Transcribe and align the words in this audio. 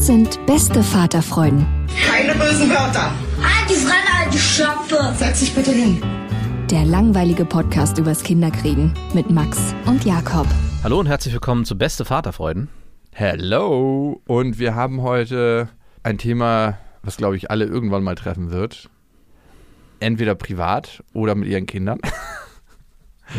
Das 0.00 0.06
sind 0.06 0.46
beste 0.46 0.82
Vaterfreuden. 0.82 1.66
Keine 2.06 2.32
bösen 2.32 2.70
Wörter. 2.70 3.12
Alte 3.36 3.74
Fremde, 3.74 4.08
alte 4.18 4.38
Schöpfe. 4.38 5.14
Setz 5.14 5.40
dich 5.40 5.54
bitte 5.54 5.72
hin. 5.72 6.00
Der 6.70 6.86
langweilige 6.86 7.44
Podcast 7.44 7.98
übers 7.98 8.22
Kinderkriegen 8.22 8.94
mit 9.12 9.30
Max 9.30 9.74
und 9.84 10.06
Jakob. 10.06 10.46
Hallo 10.82 11.00
und 11.00 11.04
herzlich 11.04 11.34
willkommen 11.34 11.66
zu 11.66 11.76
Beste 11.76 12.06
Vaterfreuden. 12.06 12.70
Hello! 13.12 14.22
Und 14.26 14.58
wir 14.58 14.74
haben 14.74 15.02
heute 15.02 15.68
ein 16.02 16.16
Thema, 16.16 16.78
was 17.02 17.18
glaube 17.18 17.36
ich 17.36 17.50
alle 17.50 17.66
irgendwann 17.66 18.02
mal 18.02 18.14
treffen 18.14 18.50
wird. 18.50 18.88
Entweder 19.98 20.34
privat 20.34 21.04
oder 21.12 21.34
mit 21.34 21.46
ihren 21.46 21.66
Kindern. 21.66 21.98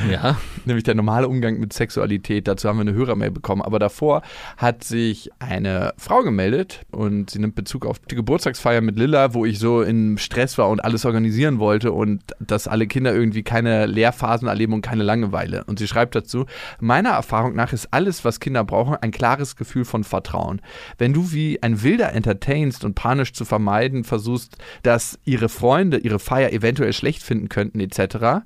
Ja. 0.09 0.37
Nämlich 0.65 0.83
der 0.83 0.95
normale 0.95 1.27
Umgang 1.27 1.59
mit 1.59 1.73
Sexualität. 1.73 2.47
Dazu 2.47 2.69
haben 2.69 2.77
wir 2.77 2.81
eine 2.81 2.93
Hörermail 2.93 3.31
bekommen. 3.31 3.61
Aber 3.61 3.79
davor 3.79 4.21
hat 4.57 4.83
sich 4.83 5.29
eine 5.39 5.93
Frau 5.97 6.21
gemeldet 6.21 6.81
und 6.91 7.29
sie 7.29 7.39
nimmt 7.39 7.55
Bezug 7.55 7.85
auf 7.85 7.99
die 7.99 8.15
Geburtstagsfeier 8.15 8.81
mit 8.81 8.97
Lilla, 8.97 9.33
wo 9.33 9.45
ich 9.45 9.59
so 9.59 9.81
im 9.81 10.17
Stress 10.17 10.57
war 10.57 10.69
und 10.69 10.83
alles 10.83 11.05
organisieren 11.05 11.59
wollte 11.59 11.91
und 11.91 12.21
dass 12.39 12.67
alle 12.67 12.87
Kinder 12.87 13.13
irgendwie 13.13 13.43
keine 13.43 13.85
Lehrphasen 13.85 14.47
erleben 14.47 14.73
und 14.73 14.81
keine 14.81 15.03
Langeweile. 15.03 15.63
Und 15.65 15.79
sie 15.79 15.87
schreibt 15.87 16.15
dazu, 16.15 16.45
meiner 16.79 17.11
Erfahrung 17.11 17.55
nach 17.55 17.73
ist 17.73 17.89
alles, 17.91 18.23
was 18.23 18.39
Kinder 18.39 18.63
brauchen, 18.63 18.95
ein 18.95 19.11
klares 19.11 19.55
Gefühl 19.55 19.85
von 19.85 20.03
Vertrauen. 20.03 20.61
Wenn 20.97 21.13
du 21.13 21.31
wie 21.31 21.61
ein 21.61 21.83
Wilder 21.83 22.13
entertainst 22.13 22.85
und 22.85 22.95
panisch 22.95 23.33
zu 23.33 23.45
vermeiden 23.45 24.03
versuchst, 24.03 24.57
dass 24.83 25.19
ihre 25.25 25.49
Freunde 25.49 25.97
ihre 25.97 26.19
Feier 26.19 26.51
eventuell 26.51 26.93
schlecht 26.93 27.23
finden 27.23 27.49
könnten 27.49 27.79
etc., 27.79 28.43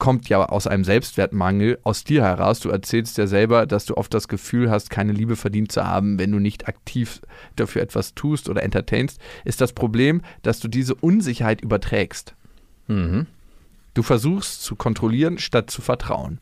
kommt 0.00 0.28
ja 0.28 0.44
aus 0.44 0.66
einem 0.66 0.82
Selbstwertmangel 0.82 1.78
aus 1.84 2.02
dir 2.02 2.24
heraus. 2.24 2.58
Du 2.58 2.70
erzählst 2.70 3.18
ja 3.18 3.28
selber, 3.28 3.66
dass 3.66 3.84
du 3.84 3.96
oft 3.96 4.12
das 4.12 4.26
Gefühl 4.26 4.68
hast, 4.68 4.90
keine 4.90 5.12
Liebe 5.12 5.36
verdient 5.36 5.70
zu 5.70 5.86
haben, 5.86 6.18
wenn 6.18 6.32
du 6.32 6.40
nicht 6.40 6.66
aktiv 6.66 7.20
dafür 7.54 7.82
etwas 7.82 8.16
tust 8.16 8.48
oder 8.48 8.64
entertainst, 8.64 9.20
ist 9.44 9.60
das 9.60 9.72
Problem, 9.72 10.22
dass 10.42 10.58
du 10.58 10.66
diese 10.66 10.96
Unsicherheit 10.96 11.60
überträgst. 11.60 12.34
Mhm. 12.88 13.26
Du 13.94 14.02
versuchst 14.02 14.62
zu 14.62 14.76
kontrollieren, 14.76 15.38
statt 15.38 15.70
zu 15.70 15.82
vertrauen. 15.82 16.38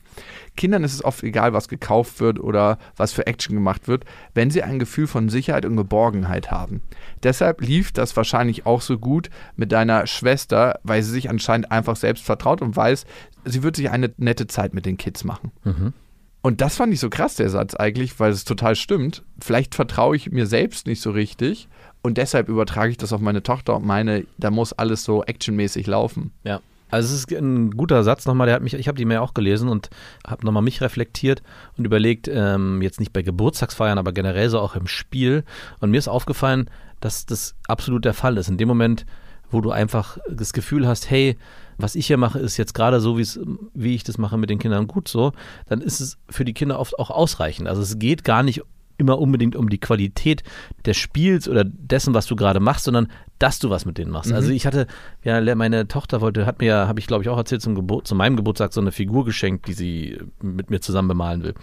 Kindern 0.56 0.84
ist 0.84 0.92
es 0.92 1.04
oft 1.04 1.22
egal, 1.22 1.52
was 1.52 1.68
gekauft 1.68 2.20
wird 2.20 2.38
oder 2.40 2.78
was 2.96 3.12
für 3.12 3.26
Action 3.26 3.54
gemacht 3.54 3.88
wird, 3.88 4.04
wenn 4.34 4.50
sie 4.50 4.62
ein 4.62 4.78
Gefühl 4.78 5.06
von 5.06 5.28
Sicherheit 5.28 5.64
und 5.64 5.76
Geborgenheit 5.76 6.50
haben. 6.50 6.82
Deshalb 7.22 7.60
lief 7.60 7.92
das 7.92 8.16
wahrscheinlich 8.16 8.66
auch 8.66 8.82
so 8.82 8.98
gut 8.98 9.30
mit 9.56 9.72
deiner 9.72 10.06
Schwester, 10.06 10.80
weil 10.82 11.02
sie 11.02 11.12
sich 11.12 11.30
anscheinend 11.30 11.70
einfach 11.70 11.96
selbst 11.96 12.24
vertraut 12.24 12.60
und 12.60 12.76
weiß, 12.76 13.06
sie 13.44 13.62
wird 13.62 13.76
sich 13.76 13.90
eine 13.90 14.12
nette 14.16 14.46
Zeit 14.46 14.74
mit 14.74 14.84
den 14.84 14.96
Kids 14.96 15.24
machen. 15.24 15.52
Mhm. 15.64 15.92
Und 16.40 16.60
das 16.60 16.76
fand 16.76 16.92
ich 16.92 17.00
so 17.00 17.10
krass, 17.10 17.34
der 17.34 17.50
Satz 17.50 17.74
eigentlich, 17.74 18.18
weil 18.20 18.30
es 18.30 18.44
total 18.44 18.76
stimmt. 18.76 19.24
Vielleicht 19.40 19.74
vertraue 19.74 20.16
ich 20.16 20.30
mir 20.30 20.46
selbst 20.46 20.86
nicht 20.86 21.00
so 21.00 21.10
richtig 21.10 21.68
und 22.02 22.16
deshalb 22.16 22.48
übertrage 22.48 22.90
ich 22.90 22.96
das 22.96 23.12
auf 23.12 23.20
meine 23.20 23.42
Tochter 23.42 23.76
und 23.76 23.84
meine, 23.84 24.24
da 24.38 24.50
muss 24.50 24.72
alles 24.72 25.04
so 25.04 25.24
actionmäßig 25.24 25.86
laufen. 25.86 26.32
Ja. 26.44 26.60
Also 26.90 27.14
es 27.14 27.20
ist 27.20 27.32
ein 27.32 27.70
guter 27.72 28.02
Satz 28.02 28.26
nochmal, 28.26 28.46
der 28.46 28.56
hat 28.56 28.62
mich, 28.62 28.74
ich 28.74 28.88
habe 28.88 28.98
die 28.98 29.04
Mail 29.04 29.18
auch 29.18 29.34
gelesen 29.34 29.68
und 29.68 29.90
habe 30.26 30.44
nochmal 30.44 30.62
mich 30.62 30.80
reflektiert 30.80 31.42
und 31.76 31.84
überlegt, 31.84 32.28
ähm, 32.28 32.82
jetzt 32.82 33.00
nicht 33.00 33.12
bei 33.12 33.22
Geburtstagsfeiern, 33.22 33.98
aber 33.98 34.12
generell 34.12 34.48
so 34.50 34.60
auch 34.60 34.74
im 34.74 34.86
Spiel. 34.86 35.44
Und 35.80 35.90
mir 35.90 35.98
ist 35.98 36.08
aufgefallen, 36.08 36.70
dass 37.00 37.26
das 37.26 37.54
absolut 37.66 38.04
der 38.04 38.14
Fall 38.14 38.36
ist. 38.38 38.48
In 38.48 38.58
dem 38.58 38.68
Moment, 38.68 39.06
wo 39.50 39.60
du 39.60 39.70
einfach 39.70 40.18
das 40.30 40.52
Gefühl 40.52 40.86
hast, 40.86 41.10
hey, 41.10 41.36
was 41.78 41.94
ich 41.94 42.06
hier 42.06 42.16
mache, 42.16 42.38
ist 42.38 42.56
jetzt 42.56 42.74
gerade 42.74 43.00
so, 43.00 43.18
wie 43.18 43.94
ich 43.94 44.04
das 44.04 44.18
mache 44.18 44.36
mit 44.36 44.50
den 44.50 44.58
Kindern 44.58 44.88
gut 44.88 45.08
so, 45.08 45.32
dann 45.66 45.80
ist 45.80 46.00
es 46.00 46.18
für 46.28 46.44
die 46.44 46.54
Kinder 46.54 46.78
oft 46.78 46.98
auch 46.98 47.10
ausreichend. 47.10 47.68
Also 47.68 47.82
es 47.82 47.98
geht 47.98 48.24
gar 48.24 48.42
nicht 48.42 48.62
immer 48.98 49.18
unbedingt 49.18 49.54
um 49.56 49.68
die 49.68 49.78
Qualität 49.78 50.42
des 50.84 50.96
Spiels 50.96 51.48
oder 51.48 51.64
dessen, 51.64 52.14
was 52.14 52.26
du 52.26 52.36
gerade 52.36 52.60
machst, 52.60 52.84
sondern 52.84 53.08
dass 53.38 53.58
du 53.58 53.70
was 53.70 53.84
mit 53.84 53.98
denen 53.98 54.10
machst. 54.10 54.32
Also 54.32 54.50
ich 54.50 54.66
hatte, 54.66 54.86
ja, 55.22 55.54
meine 55.54 55.88
Tochter 55.88 56.20
wollte, 56.20 56.46
hat 56.46 56.60
mir, 56.60 56.88
habe 56.88 57.00
ich 57.00 57.06
glaube 57.06 57.22
ich 57.22 57.28
auch 57.28 57.36
erzählt, 57.36 57.62
zum 57.62 57.74
Geburt, 57.74 58.06
zu 58.06 58.14
meinem 58.14 58.36
Geburtstag 58.36 58.72
so 58.72 58.80
eine 58.80 58.92
Figur 58.92 59.24
geschenkt, 59.24 59.68
die 59.68 59.74
sie 59.74 60.18
mit 60.42 60.70
mir 60.70 60.80
zusammen 60.80 61.08
bemalen 61.08 61.42
will. 61.42 61.54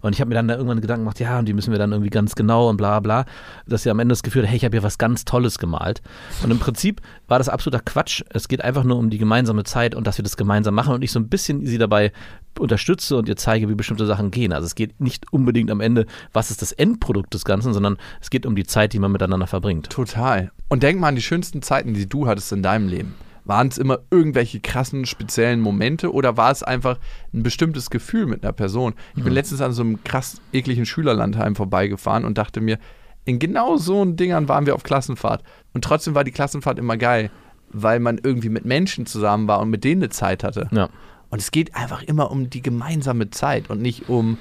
Und 0.00 0.14
ich 0.14 0.20
habe 0.20 0.30
mir 0.30 0.34
dann 0.34 0.48
da 0.48 0.54
irgendwann 0.54 0.80
Gedanken 0.80 1.04
gemacht, 1.04 1.20
ja, 1.20 1.38
und 1.38 1.46
die 1.46 1.52
müssen 1.52 1.70
wir 1.70 1.78
dann 1.78 1.92
irgendwie 1.92 2.10
ganz 2.10 2.34
genau 2.34 2.68
und 2.68 2.76
bla 2.76 2.98
bla, 3.00 3.24
dass 3.66 3.84
sie 3.84 3.90
am 3.90 4.00
Ende 4.00 4.12
das 4.12 4.24
Gefühl 4.24 4.42
hat, 4.42 4.50
hey, 4.50 4.56
ich 4.56 4.64
habe 4.64 4.76
hier 4.76 4.82
was 4.82 4.98
ganz 4.98 5.24
Tolles 5.24 5.58
gemalt. 5.58 6.02
Und 6.42 6.50
im 6.50 6.58
Prinzip 6.58 7.00
war 7.28 7.38
das 7.38 7.48
absoluter 7.48 7.82
Quatsch. 7.84 8.22
Es 8.30 8.48
geht 8.48 8.62
einfach 8.62 8.82
nur 8.82 8.98
um 8.98 9.10
die 9.10 9.18
gemeinsame 9.18 9.62
Zeit 9.62 9.94
und 9.94 10.06
dass 10.06 10.18
wir 10.18 10.24
das 10.24 10.36
gemeinsam 10.36 10.74
machen 10.74 10.92
und 10.92 11.02
ich 11.02 11.12
so 11.12 11.20
ein 11.20 11.28
bisschen 11.28 11.64
sie 11.64 11.78
dabei 11.78 12.12
unterstütze 12.58 13.16
und 13.16 13.28
ihr 13.28 13.36
zeige, 13.36 13.68
wie 13.68 13.74
bestimmte 13.74 14.06
Sachen 14.06 14.30
gehen. 14.30 14.52
Also 14.52 14.66
es 14.66 14.74
geht 14.74 15.00
nicht 15.00 15.32
unbedingt 15.32 15.70
am 15.70 15.80
Ende, 15.80 16.06
was 16.32 16.50
ist 16.50 16.62
das 16.62 16.72
Endprodukt 16.72 17.32
des 17.32 17.44
Ganzen, 17.44 17.72
sondern 17.72 17.96
es 18.20 18.28
geht 18.28 18.44
um 18.44 18.56
die 18.56 18.64
Zeit, 18.64 18.92
die 18.92 18.98
man 18.98 19.12
miteinander 19.12 19.46
verbringt. 19.46 19.88
Total. 19.90 20.50
Und 20.72 20.82
denk 20.82 20.98
mal 20.98 21.08
an 21.08 21.16
die 21.16 21.20
schönsten 21.20 21.60
Zeiten, 21.60 21.92
die 21.92 22.08
du 22.08 22.26
hattest 22.26 22.50
in 22.50 22.62
deinem 22.62 22.88
Leben. 22.88 23.14
Waren 23.44 23.68
es 23.68 23.76
immer 23.76 23.98
irgendwelche 24.10 24.58
krassen, 24.58 25.04
speziellen 25.04 25.60
Momente 25.60 26.10
oder 26.10 26.38
war 26.38 26.50
es 26.50 26.62
einfach 26.62 26.98
ein 27.34 27.42
bestimmtes 27.42 27.90
Gefühl 27.90 28.24
mit 28.24 28.42
einer 28.42 28.54
Person? 28.54 28.94
Ich 29.14 29.22
bin 29.22 29.34
letztens 29.34 29.60
an 29.60 29.74
so 29.74 29.82
einem 29.82 30.02
krass 30.02 30.40
ekligen 30.50 30.86
Schülerlandheim 30.86 31.56
vorbeigefahren 31.56 32.24
und 32.24 32.38
dachte 32.38 32.62
mir, 32.62 32.78
in 33.26 33.38
genau 33.38 33.76
so 33.76 34.02
Dingern 34.02 34.48
waren 34.48 34.64
wir 34.64 34.74
auf 34.74 34.82
Klassenfahrt. 34.82 35.42
Und 35.74 35.84
trotzdem 35.84 36.14
war 36.14 36.24
die 36.24 36.30
Klassenfahrt 36.30 36.78
immer 36.78 36.96
geil, 36.96 37.30
weil 37.68 38.00
man 38.00 38.16
irgendwie 38.16 38.48
mit 38.48 38.64
Menschen 38.64 39.04
zusammen 39.04 39.48
war 39.48 39.60
und 39.60 39.68
mit 39.68 39.84
denen 39.84 40.00
eine 40.00 40.08
Zeit 40.08 40.42
hatte. 40.42 40.70
Ja. 40.72 40.88
Und 41.28 41.38
es 41.38 41.50
geht 41.50 41.74
einfach 41.74 42.02
immer 42.02 42.30
um 42.30 42.48
die 42.48 42.62
gemeinsame 42.62 43.28
Zeit 43.28 43.68
und 43.68 43.82
nicht 43.82 44.08
um, 44.08 44.38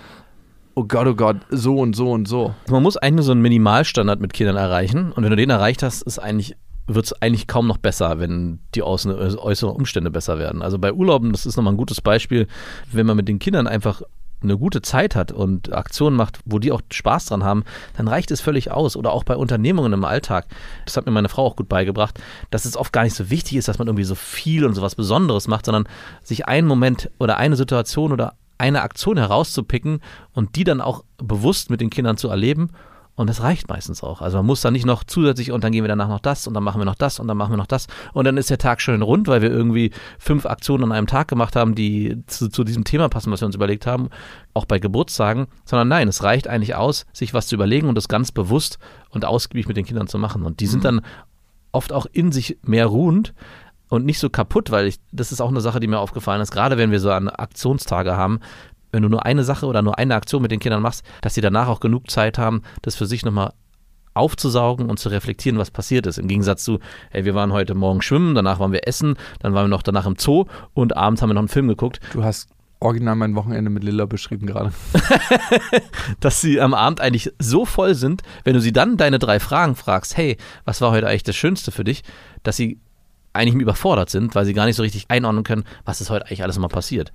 oh 0.75 0.85
Gott, 0.85 1.07
oh 1.07 1.15
Gott, 1.15 1.37
so 1.49 1.77
und 1.77 1.95
so 1.95 2.11
und 2.11 2.27
so. 2.27 2.53
Man 2.69 2.83
muss 2.83 2.97
eigentlich 2.97 3.15
nur 3.15 3.23
so 3.23 3.31
einen 3.31 3.41
Minimalstandard 3.41 4.19
mit 4.19 4.33
Kindern 4.33 4.57
erreichen 4.57 5.11
und 5.11 5.23
wenn 5.23 5.29
du 5.29 5.35
den 5.35 5.49
erreicht 5.49 5.83
hast, 5.83 6.01
ist 6.03 6.19
eigentlich 6.19 6.55
wird 6.87 7.05
es 7.05 7.21
eigentlich 7.21 7.47
kaum 7.47 7.67
noch 7.67 7.77
besser, 7.77 8.19
wenn 8.19 8.59
die 8.75 8.83
äußeren 8.83 9.75
Umstände 9.75 10.11
besser 10.11 10.39
werden. 10.39 10.61
Also 10.61 10.77
bei 10.77 10.91
Urlauben, 10.91 11.31
das 11.31 11.45
ist 11.45 11.55
nochmal 11.55 11.73
ein 11.73 11.77
gutes 11.77 12.01
Beispiel, 12.01 12.47
wenn 12.91 13.05
man 13.05 13.15
mit 13.15 13.27
den 13.27 13.39
Kindern 13.39 13.67
einfach 13.67 14.01
eine 14.43 14.57
gute 14.57 14.81
Zeit 14.81 15.15
hat 15.15 15.31
und 15.31 15.71
Aktionen 15.71 16.17
macht, 16.17 16.39
wo 16.45 16.57
die 16.57 16.71
auch 16.71 16.81
Spaß 16.91 17.27
dran 17.27 17.43
haben, 17.43 17.63
dann 17.95 18.07
reicht 18.07 18.31
es 18.31 18.41
völlig 18.41 18.71
aus. 18.71 18.95
Oder 18.95 19.11
auch 19.11 19.23
bei 19.23 19.35
Unternehmungen 19.35 19.93
im 19.93 20.03
Alltag. 20.03 20.47
Das 20.85 20.97
hat 20.97 21.05
mir 21.05 21.11
meine 21.11 21.29
Frau 21.29 21.45
auch 21.45 21.55
gut 21.55 21.69
beigebracht, 21.69 22.19
dass 22.49 22.65
es 22.65 22.75
oft 22.75 22.91
gar 22.91 23.03
nicht 23.03 23.15
so 23.15 23.29
wichtig 23.29 23.57
ist, 23.57 23.67
dass 23.67 23.77
man 23.77 23.87
irgendwie 23.87 24.03
so 24.03 24.15
viel 24.15 24.65
und 24.65 24.73
so 24.73 24.81
was 24.81 24.95
Besonderes 24.95 25.47
macht, 25.47 25.65
sondern 25.65 25.87
sich 26.23 26.47
einen 26.47 26.67
Moment 26.67 27.11
oder 27.19 27.37
eine 27.37 27.55
Situation 27.55 28.11
oder 28.11 28.33
eine 28.61 28.83
Aktion 28.83 29.17
herauszupicken 29.17 29.99
und 30.33 30.55
die 30.55 30.63
dann 30.63 30.79
auch 30.79 31.03
bewusst 31.17 31.69
mit 31.69 31.81
den 31.81 31.89
Kindern 31.89 32.15
zu 32.15 32.29
erleben. 32.29 32.69
Und 33.15 33.27
das 33.27 33.41
reicht 33.41 33.67
meistens 33.67 34.03
auch. 34.03 34.21
Also 34.21 34.37
man 34.37 34.45
muss 34.45 34.61
dann 34.61 34.73
nicht 34.73 34.85
noch 34.85 35.03
zusätzlich 35.03 35.51
und 35.51 35.63
dann 35.63 35.73
gehen 35.73 35.83
wir 35.83 35.89
danach 35.89 36.07
noch 36.07 36.21
das 36.21 36.47
und 36.47 36.53
dann 36.53 36.63
machen 36.63 36.79
wir 36.79 36.85
noch 36.85 36.95
das 36.95 37.19
und 37.19 37.27
dann 37.27 37.37
machen 37.37 37.51
wir 37.51 37.57
noch 37.57 37.67
das. 37.67 37.87
Und 38.13 38.25
dann 38.25 38.37
ist 38.37 38.49
der 38.49 38.57
Tag 38.57 38.81
schön 38.81 39.01
rund, 39.01 39.27
weil 39.27 39.41
wir 39.41 39.51
irgendwie 39.51 39.91
fünf 40.17 40.45
Aktionen 40.45 40.85
an 40.85 40.91
einem 40.93 41.07
Tag 41.07 41.27
gemacht 41.27 41.55
haben, 41.55 41.75
die 41.75 42.23
zu, 42.27 42.49
zu 42.49 42.63
diesem 42.63 42.83
Thema 42.83 43.09
passen, 43.09 43.31
was 43.31 43.41
wir 43.41 43.47
uns 43.47 43.55
überlegt 43.55 43.85
haben, 43.85 44.09
auch 44.53 44.65
bei 44.65 44.79
Geburtstagen. 44.79 45.47
Sondern 45.65 45.89
nein, 45.89 46.07
es 46.07 46.23
reicht 46.23 46.47
eigentlich 46.47 46.75
aus, 46.75 47.05
sich 47.11 47.33
was 47.33 47.47
zu 47.47 47.55
überlegen 47.55 47.89
und 47.89 47.95
das 47.95 48.07
ganz 48.07 48.31
bewusst 48.31 48.79
und 49.09 49.25
ausgiebig 49.25 49.67
mit 49.67 49.75
den 49.75 49.85
Kindern 49.85 50.07
zu 50.07 50.17
machen. 50.17 50.43
Und 50.43 50.61
die 50.61 50.67
sind 50.67 50.85
dann 50.85 51.01
oft 51.73 51.91
auch 51.91 52.05
in 52.11 52.31
sich 52.31 52.57
mehr 52.63 52.85
ruhend, 52.85 53.33
und 53.91 54.05
nicht 54.05 54.19
so 54.19 54.29
kaputt, 54.29 54.71
weil 54.71 54.87
ich, 54.87 54.99
das 55.11 55.33
ist 55.33 55.41
auch 55.41 55.49
eine 55.49 55.59
Sache, 55.59 55.81
die 55.81 55.87
mir 55.87 55.99
aufgefallen 55.99 56.41
ist, 56.41 56.51
gerade 56.51 56.77
wenn 56.77 56.91
wir 56.91 57.01
so 57.01 57.11
an 57.11 57.27
Aktionstage 57.27 58.15
haben, 58.15 58.39
wenn 58.93 59.03
du 59.03 59.09
nur 59.09 59.25
eine 59.25 59.43
Sache 59.43 59.65
oder 59.65 59.81
nur 59.81 59.99
eine 59.99 60.15
Aktion 60.15 60.41
mit 60.41 60.49
den 60.49 60.61
Kindern 60.61 60.81
machst, 60.81 61.03
dass 61.21 61.33
sie 61.33 61.41
danach 61.41 61.67
auch 61.67 61.81
genug 61.81 62.09
Zeit 62.09 62.37
haben, 62.37 62.61
das 62.81 62.95
für 62.95 63.05
sich 63.05 63.25
nochmal 63.25 63.51
aufzusaugen 64.13 64.89
und 64.89 64.97
zu 64.97 65.09
reflektieren, 65.09 65.59
was 65.59 65.71
passiert 65.71 66.07
ist. 66.07 66.19
Im 66.19 66.29
Gegensatz 66.29 66.63
zu, 66.63 66.79
ey, 67.11 67.25
wir 67.25 67.35
waren 67.35 67.51
heute 67.51 67.75
Morgen 67.75 68.01
schwimmen, 68.01 68.33
danach 68.33 68.59
waren 68.59 68.71
wir 68.71 68.87
essen, 68.87 69.17
dann 69.39 69.53
waren 69.53 69.65
wir 69.65 69.69
noch 69.69 69.83
danach 69.83 70.05
im 70.05 70.15
Zoo 70.17 70.45
und 70.73 70.95
abends 70.95 71.21
haben 71.21 71.29
wir 71.29 71.33
noch 71.33 71.41
einen 71.41 71.49
Film 71.49 71.67
geguckt. 71.67 71.99
Du 72.13 72.23
hast 72.23 72.49
original 72.79 73.17
mein 73.17 73.35
Wochenende 73.35 73.69
mit 73.69 73.83
Lilla 73.83 74.05
beschrieben 74.05 74.47
gerade. 74.47 74.71
dass 76.21 76.39
sie 76.39 76.61
am 76.61 76.73
Abend 76.73 77.01
eigentlich 77.01 77.29
so 77.39 77.65
voll 77.65 77.93
sind, 77.93 78.21
wenn 78.45 78.53
du 78.53 78.61
sie 78.61 78.71
dann 78.71 78.95
deine 78.95 79.19
drei 79.19 79.41
Fragen 79.41 79.75
fragst, 79.75 80.15
hey, 80.15 80.37
was 80.63 80.79
war 80.79 80.91
heute 80.91 81.07
eigentlich 81.07 81.23
das 81.23 81.35
Schönste 81.35 81.71
für 81.71 81.83
dich, 81.83 82.03
dass 82.43 82.55
sie 82.55 82.79
eigentlich 83.33 83.61
überfordert 83.61 84.09
sind, 84.09 84.35
weil 84.35 84.45
sie 84.45 84.53
gar 84.53 84.65
nicht 84.65 84.75
so 84.75 84.83
richtig 84.83 85.05
einordnen 85.09 85.43
können, 85.43 85.63
was 85.85 86.01
ist 86.01 86.09
heute 86.09 86.25
eigentlich 86.25 86.43
alles 86.43 86.59
mal 86.59 86.67
passiert. 86.67 87.11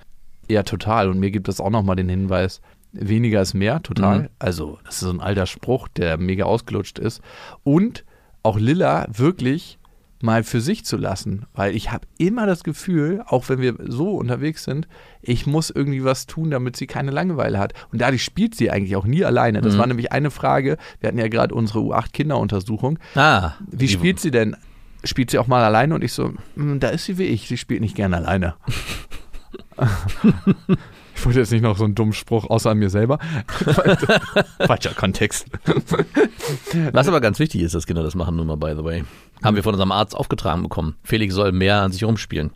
Ja, 0.48 0.62
total. 0.62 1.08
Und 1.10 1.18
mir 1.18 1.30
gibt 1.30 1.48
es 1.48 1.60
auch 1.60 1.70
nochmal 1.70 1.96
den 1.96 2.08
Hinweis, 2.08 2.60
weniger 2.92 3.42
ist 3.42 3.54
mehr, 3.54 3.82
total. 3.82 4.20
Mhm. 4.20 4.28
Also, 4.38 4.78
das 4.84 4.94
ist 4.94 5.00
so 5.00 5.10
ein 5.10 5.20
alter 5.20 5.46
Spruch, 5.46 5.88
der 5.88 6.16
mega 6.18 6.44
ausgelutscht 6.44 6.98
ist. 6.98 7.20
Und 7.64 8.04
auch 8.42 8.58
Lilla 8.58 9.06
wirklich 9.12 9.78
mal 10.22 10.44
für 10.44 10.62
sich 10.62 10.86
zu 10.86 10.96
lassen, 10.96 11.44
weil 11.52 11.76
ich 11.76 11.92
habe 11.92 12.06
immer 12.16 12.46
das 12.46 12.64
Gefühl, 12.64 13.22
auch 13.26 13.50
wenn 13.50 13.60
wir 13.60 13.74
so 13.86 14.12
unterwegs 14.16 14.64
sind, 14.64 14.88
ich 15.20 15.46
muss 15.46 15.68
irgendwie 15.68 16.04
was 16.04 16.24
tun, 16.26 16.50
damit 16.50 16.74
sie 16.76 16.86
keine 16.86 17.10
Langeweile 17.10 17.58
hat. 17.58 17.74
Und 17.92 18.00
dadurch 18.00 18.24
spielt 18.24 18.54
sie 18.54 18.70
eigentlich 18.70 18.96
auch 18.96 19.04
nie 19.04 19.24
alleine. 19.26 19.60
Das 19.60 19.74
Mhm. 19.74 19.78
war 19.78 19.86
nämlich 19.88 20.12
eine 20.12 20.30
Frage, 20.30 20.78
wir 21.00 21.08
hatten 21.08 21.18
ja 21.18 21.28
gerade 21.28 21.54
unsere 21.54 21.80
U8-Kinderuntersuchung. 21.80 22.98
Ah, 23.14 23.52
Wie 23.70 23.88
spielt 23.88 24.20
sie 24.20 24.30
denn? 24.30 24.56
Spielt 25.06 25.30
sie 25.30 25.38
auch 25.38 25.46
mal 25.46 25.64
alleine? 25.64 25.94
Und 25.94 26.04
ich 26.04 26.12
so, 26.12 26.32
"Hm, 26.54 26.80
da 26.80 26.88
ist 26.88 27.04
sie 27.04 27.18
wie 27.18 27.24
ich, 27.24 27.48
sie 27.48 27.56
spielt 27.56 27.80
nicht 27.80 27.94
gerne 27.96 28.16
alleine. 28.16 28.54
ich 31.14 31.24
wollte 31.24 31.38
jetzt 31.40 31.52
nicht 31.52 31.62
noch 31.62 31.76
so 31.76 31.84
einen 31.84 31.94
dummen 31.94 32.12
Spruch 32.12 32.48
außer 32.48 32.70
an 32.70 32.78
mir 32.78 32.90
selber. 32.90 33.18
Falscher 34.66 34.94
Kontext. 34.94 35.46
Was 36.92 37.08
aber 37.08 37.20
ganz 37.20 37.38
wichtig 37.38 37.62
ist, 37.62 37.74
dass 37.74 37.86
Kinder 37.86 38.02
das 38.02 38.14
machen, 38.14 38.36
nur 38.36 38.44
mal 38.44 38.56
by 38.56 38.74
the 38.76 38.84
way. 38.84 39.04
Haben 39.42 39.56
wir 39.56 39.62
von 39.62 39.74
unserem 39.74 39.92
Arzt 39.92 40.14
aufgetragen 40.16 40.62
bekommen. 40.62 40.96
Felix 41.02 41.34
soll 41.34 41.52
mehr 41.52 41.82
an 41.82 41.92
sich 41.92 42.04
rumspielen. 42.04 42.50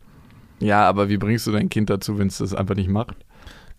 Ja, 0.60 0.86
aber 0.88 1.08
wie 1.08 1.16
bringst 1.16 1.46
du 1.46 1.52
dein 1.52 1.68
Kind 1.68 1.88
dazu, 1.90 2.18
wenn 2.18 2.28
es 2.28 2.38
das 2.38 2.54
einfach 2.54 2.74
nicht 2.74 2.90
macht? 2.90 3.16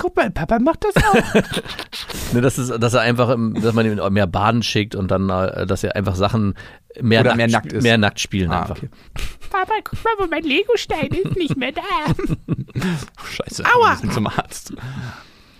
Guck 0.01 0.15
mal, 0.15 0.31
Papa 0.31 0.57
macht 0.59 0.83
das 0.83 0.95
auch. 1.03 1.42
Ne, 2.33 2.39
das 2.39 2.57
ist, 2.57 2.69
dass 2.81 2.94
er 2.94 3.01
einfach, 3.01 3.36
dass 3.56 3.74
man 3.74 3.86
ihn 3.86 4.00
mehr 4.13 4.25
baden 4.25 4.63
schickt 4.63 4.95
und 4.95 5.12
dann, 5.12 5.30
äh, 5.30 5.65
dass 5.68 5.83
er 5.83 5.98
einfach 5.98 6.15
Sachen 6.15 6.53
mehr, 7.01 7.24
nackt, 7.25 7.36
mehr 7.36 7.48
nackt 7.50 7.74
ist. 7.74 7.83
mehr 7.83 7.98
nackt 7.98 8.19
spielen 8.21 8.50
Ah, 8.51 8.62
einfach. 8.62 8.77
okay. 8.77 8.89
Papa, 9.50 9.74
guck 9.83 10.01
mal, 10.01 10.12
wo 10.18 10.27
mein 10.30 10.44
Legostein 10.44 11.07
ist, 11.07 11.36
nicht 11.36 11.57
mehr 11.57 11.74
da. 11.74 11.81
Scheiße, 13.25 13.65
Aua. 13.65 13.89
wir 13.89 13.92
müssen 13.92 14.12
zum 14.12 14.27
Arzt. 14.27 14.74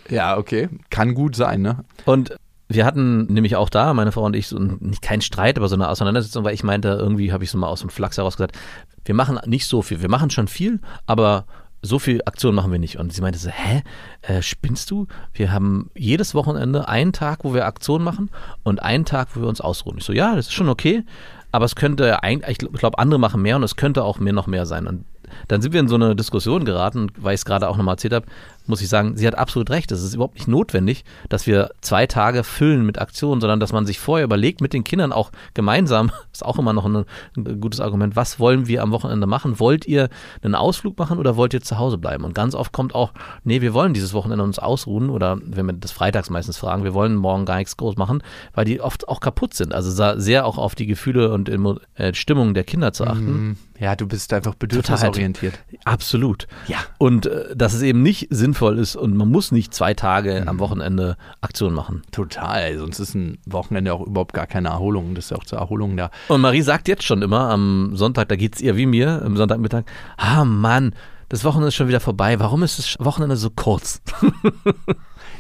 Ja, 0.10 0.38
okay. 0.38 0.70
Kann 0.90 1.14
gut 1.14 1.36
sein, 1.36 1.62
ne? 1.62 1.84
Und 2.06 2.36
wir 2.70 2.86
hatten 2.86 3.26
nämlich 3.26 3.58
auch 3.58 3.70
da, 3.70 3.94
meine 3.94 4.14
Frau 4.14 4.24
und 4.24 4.36
ich, 4.36 4.48
so 4.48 4.58
ein, 4.58 4.78
nicht 4.80 5.02
keinen 5.02 5.22
Streit, 5.22 5.58
aber 5.58 5.68
so 5.68 5.76
eine 5.76 5.90
Auseinandersetzung, 5.90 6.46
weil 6.46 6.54
ich 6.54 6.64
meinte, 6.64 6.88
irgendwie 6.88 7.34
habe 7.34 7.44
ich 7.44 7.52
so 7.52 7.58
mal 7.58 7.68
aus 7.68 7.82
dem 7.82 7.90
Flachs 7.90 8.18
heraus 8.18 8.38
gesagt, 8.38 8.58
wir 9.04 9.16
machen 9.16 9.38
nicht 9.46 9.66
so 9.68 9.82
viel. 9.82 10.02
Wir 10.02 10.10
machen 10.10 10.30
schon 10.30 10.48
viel, 10.48 10.80
aber 11.06 11.46
so 11.82 11.98
viel 12.00 12.22
Aktion 12.26 12.54
machen 12.56 12.72
wir 12.72 12.80
nicht. 12.80 12.98
Und 12.98 13.12
sie 13.14 13.22
meinte 13.22 13.40
so, 13.40 13.50
hä, 13.50 13.82
äh, 14.22 14.42
spinnst 14.42 14.92
du? 14.92 15.08
Wir 15.34 15.52
haben 15.52 15.90
jedes 15.96 16.36
Wochenende 16.36 16.88
einen 16.88 17.12
Tag, 17.14 17.44
wo 17.44 17.54
wir 17.54 17.66
Aktion 17.66 18.04
machen 18.04 18.30
und 18.64 18.82
einen 18.84 19.06
Tag, 19.06 19.30
wo 19.36 19.42
wir 19.42 19.48
uns 19.48 19.62
ausruhen. 19.62 19.98
Ich 19.98 20.04
so, 20.06 20.14
ja, 20.14 20.36
das 20.36 20.48
ist 20.48 20.54
schon 20.54 20.70
okay, 20.70 21.04
aber 21.52 21.66
es 21.66 21.76
könnte, 21.76 22.24
ein- 22.24 22.44
ich 22.48 22.60
glaube, 22.60 23.00
andere 23.00 23.20
machen 23.20 23.42
mehr 23.42 23.56
und 23.56 23.64
es 23.64 23.76
könnte 23.76 24.04
auch 24.04 24.20
mehr 24.20 24.34
noch 24.34 24.48
mehr 24.48 24.66
sein. 24.66 24.88
Und 24.88 25.06
dann 25.48 25.62
sind 25.62 25.74
wir 25.74 25.80
in 25.80 25.88
so 25.88 25.96
eine 25.96 26.16
Diskussion 26.16 26.66
geraten, 26.66 27.08
weil 27.18 27.34
ich 27.34 27.40
es 27.42 27.46
gerade 27.46 27.68
auch 27.70 27.78
nochmal 27.78 27.94
erzählt 27.94 28.14
habe, 28.14 28.26
muss 28.68 28.82
ich 28.82 28.90
sagen, 28.90 29.18
sie 29.18 29.28
hat 29.28 29.36
absolut 29.36 29.70
recht. 29.70 29.92
Es 29.92 30.04
ist 30.04 30.14
überhaupt 30.14 30.36
nicht 30.36 30.48
notwendig, 30.48 31.04
dass 31.30 31.48
wir 31.48 31.72
zwei 31.82 32.08
Tage 32.08 32.44
füllen 32.44 32.86
mit 32.86 33.00
Aktionen, 33.00 33.42
sondern 33.42 33.60
dass 33.60 33.74
man 33.74 33.86
sich 33.86 34.00
vorher 34.00 34.26
überlegt, 34.26 34.62
mit 34.62 34.74
den 34.74 34.84
Kindern 34.84 35.12
auch 35.12 35.32
gemeinsam, 35.54 36.12
ist 36.34 36.46
auch 36.46 36.60
immer 36.60 36.74
noch 36.74 36.86
ein, 36.86 37.06
ein 37.38 37.62
gutes 37.62 37.80
Argument, 37.80 38.16
was 38.16 38.40
wollen 38.40 38.68
wir 38.68 38.84
am 38.84 38.92
Wochenende 38.92 39.28
machen? 39.28 39.60
Wollt 39.60 39.86
ihr 39.88 40.10
einen 40.42 40.56
Ausflug 40.56 40.98
machen 40.98 41.18
oder 41.18 41.36
wollt 41.36 41.54
ihr 41.54 41.62
zu 41.62 41.78
Hause 41.78 41.98
bleiben? 41.98 42.24
Und 42.24 42.34
ganz 42.34 42.56
oft 42.56 42.72
kommt 42.72 42.96
auch, 42.96 43.14
nee, 43.44 43.62
wir 43.62 43.74
wollen 43.74 43.94
dieses 43.94 44.14
Wochenende 44.14 44.44
uns 44.44 44.60
ausruhen 44.60 45.10
oder 45.10 45.38
wenn 45.44 45.66
wir 45.66 45.74
das 45.74 45.92
freitags 45.92 46.30
meistens 46.30 46.58
fragen, 46.58 46.84
wir 46.84 46.94
wollen 46.94 47.16
morgen 47.16 47.46
gar 47.46 47.58
nichts 47.58 47.78
groß 47.78 47.98
machen, 47.98 48.24
weil 48.54 48.66
die 48.66 48.82
oft 48.82 49.08
auch 49.08 49.20
kaputt 49.20 49.54
sind. 49.54 49.74
Also 49.74 49.92
sehr 50.20 50.46
auch 50.46 50.58
auf 50.58 50.76
die 50.76 50.86
Gefühle 50.86 51.34
und 51.34 51.50
äh, 51.96 52.14
Stimmung 52.14 52.54
der 52.54 52.64
Kinder 52.64 52.94
zu 52.94 53.06
achten. 53.06 53.58
Ja, 53.82 53.96
du 53.96 54.08
bist 54.08 54.32
einfach 54.32 54.54
bedürfnisorientiert. 54.54 55.60
Absolut. 55.86 56.48
Ja. 56.68 56.78
Und 57.00 57.26
äh, 57.26 57.56
dass 57.56 57.74
es 57.74 57.82
eben 57.82 58.04
nicht 58.04 58.28
sinnvoll 58.30 58.61
ist 58.70 58.96
und 58.96 59.16
man 59.16 59.30
muss 59.30 59.52
nicht 59.52 59.74
zwei 59.74 59.94
Tage 59.94 60.44
am 60.48 60.60
Wochenende 60.60 61.18
Aktion 61.42 61.74
machen. 61.74 62.04
Total. 62.12 62.78
Sonst 62.78 63.00
ist 63.00 63.16
ein 63.16 63.38
Wochenende 63.46 63.94
auch 63.94 64.06
überhaupt 64.06 64.34
gar 64.34 64.48
keine 64.48 64.70
Erholung. 64.70 65.16
Das 65.16 65.26
ist 65.26 65.32
ja 65.32 65.38
auch 65.38 65.46
zur 65.46 65.60
Erholung 65.60 65.98
da. 65.98 66.12
Und 66.28 66.42
Marie 66.42 66.62
sagt 66.62 66.88
jetzt 66.88 67.04
schon 67.04 67.22
immer 67.22 67.50
am 67.50 67.92
Sonntag, 67.96 68.30
da 68.30 68.36
geht 68.36 68.56
es 68.56 68.62
ihr 68.62 68.78
wie 68.78 68.86
mir, 68.86 69.22
am 69.24 69.38
Sonntagmittag, 69.38 69.84
ah 70.18 70.46
Mann, 70.46 70.94
das 71.30 71.44
Wochenende 71.44 71.70
ist 71.70 71.76
schon 71.76 71.88
wieder 71.88 72.00
vorbei. 72.02 72.40
Warum 72.40 72.64
ist 72.64 72.78
das 72.78 72.96
Wochenende 73.00 73.38
so 73.38 73.50
kurz? 73.50 74.02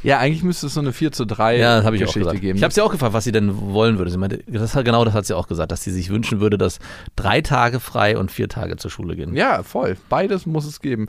Ja, 0.03 0.18
eigentlich 0.18 0.44
müsste 0.44 0.68
es 0.68 0.73
so 0.73 0.79
eine 0.79 0.94
4 0.94 1.12
zu 1.12 1.25
3 1.25 1.57
Ja, 1.57 1.77
das 1.77 1.85
habe 1.85 1.95
ich 1.95 2.03
auch 2.03 2.07
Geschichte 2.07 2.25
gesagt. 2.25 2.41
geben. 2.41 2.57
Ich 2.57 2.63
habe 2.63 2.73
sie 2.73 2.81
auch 2.81 2.91
gefragt, 2.91 3.13
was 3.13 3.23
sie 3.23 3.31
denn 3.31 3.56
wollen 3.71 3.97
würde. 3.97 4.09
Sie 4.09 4.18
meinte, 4.18 4.44
das 4.47 4.73
hat, 4.73 4.85
genau 4.85 5.06
das 5.06 5.13
hat 5.13 5.25
sie 5.25 5.35
auch 5.35 5.47
gesagt, 5.47 5.71
dass 5.71 5.83
sie 5.83 5.91
sich 5.91 6.09
wünschen 6.09 6.39
würde, 6.39 6.57
dass 6.57 6.79
drei 7.15 7.41
Tage 7.41 7.79
frei 7.79 8.18
und 8.18 8.31
vier 8.31 8.50
Tage 8.50 8.77
zur 8.77 8.89
Schule 8.89 9.15
gehen. 9.15 9.35
Ja, 9.35 9.62
voll. 9.63 9.97
Beides 10.09 10.45
muss 10.45 10.65
es 10.65 10.79
geben. 10.81 11.07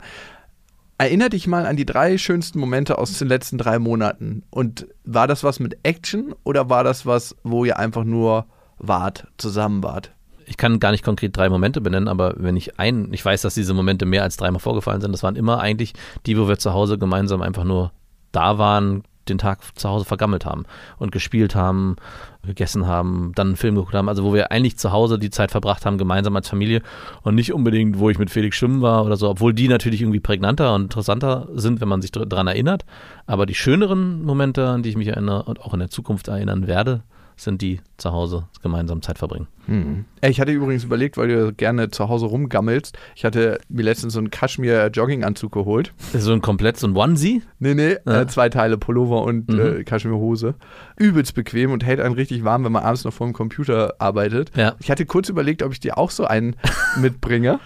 Erinner 0.97 1.29
dich 1.29 1.47
mal 1.47 1.65
an 1.65 1.75
die 1.75 1.85
drei 1.85 2.17
schönsten 2.17 2.59
Momente 2.59 2.97
aus 2.97 3.17
den 3.17 3.27
letzten 3.27 3.57
drei 3.57 3.79
Monaten. 3.79 4.43
Und 4.49 4.87
war 5.03 5.27
das 5.27 5.43
was 5.43 5.59
mit 5.59 5.77
Action 5.83 6.33
oder 6.43 6.69
war 6.69 6.83
das 6.83 7.05
was, 7.05 7.35
wo 7.43 7.65
ihr 7.65 7.77
einfach 7.77 8.03
nur 8.03 8.45
wart, 8.77 9.27
zusammen 9.37 9.83
wart? 9.83 10.11
Ich 10.45 10.57
kann 10.57 10.79
gar 10.79 10.91
nicht 10.91 11.03
konkret 11.03 11.35
drei 11.35 11.49
Momente 11.49 11.81
benennen, 11.81 12.07
aber 12.07 12.35
wenn 12.37 12.57
ich 12.57 12.79
ein, 12.79 13.11
ich 13.13 13.23
weiß, 13.23 13.41
dass 13.41 13.53
diese 13.55 13.73
Momente 13.73 14.05
mehr 14.05 14.23
als 14.23 14.37
dreimal 14.37 14.59
vorgefallen 14.59 15.01
sind, 15.01 15.13
das 15.13 15.23
waren 15.23 15.35
immer 15.35 15.59
eigentlich 15.59 15.93
die, 16.25 16.37
wo 16.37 16.47
wir 16.47 16.59
zu 16.59 16.73
Hause 16.73 16.97
gemeinsam 16.97 17.41
einfach 17.41 17.63
nur 17.63 17.91
da 18.33 18.57
waren, 18.57 19.03
den 19.29 19.37
Tag 19.37 19.59
zu 19.75 19.87
Hause 19.89 20.05
vergammelt 20.05 20.45
haben 20.45 20.65
und 20.97 21.11
gespielt 21.11 21.55
haben, 21.55 21.95
gegessen 22.45 22.87
haben, 22.87 23.31
dann 23.35 23.47
einen 23.47 23.55
Film 23.55 23.75
geguckt 23.75 23.93
haben, 23.93 24.09
also 24.09 24.23
wo 24.23 24.33
wir 24.33 24.51
eigentlich 24.51 24.77
zu 24.77 24.91
Hause 24.91 25.17
die 25.17 25.29
Zeit 25.29 25.51
verbracht 25.51 25.85
haben, 25.85 25.97
gemeinsam 25.97 26.35
als 26.35 26.49
Familie 26.49 26.81
und 27.21 27.35
nicht 27.35 27.53
unbedingt, 27.53 27.99
wo 27.99 28.09
ich 28.09 28.19
mit 28.19 28.29
Felix 28.29 28.57
schwimmen 28.57 28.81
war 28.81 29.05
oder 29.05 29.15
so, 29.15 29.29
obwohl 29.29 29.53
die 29.53 29.67
natürlich 29.67 30.01
irgendwie 30.01 30.19
prägnanter 30.19 30.75
und 30.75 30.83
interessanter 30.83 31.47
sind, 31.53 31.79
wenn 31.81 31.87
man 31.87 32.01
sich 32.01 32.11
daran 32.11 32.47
erinnert. 32.47 32.85
Aber 33.25 33.45
die 33.45 33.55
schöneren 33.55 34.23
Momente, 34.23 34.67
an 34.67 34.83
die 34.83 34.89
ich 34.89 34.97
mich 34.97 35.07
erinnere 35.07 35.43
und 35.43 35.61
auch 35.61 35.73
in 35.73 35.79
der 35.79 35.89
Zukunft 35.89 36.27
erinnern 36.27 36.67
werde, 36.67 37.03
sind 37.35 37.61
die 37.61 37.81
zu 37.97 38.11
Hause 38.11 38.47
gemeinsam 38.61 39.01
Zeit 39.01 39.17
verbringen. 39.17 39.47
Hm. 39.65 40.05
Ich 40.21 40.41
hatte 40.41 40.51
übrigens 40.51 40.83
überlegt, 40.83 41.15
weil 41.17 41.27
du 41.29 41.53
gerne 41.53 41.89
zu 41.89 42.09
Hause 42.09 42.25
rumgammelst. 42.25 42.97
Ich 43.15 43.23
hatte 43.23 43.59
mir 43.69 43.83
letztens 43.83 44.13
so 44.13 44.19
einen 44.19 44.29
Kaschmir-Jogginganzug 44.29 45.51
geholt. 45.53 45.93
So 46.13 46.33
ein 46.33 46.41
komplett 46.41 46.77
so 46.77 46.87
ein 46.87 46.95
Onesie. 46.97 47.43
Nee, 47.59 47.73
nee, 47.73 47.95
Ja. 48.05 48.21
äh, 48.21 48.27
zwei 48.27 48.49
Teile 48.49 48.77
Pullover 48.77 49.23
und 49.23 49.49
Mhm. 49.49 49.59
äh, 49.59 49.83
Kaschmirhose. 49.83 50.55
Übelst 50.97 51.33
bequem 51.33 51.71
und 51.71 51.83
hält 51.85 51.99
einen 52.01 52.15
richtig 52.15 52.43
warm, 52.43 52.65
wenn 52.65 52.71
man 52.73 52.83
abends 52.83 53.05
noch 53.05 53.13
vor 53.13 53.25
dem 53.27 53.33
Computer 53.33 53.93
arbeitet. 53.99 54.51
Ja. 54.57 54.75
Ich 54.79 54.91
hatte 54.91 55.05
kurz 55.05 55.29
überlegt, 55.29 55.63
ob 55.63 55.71
ich 55.71 55.79
dir 55.79 55.97
auch 55.97 56.11
so 56.11 56.25
einen 56.25 56.55
mitbringe 56.99 57.59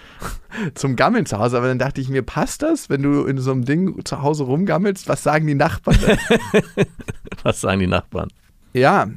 zum 0.75 0.95
Gammeln 0.95 1.25
zu 1.25 1.39
Hause, 1.39 1.57
aber 1.57 1.67
dann 1.67 1.79
dachte 1.79 1.99
ich 2.01 2.09
mir, 2.09 2.21
passt 2.21 2.61
das, 2.61 2.89
wenn 2.89 3.01
du 3.03 3.25
in 3.25 3.37
so 3.39 3.51
einem 3.51 3.65
Ding 3.65 4.05
zu 4.05 4.21
Hause 4.21 4.43
rumgammelst? 4.43 5.07
Was 5.09 5.23
sagen 5.23 5.45
die 5.47 5.55
Nachbarn? 5.55 5.97
Was 7.43 7.61
sagen 7.61 7.79
die 7.79 7.87
Nachbarn? 7.87 8.29
ja, 8.73 9.07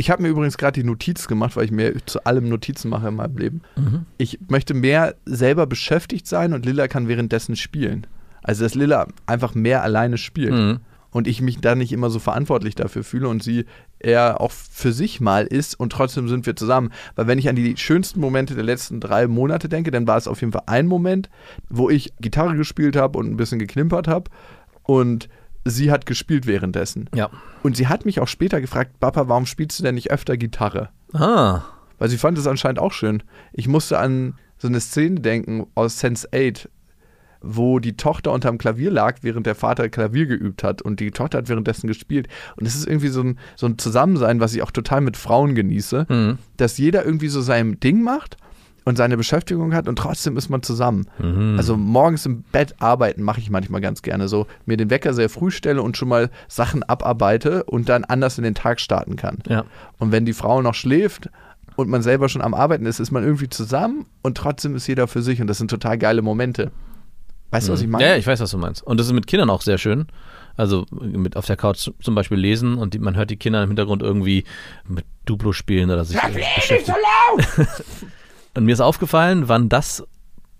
ich 0.00 0.10
habe 0.10 0.22
mir 0.22 0.28
übrigens 0.28 0.56
gerade 0.58 0.80
die 0.80 0.86
Notiz 0.86 1.28
gemacht, 1.28 1.54
weil 1.56 1.66
ich 1.66 1.70
mir 1.70 1.94
zu 2.06 2.24
allem 2.24 2.48
Notizen 2.48 2.88
mache 2.88 3.08
in 3.08 3.14
meinem 3.16 3.36
Leben. 3.36 3.60
Mhm. 3.76 4.06
Ich 4.18 4.38
möchte 4.48 4.74
mehr 4.74 5.14
selber 5.26 5.66
beschäftigt 5.66 6.26
sein 6.26 6.52
und 6.54 6.64
Lilla 6.64 6.88
kann 6.88 7.06
währenddessen 7.06 7.54
spielen. 7.54 8.06
Also, 8.42 8.64
dass 8.64 8.74
Lilla 8.74 9.06
einfach 9.26 9.54
mehr 9.54 9.82
alleine 9.82 10.16
spielt 10.16 10.52
Mhm. 10.52 10.78
und 11.10 11.28
ich 11.28 11.42
mich 11.42 11.60
da 11.60 11.74
nicht 11.74 11.92
immer 11.92 12.08
so 12.08 12.18
verantwortlich 12.18 12.74
dafür 12.74 13.04
fühle 13.04 13.28
und 13.28 13.42
sie 13.42 13.66
eher 13.98 14.40
auch 14.40 14.50
für 14.52 14.92
sich 14.92 15.20
mal 15.20 15.44
ist 15.46 15.78
und 15.78 15.92
trotzdem 15.92 16.28
sind 16.28 16.46
wir 16.46 16.56
zusammen. 16.56 16.90
Weil 17.16 17.26
wenn 17.26 17.38
ich 17.38 17.50
an 17.50 17.56
die 17.56 17.76
schönsten 17.76 18.20
Momente 18.20 18.54
der 18.54 18.64
letzten 18.64 19.00
drei 19.00 19.26
Monate 19.28 19.68
denke, 19.68 19.90
dann 19.90 20.06
war 20.06 20.16
es 20.16 20.26
auf 20.26 20.40
jeden 20.40 20.52
Fall 20.52 20.62
ein 20.66 20.86
Moment, 20.86 21.28
wo 21.68 21.90
ich 21.90 22.14
Gitarre 22.20 22.56
gespielt 22.56 22.96
habe 22.96 23.18
und 23.18 23.30
ein 23.30 23.36
bisschen 23.36 23.58
geknimpert 23.58 24.08
habe 24.08 24.30
und 24.84 25.28
sie 25.64 25.90
hat 25.90 26.06
gespielt 26.06 26.46
währenddessen. 26.46 27.08
Ja. 27.14 27.30
Und 27.62 27.76
sie 27.76 27.88
hat 27.88 28.04
mich 28.04 28.20
auch 28.20 28.28
später 28.28 28.60
gefragt, 28.60 28.98
Papa, 29.00 29.28
warum 29.28 29.46
spielst 29.46 29.78
du 29.78 29.82
denn 29.82 29.94
nicht 29.94 30.10
öfter 30.10 30.36
Gitarre? 30.36 30.88
Ah. 31.12 31.62
Weil 31.98 32.08
sie 32.08 32.18
fand 32.18 32.38
es 32.38 32.46
anscheinend 32.46 32.78
auch 32.78 32.92
schön. 32.92 33.22
Ich 33.52 33.68
musste 33.68 33.98
an 33.98 34.34
so 34.58 34.68
eine 34.68 34.80
Szene 34.80 35.20
denken 35.20 35.66
aus 35.74 35.98
Sense 35.98 36.28
8, 36.34 36.68
wo 37.42 37.78
die 37.78 37.96
Tochter 37.96 38.32
unterm 38.32 38.58
Klavier 38.58 38.90
lag, 38.90 39.18
während 39.22 39.46
der 39.46 39.54
Vater 39.54 39.88
Klavier 39.88 40.26
geübt 40.26 40.62
hat 40.62 40.82
und 40.82 41.00
die 41.00 41.10
Tochter 41.10 41.38
hat 41.38 41.48
währenddessen 41.48 41.86
gespielt. 41.86 42.28
Und 42.56 42.66
es 42.66 42.74
ist 42.74 42.86
irgendwie 42.86 43.08
so 43.08 43.22
ein, 43.22 43.38
so 43.56 43.66
ein 43.66 43.78
Zusammensein, 43.78 44.40
was 44.40 44.54
ich 44.54 44.62
auch 44.62 44.70
total 44.70 45.00
mit 45.00 45.16
Frauen 45.16 45.54
genieße, 45.54 46.06
Mhm. 46.08 46.38
dass 46.58 46.76
jeder 46.78 47.04
irgendwie 47.04 47.28
so 47.28 47.40
sein 47.40 47.80
Ding 47.80 48.02
macht 48.02 48.36
und 48.84 48.96
seine 48.96 49.16
Beschäftigung 49.16 49.74
hat 49.74 49.88
und 49.88 49.96
trotzdem 49.96 50.36
ist 50.36 50.48
man 50.48 50.62
zusammen. 50.62 51.06
Mhm. 51.18 51.56
Also 51.56 51.76
morgens 51.76 52.26
im 52.26 52.42
Bett 52.42 52.74
arbeiten 52.78 53.22
mache 53.22 53.40
ich 53.40 53.50
manchmal 53.50 53.80
ganz 53.80 54.02
gerne 54.02 54.28
so. 54.28 54.46
Mir 54.66 54.76
den 54.76 54.90
Wecker 54.90 55.14
sehr 55.14 55.28
früh 55.28 55.50
stelle 55.50 55.82
und 55.82 55.96
schon 55.96 56.08
mal 56.08 56.30
Sachen 56.48 56.82
abarbeite 56.82 57.64
und 57.64 57.88
dann 57.88 58.04
anders 58.04 58.38
in 58.38 58.44
den 58.44 58.54
Tag 58.54 58.80
starten 58.80 59.16
kann. 59.16 59.38
Ja. 59.48 59.64
Und 59.98 60.12
wenn 60.12 60.24
die 60.24 60.32
Frau 60.32 60.62
noch 60.62 60.74
schläft 60.74 61.28
und 61.76 61.88
man 61.88 62.02
selber 62.02 62.28
schon 62.28 62.42
am 62.42 62.54
Arbeiten 62.54 62.86
ist, 62.86 63.00
ist 63.00 63.10
man 63.10 63.22
irgendwie 63.22 63.48
zusammen 63.48 64.06
und 64.22 64.36
trotzdem 64.36 64.74
ist 64.74 64.86
jeder 64.86 65.06
für 65.08 65.22
sich 65.22 65.40
und 65.40 65.46
das 65.46 65.58
sind 65.58 65.70
total 65.70 65.98
geile 65.98 66.22
Momente. 66.22 66.70
Weißt 67.50 67.68
du, 67.68 67.72
was 67.72 67.82
ich 67.82 67.88
meine? 67.88 68.04
Ja, 68.04 68.16
ich 68.16 68.26
weiß, 68.26 68.40
was 68.40 68.50
du 68.52 68.58
meinst. 68.58 68.82
Und 68.82 69.00
das 69.00 69.08
ist 69.08 69.12
mit 69.12 69.26
Kindern 69.26 69.50
auch 69.50 69.62
sehr 69.62 69.76
schön. 69.76 70.06
Also 70.56 70.86
mit 70.90 71.36
auf 71.36 71.46
der 71.46 71.56
Couch 71.56 71.90
zum 72.00 72.14
Beispiel 72.14 72.38
lesen 72.38 72.76
und 72.76 72.94
die, 72.94 72.98
man 72.98 73.16
hört 73.16 73.30
die 73.30 73.36
Kinder 73.36 73.62
im 73.62 73.70
Hintergrund 73.70 74.02
irgendwie 74.02 74.44
mit 74.86 75.04
Duplo 75.24 75.52
spielen 75.52 75.90
oder 75.90 76.04
sich 76.04 76.20
beschäftigen. 76.20 76.96
Und 78.56 78.64
mir 78.64 78.72
ist 78.72 78.80
aufgefallen, 78.80 79.48
wann 79.48 79.68
das 79.68 80.04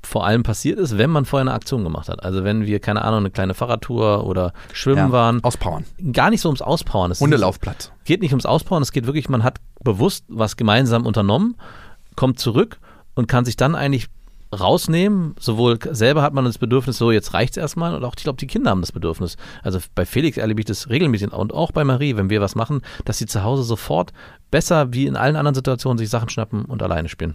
vor 0.03 0.25
allem 0.27 0.43
passiert 0.43 0.79
ist, 0.79 0.97
wenn 0.97 1.11
man 1.11 1.27
vorher 1.27 1.43
eine 1.43 1.53
Aktion 1.53 1.85
gemacht 1.85 2.09
hat. 2.09 2.23
Also 2.25 2.43
wenn 2.43 2.65
wir, 2.65 2.81
keine 2.81 3.03
Ahnung, 3.03 3.19
eine 3.21 3.31
kleine 3.31 3.53
Fahrradtour 3.53 4.25
oder 4.25 4.53
Schwimmen 4.73 4.97
Ja, 5.09 5.13
waren. 5.13 5.45
Auspowern. 5.45 5.85
Gar 6.13 6.31
nicht 6.31 6.41
so 6.41 6.49
ums 6.49 6.63
Auspowern. 6.63 7.11
Es 7.11 7.19
ist- 7.19 7.23
Hundelaufplatz. 7.23 7.93
geht 8.05 8.23
nicht 8.23 8.33
ums 8.33 8.47
Auspowern, 8.47 8.83
es 8.83 8.93
geht 8.93 9.05
wirklich, 9.07 9.29
man 9.29 9.45
hat 9.45 9.59
bewusst 9.85 10.25
was 10.29 10.57
gemeinsam 10.57 11.05
unternommen, 11.05 11.57
kommt 12.17 12.39
zurück 12.39 12.79
und 13.15 13.27
kann 13.29 13.45
sich 13.45 13.57
dann 13.57 13.75
eigentlich 13.75 14.07
rausnehmen. 14.59 15.35
Sowohl 15.39 15.79
selber 15.91 16.23
hat 16.23 16.33
man 16.33 16.45
das 16.45 16.59
Bedürfnis, 16.59 16.99
so 16.99 17.11
jetzt 17.13 17.35
reicht's 17.35 17.57
erstmal, 17.57 17.95
und 17.95 18.03
auch 18.05 18.15
ich 18.17 18.25
glaube, 18.25 18.39
die 18.39 18.47
Kinder 18.47 18.71
haben 18.71 18.81
das 18.81 18.93
Bedürfnis. 18.93 19.37
Also 19.63 19.79
bei 19.95 20.05
Felix 20.07 20.37
erlebe 20.39 20.61
ich 20.61 20.67
das 20.67 20.89
regelmäßig 20.89 21.33
und 21.33 21.53
auch 21.53 21.73
bei 21.73 21.85
Marie, 21.85 22.17
wenn 22.17 22.31
wir 22.31 22.41
was 22.41 22.55
machen, 22.55 22.81
dass 23.05 23.19
sie 23.19 23.27
zu 23.27 23.43
Hause 23.45 23.63
sofort 23.63 24.13
besser 24.51 24.93
wie 24.93 25.07
in 25.07 25.17
allen 25.17 25.37
anderen 25.37 25.55
Situationen 25.55 25.99
sich 25.99 26.09
Sachen 26.11 26.29
schnappen 26.31 26.65
und 26.65 26.83
alleine 26.83 27.09
spielen. 27.09 27.35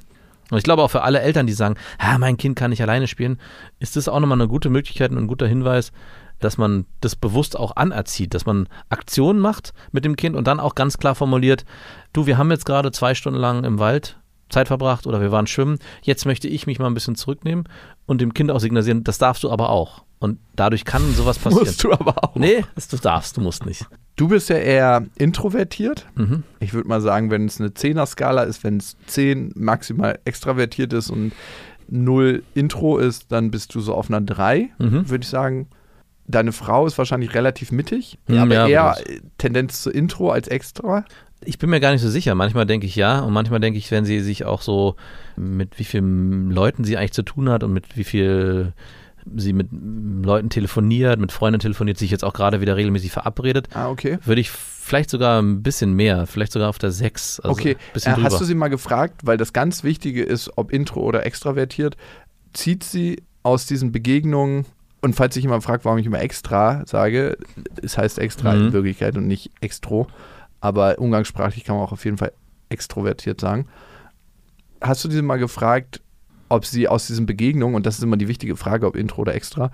Und 0.51 0.57
ich 0.57 0.63
glaube 0.63 0.83
auch 0.83 0.91
für 0.91 1.01
alle 1.01 1.21
Eltern, 1.21 1.47
die 1.47 1.53
sagen, 1.53 1.75
ah, 1.97 2.17
mein 2.17 2.37
Kind 2.37 2.55
kann 2.55 2.69
nicht 2.69 2.81
alleine 2.81 3.07
spielen, 3.07 3.39
ist 3.79 3.95
das 3.95 4.07
auch 4.07 4.19
nochmal 4.19 4.39
eine 4.39 4.47
gute 4.47 4.69
Möglichkeit 4.69 5.11
und 5.11 5.17
ein 5.17 5.27
guter 5.27 5.47
Hinweis, 5.47 5.91
dass 6.39 6.57
man 6.57 6.85
das 7.01 7.15
bewusst 7.15 7.57
auch 7.57 7.75
anerzieht, 7.75 8.33
dass 8.33 8.45
man 8.45 8.67
Aktionen 8.89 9.39
macht 9.39 9.73
mit 9.91 10.05
dem 10.05 10.15
Kind 10.15 10.35
und 10.35 10.45
dann 10.45 10.59
auch 10.59 10.75
ganz 10.75 10.97
klar 10.97 11.15
formuliert, 11.15 11.65
du, 12.13 12.25
wir 12.25 12.37
haben 12.37 12.51
jetzt 12.51 12.65
gerade 12.65 12.91
zwei 12.91 13.15
Stunden 13.15 13.39
lang 13.39 13.63
im 13.63 13.79
Wald 13.79 14.19
Zeit 14.49 14.67
verbracht 14.67 15.07
oder 15.07 15.21
wir 15.21 15.31
waren 15.31 15.47
schwimmen, 15.47 15.79
jetzt 16.03 16.25
möchte 16.25 16.47
ich 16.47 16.67
mich 16.67 16.77
mal 16.77 16.87
ein 16.87 16.93
bisschen 16.93 17.15
zurücknehmen 17.15 17.67
und 18.05 18.21
dem 18.21 18.33
Kind 18.33 18.51
auch 18.51 18.59
signalisieren, 18.59 19.03
das 19.03 19.17
darfst 19.17 19.43
du 19.43 19.51
aber 19.51 19.69
auch. 19.69 20.03
Und 20.19 20.39
dadurch 20.55 20.85
kann 20.85 21.13
sowas 21.13 21.39
passieren. 21.39 21.65
Musst 21.65 21.83
du 21.83 21.91
aber 21.91 22.23
auch. 22.23 22.35
Nee, 22.35 22.63
das, 22.75 22.87
du 22.87 22.97
darfst, 22.97 23.37
du 23.37 23.41
musst 23.41 23.65
nicht. 23.65 23.85
Du 24.15 24.29
bist 24.29 24.49
ja 24.49 24.57
eher 24.57 25.05
introvertiert. 25.17 26.05
Mhm. 26.15 26.43
Ich 26.59 26.73
würde 26.73 26.87
mal 26.87 27.01
sagen, 27.01 27.31
wenn 27.31 27.45
es 27.45 27.59
eine 27.59 27.69
10er-Skala 27.69 28.43
ist, 28.43 28.63
wenn 28.63 28.77
es 28.77 28.95
10 29.07 29.51
maximal 29.55 30.19
extravertiert 30.25 30.93
ist 30.93 31.09
und 31.09 31.33
0 31.89 32.43
Intro 32.53 32.97
ist, 32.97 33.31
dann 33.31 33.51
bist 33.51 33.75
du 33.75 33.81
so 33.81 33.93
auf 33.93 34.09
einer 34.09 34.21
3, 34.21 34.69
Mhm. 34.79 35.09
würde 35.09 35.23
ich 35.23 35.29
sagen. 35.29 35.67
Deine 36.27 36.53
Frau 36.53 36.87
ist 36.87 36.97
wahrscheinlich 36.97 37.35
relativ 37.35 37.71
mittig, 37.71 38.17
Mhm, 38.27 38.37
aber 38.39 38.53
ja, 38.55 38.67
eher 38.67 38.97
Tendenz 39.37 39.83
zu 39.83 39.91
Intro 39.91 40.31
als 40.31 40.47
extra. 40.47 41.05
Ich 41.43 41.59
bin 41.59 41.69
mir 41.69 41.79
gar 41.79 41.91
nicht 41.91 42.01
so 42.01 42.09
sicher. 42.09 42.33
Manchmal 42.33 42.65
denke 42.65 42.87
ich 42.87 42.95
ja 42.95 43.19
und 43.19 43.31
manchmal 43.33 43.59
denke 43.59 43.77
ich, 43.77 43.91
wenn 43.91 44.05
sie 44.05 44.21
sich 44.21 44.43
auch 44.45 44.63
so 44.63 44.95
mit 45.35 45.77
wie 45.77 45.83
vielen 45.83 46.49
Leuten 46.49 46.83
sie 46.83 46.97
eigentlich 46.97 47.11
zu 47.13 47.21
tun 47.21 47.49
hat 47.49 47.63
und 47.63 47.73
mit 47.73 47.95
wie 47.95 48.03
viel 48.05 48.73
sie 49.35 49.53
mit 49.53 49.69
Leuten 49.71 50.49
telefoniert, 50.49 51.19
mit 51.19 51.31
Freunden 51.31 51.59
telefoniert, 51.59 51.97
sich 51.97 52.11
jetzt 52.11 52.23
auch 52.23 52.33
gerade 52.33 52.61
wieder 52.61 52.75
regelmäßig 52.77 53.11
verabredet, 53.11 53.67
Ah, 53.73 53.89
okay. 53.89 54.19
würde 54.23 54.41
ich 54.41 54.51
vielleicht 54.51 55.09
sogar 55.09 55.41
ein 55.41 55.63
bisschen 55.63 55.93
mehr, 55.93 56.27
vielleicht 56.27 56.51
sogar 56.51 56.69
auf 56.69 56.77
der 56.77 56.91
6. 56.91 57.39
Also 57.39 57.51
okay, 57.51 57.75
bisschen 57.93 58.11
äh, 58.11 58.15
drüber. 58.15 58.25
hast 58.29 58.39
du 58.41 58.45
sie 58.45 58.53
mal 58.55 58.67
gefragt, 58.67 59.21
weil 59.25 59.37
das 59.37 59.51
ganz 59.53 59.83
Wichtige 59.83 60.23
ist, 60.23 60.51
ob 60.57 60.71
intro 60.71 61.01
oder 61.01 61.25
extravertiert, 61.25 61.97
zieht 62.53 62.83
sie 62.83 63.23
aus 63.41 63.65
diesen 63.65 63.91
Begegnungen 63.91 64.65
und 65.01 65.15
falls 65.15 65.33
sich 65.35 65.43
jemand 65.43 65.63
fragt, 65.63 65.85
warum 65.85 65.97
ich 65.99 66.05
immer 66.05 66.21
extra 66.21 66.83
sage, 66.85 67.37
es 67.81 67.97
heißt 67.97 68.19
extra 68.19 68.53
Mhm. 68.53 68.67
in 68.67 68.73
Wirklichkeit 68.73 69.17
und 69.17 69.27
nicht 69.27 69.51
extro, 69.61 70.07
aber 70.61 70.99
umgangssprachlich 70.99 71.63
kann 71.63 71.75
man 71.75 71.85
auch 71.85 71.91
auf 71.91 72.05
jeden 72.05 72.17
Fall 72.17 72.31
extrovertiert 72.69 73.39
sagen. 73.41 73.67
Hast 74.81 75.03
du 75.05 75.09
sie 75.09 75.21
mal 75.21 75.37
gefragt, 75.37 76.01
ob 76.55 76.65
sie 76.65 76.87
aus 76.87 77.07
diesen 77.07 77.25
Begegnungen, 77.25 77.75
und 77.75 77.85
das 77.85 77.97
ist 77.97 78.03
immer 78.03 78.17
die 78.17 78.27
wichtige 78.27 78.55
Frage, 78.55 78.87
ob 78.87 78.95
intro 78.95 79.21
oder 79.21 79.35
extra, 79.35 79.71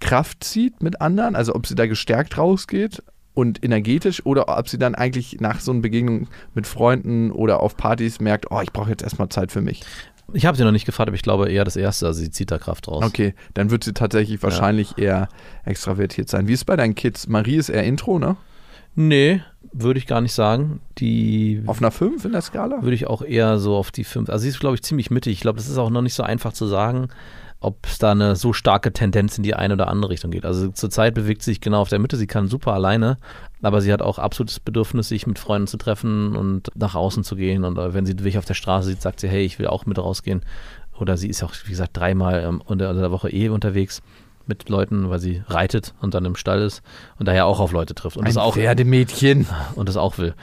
Kraft 0.00 0.42
zieht 0.42 0.82
mit 0.82 1.00
anderen, 1.00 1.36
also 1.36 1.54
ob 1.54 1.66
sie 1.66 1.74
da 1.74 1.86
gestärkt 1.86 2.36
rausgeht 2.36 3.02
und 3.34 3.62
energetisch 3.64 4.26
oder 4.26 4.58
ob 4.58 4.68
sie 4.68 4.78
dann 4.78 4.94
eigentlich 4.94 5.40
nach 5.40 5.60
so 5.60 5.70
einer 5.72 5.80
Begegnung 5.80 6.28
mit 6.54 6.66
Freunden 6.66 7.30
oder 7.30 7.60
auf 7.60 7.76
Partys 7.76 8.20
merkt, 8.20 8.50
oh, 8.50 8.60
ich 8.62 8.72
brauche 8.72 8.90
jetzt 8.90 9.02
erstmal 9.02 9.28
Zeit 9.28 9.52
für 9.52 9.60
mich. 9.60 9.82
Ich 10.34 10.46
habe 10.46 10.56
sie 10.56 10.64
noch 10.64 10.72
nicht 10.72 10.86
gefragt, 10.86 11.08
aber 11.08 11.14
ich 11.14 11.22
glaube 11.22 11.50
eher 11.50 11.64
das 11.64 11.76
Erste, 11.76 12.06
also 12.06 12.20
sie 12.20 12.30
zieht 12.30 12.50
da 12.50 12.58
Kraft 12.58 12.88
raus. 12.88 13.04
Okay, 13.04 13.34
dann 13.54 13.70
wird 13.70 13.84
sie 13.84 13.92
tatsächlich 13.92 14.42
wahrscheinlich 14.42 14.98
eher 14.98 15.28
extravertiert 15.64 16.28
sein. 16.28 16.48
Wie 16.48 16.52
ist 16.52 16.60
es 16.60 16.64
bei 16.64 16.76
deinen 16.76 16.94
Kids? 16.94 17.28
Marie 17.28 17.56
ist 17.56 17.68
eher 17.68 17.84
Intro, 17.84 18.18
ne? 18.18 18.36
Nee, 18.94 19.42
würde 19.72 19.98
ich 19.98 20.06
gar 20.06 20.20
nicht 20.20 20.34
sagen. 20.34 20.80
Die 20.98 21.62
Auf 21.66 21.78
einer 21.78 21.90
5 21.90 22.24
in 22.24 22.32
der 22.32 22.42
Skala? 22.42 22.82
würde 22.82 22.94
ich 22.94 23.06
auch 23.06 23.22
eher 23.22 23.58
so 23.58 23.76
auf 23.76 23.90
die 23.90 24.04
5. 24.04 24.28
Also 24.28 24.42
sie 24.42 24.48
ist, 24.48 24.60
glaube 24.60 24.74
ich, 24.74 24.82
ziemlich 24.82 25.10
mittig. 25.10 25.32
Ich 25.34 25.40
glaube, 25.40 25.56
das 25.58 25.68
ist 25.68 25.78
auch 25.78 25.90
noch 25.90 26.02
nicht 26.02 26.14
so 26.14 26.22
einfach 26.22 26.52
zu 26.52 26.66
sagen, 26.66 27.08
ob 27.60 27.86
es 27.86 27.98
da 27.98 28.10
eine 28.10 28.34
so 28.34 28.52
starke 28.52 28.92
Tendenz 28.92 29.36
in 29.38 29.44
die 29.44 29.54
eine 29.54 29.74
oder 29.74 29.88
andere 29.88 30.10
Richtung 30.10 30.30
geht. 30.32 30.44
Also 30.44 30.68
zurzeit 30.68 31.14
bewegt 31.14 31.42
sie 31.42 31.52
sich 31.52 31.60
genau 31.60 31.80
auf 31.80 31.88
der 31.88 32.00
Mitte. 32.00 32.16
Sie 32.16 32.26
kann 32.26 32.48
super 32.48 32.72
alleine, 32.74 33.18
aber 33.62 33.80
sie 33.80 33.92
hat 33.92 34.02
auch 34.02 34.18
absolutes 34.18 34.58
Bedürfnis, 34.58 35.08
sich 35.08 35.26
mit 35.26 35.38
Freunden 35.38 35.68
zu 35.68 35.76
treffen 35.76 36.34
und 36.36 36.70
nach 36.74 36.96
außen 36.96 37.22
zu 37.22 37.36
gehen. 37.36 37.64
Und 37.64 37.78
äh, 37.78 37.94
wenn 37.94 38.04
sie 38.04 38.16
dich 38.16 38.36
auf 38.36 38.44
der 38.44 38.54
Straße 38.54 38.88
sieht, 38.88 39.00
sagt 39.00 39.20
sie, 39.20 39.28
hey, 39.28 39.44
ich 39.44 39.58
will 39.58 39.68
auch 39.68 39.86
mit 39.86 39.98
rausgehen. 39.98 40.42
Oder 40.98 41.16
sie 41.16 41.28
ist 41.28 41.42
auch, 41.42 41.54
wie 41.64 41.70
gesagt, 41.70 41.96
dreimal 41.96 42.42
ähm, 42.42 42.62
unter 42.64 42.92
der 42.94 43.10
Woche 43.12 43.30
eh 43.30 43.48
unterwegs 43.48 44.02
mit 44.46 44.68
Leuten, 44.68 45.10
weil 45.10 45.18
sie 45.18 45.42
reitet 45.46 45.94
und 46.00 46.14
dann 46.14 46.24
im 46.24 46.36
Stall 46.36 46.60
ist 46.62 46.82
und 47.18 47.26
daher 47.26 47.46
auch 47.46 47.60
auf 47.60 47.72
Leute 47.72 47.94
trifft 47.94 48.16
und 48.16 48.26
das 48.26 48.36
auch 48.36 48.54
Pferdemädchen. 48.54 49.46
und 49.74 49.88
das 49.88 49.96
auch 49.96 50.18
will. 50.18 50.34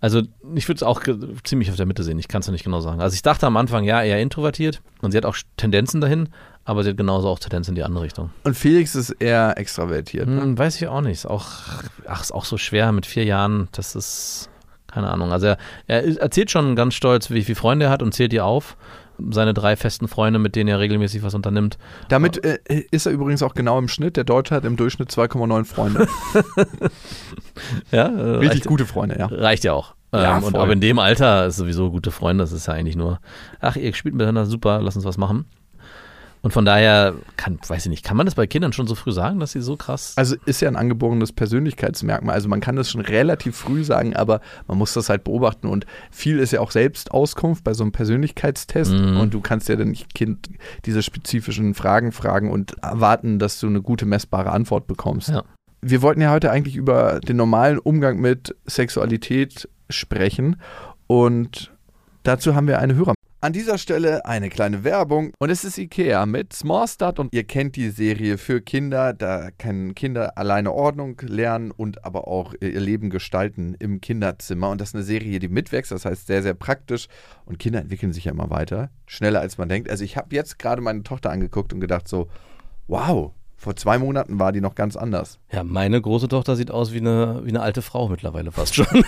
Also 0.00 0.20
ich 0.54 0.68
würde 0.68 0.76
es 0.76 0.82
auch 0.82 1.00
ziemlich 1.44 1.70
auf 1.70 1.76
der 1.76 1.86
Mitte 1.86 2.02
sehen, 2.02 2.18
ich 2.18 2.28
kann 2.28 2.42
es 2.42 2.48
nicht 2.48 2.64
genau 2.64 2.80
sagen. 2.80 3.00
Also 3.00 3.14
ich 3.14 3.22
dachte 3.22 3.46
am 3.46 3.56
Anfang, 3.56 3.84
ja, 3.84 4.02
eher 4.02 4.20
introvertiert 4.20 4.82
und 5.00 5.12
sie 5.12 5.16
hat 5.16 5.24
auch 5.24 5.36
Tendenzen 5.56 6.02
dahin, 6.02 6.28
aber 6.66 6.82
sie 6.82 6.90
hat 6.90 6.98
genauso 6.98 7.28
auch 7.28 7.38
Tendenzen 7.38 7.70
in 7.72 7.76
die 7.76 7.84
andere 7.84 8.04
Richtung. 8.04 8.30
Und 8.42 8.54
Felix 8.54 8.94
ist 8.94 9.10
eher 9.12 9.56
extravertiert. 9.56 10.28
Ne? 10.28 10.42
Hm, 10.42 10.58
weiß 10.58 10.76
ich 10.76 10.88
auch 10.88 11.00
nicht. 11.00 11.12
Ist 11.12 11.26
auch, 11.26 11.46
ach, 12.06 12.20
ist 12.20 12.32
auch 12.32 12.44
so 12.44 12.58
schwer 12.58 12.92
mit 12.92 13.06
vier 13.06 13.24
Jahren, 13.24 13.68
das 13.72 13.94
ist, 13.94 14.50
keine 14.86 15.10
Ahnung. 15.10 15.32
Also 15.32 15.46
er, 15.46 15.58
er 15.86 16.20
erzählt 16.20 16.50
schon 16.50 16.76
ganz 16.76 16.92
stolz, 16.94 17.30
wie 17.30 17.42
viele 17.42 17.56
Freunde 17.56 17.86
er 17.86 17.90
hat 17.90 18.02
und 18.02 18.12
zählt 18.12 18.32
die 18.32 18.42
auf. 18.42 18.76
Seine 19.30 19.54
drei 19.54 19.76
festen 19.76 20.08
Freunde, 20.08 20.38
mit 20.38 20.56
denen 20.56 20.68
er 20.68 20.78
regelmäßig 20.78 21.22
was 21.22 21.34
unternimmt. 21.34 21.78
Damit 22.08 22.44
äh, 22.44 22.58
ist 22.90 23.06
er 23.06 23.12
übrigens 23.12 23.42
auch 23.42 23.54
genau 23.54 23.78
im 23.78 23.88
Schnitt. 23.88 24.16
Der 24.16 24.24
Deutsche 24.24 24.54
hat 24.54 24.64
im 24.64 24.76
Durchschnitt 24.76 25.10
2,9 25.10 25.64
Freunde. 25.64 26.08
Ja, 27.90 28.06
äh, 28.06 28.36
Richtig 28.36 28.50
reicht, 28.50 28.66
gute 28.66 28.86
Freunde, 28.86 29.16
ja. 29.18 29.26
reicht 29.26 29.64
ja 29.64 29.72
auch. 29.72 29.94
Ja, 30.12 30.38
ähm, 30.38 30.44
und 30.44 30.56
aber 30.56 30.72
in 30.72 30.80
dem 30.80 30.98
Alter 30.98 31.46
ist 31.46 31.56
sowieso 31.56 31.90
gute 31.90 32.10
Freunde, 32.10 32.42
das 32.42 32.52
ist 32.52 32.66
ja 32.66 32.74
eigentlich 32.74 32.96
nur, 32.96 33.20
ach, 33.60 33.76
ihr 33.76 33.92
spielt 33.94 34.14
miteinander 34.14 34.46
super, 34.46 34.80
lass 34.80 34.96
uns 34.96 35.04
was 35.04 35.18
machen. 35.18 35.46
Und 36.44 36.50
von 36.50 36.66
daher, 36.66 37.14
kann, 37.38 37.58
weiß 37.66 37.86
ich 37.86 37.90
nicht, 37.90 38.04
kann 38.04 38.18
man 38.18 38.26
das 38.26 38.34
bei 38.34 38.46
Kindern 38.46 38.74
schon 38.74 38.86
so 38.86 38.94
früh 38.94 39.12
sagen, 39.12 39.40
dass 39.40 39.52
sie 39.52 39.62
so 39.62 39.78
krass. 39.78 40.12
Also 40.16 40.36
ist 40.44 40.60
ja 40.60 40.68
ein 40.68 40.76
angeborenes 40.76 41.32
Persönlichkeitsmerkmal. 41.32 42.34
Also 42.34 42.50
man 42.50 42.60
kann 42.60 42.76
das 42.76 42.90
schon 42.90 43.00
relativ 43.00 43.56
früh 43.56 43.82
sagen, 43.82 44.14
aber 44.14 44.42
man 44.66 44.76
muss 44.76 44.92
das 44.92 45.08
halt 45.08 45.24
beobachten. 45.24 45.68
Und 45.68 45.86
viel 46.10 46.38
ist 46.38 46.52
ja 46.52 46.60
auch 46.60 46.70
Selbstauskunft 46.70 47.64
bei 47.64 47.72
so 47.72 47.82
einem 47.82 47.92
Persönlichkeitstest. 47.92 48.92
Mhm. 48.92 49.16
Und 49.20 49.32
du 49.32 49.40
kannst 49.40 49.70
ja 49.70 49.76
dann 49.76 49.88
nicht 49.88 50.14
Kind 50.14 50.50
diese 50.84 51.02
spezifischen 51.02 51.72
Fragen 51.72 52.12
fragen 52.12 52.50
und 52.50 52.76
erwarten, 52.82 53.38
dass 53.38 53.58
du 53.58 53.66
eine 53.66 53.80
gute 53.80 54.04
messbare 54.04 54.50
Antwort 54.50 54.86
bekommst. 54.86 55.30
Ja. 55.30 55.44
Wir 55.80 56.02
wollten 56.02 56.20
ja 56.20 56.30
heute 56.30 56.50
eigentlich 56.50 56.76
über 56.76 57.20
den 57.20 57.38
normalen 57.38 57.78
Umgang 57.78 58.20
mit 58.20 58.54
Sexualität 58.66 59.66
sprechen. 59.88 60.60
Und 61.06 61.72
dazu 62.22 62.54
haben 62.54 62.66
wir 62.66 62.80
eine 62.80 62.96
Hörer. 62.96 63.14
An 63.44 63.52
dieser 63.52 63.76
Stelle 63.76 64.24
eine 64.24 64.48
kleine 64.48 64.84
Werbung 64.84 65.34
und 65.38 65.50
es 65.50 65.64
ist 65.64 65.76
Ikea 65.76 66.24
mit 66.24 66.54
Small 66.54 66.88
Start 66.88 67.18
und 67.18 67.34
ihr 67.34 67.44
kennt 67.44 67.76
die 67.76 67.90
Serie 67.90 68.38
für 68.38 68.62
Kinder, 68.62 69.12
da 69.12 69.50
können 69.50 69.94
Kinder 69.94 70.38
alleine 70.38 70.72
Ordnung 70.72 71.20
lernen 71.20 71.70
und 71.70 72.06
aber 72.06 72.26
auch 72.26 72.54
ihr 72.58 72.80
Leben 72.80 73.10
gestalten 73.10 73.76
im 73.78 74.00
Kinderzimmer 74.00 74.70
und 74.70 74.80
das 74.80 74.88
ist 74.88 74.94
eine 74.94 75.04
Serie, 75.04 75.40
die 75.40 75.48
mitwächst, 75.48 75.92
das 75.92 76.06
heißt 76.06 76.26
sehr, 76.26 76.42
sehr 76.42 76.54
praktisch 76.54 77.08
und 77.44 77.58
Kinder 77.58 77.80
entwickeln 77.80 78.14
sich 78.14 78.24
ja 78.24 78.32
immer 78.32 78.48
weiter, 78.48 78.88
schneller 79.04 79.40
als 79.40 79.58
man 79.58 79.68
denkt. 79.68 79.90
Also 79.90 80.04
ich 80.04 80.16
habe 80.16 80.34
jetzt 80.34 80.58
gerade 80.58 80.80
meine 80.80 81.02
Tochter 81.02 81.28
angeguckt 81.28 81.74
und 81.74 81.80
gedacht 81.80 82.08
so, 82.08 82.28
wow, 82.86 83.32
vor 83.56 83.76
zwei 83.76 83.98
Monaten 83.98 84.38
war 84.38 84.52
die 84.52 84.62
noch 84.62 84.74
ganz 84.74 84.96
anders. 84.96 85.38
Ja, 85.52 85.64
meine 85.64 86.00
große 86.00 86.28
Tochter 86.28 86.56
sieht 86.56 86.70
aus 86.70 86.94
wie 86.94 87.00
eine, 87.00 87.42
wie 87.44 87.50
eine 87.50 87.60
alte 87.60 87.82
Frau 87.82 88.08
mittlerweile 88.08 88.52
fast 88.52 88.74
schon. 88.74 88.86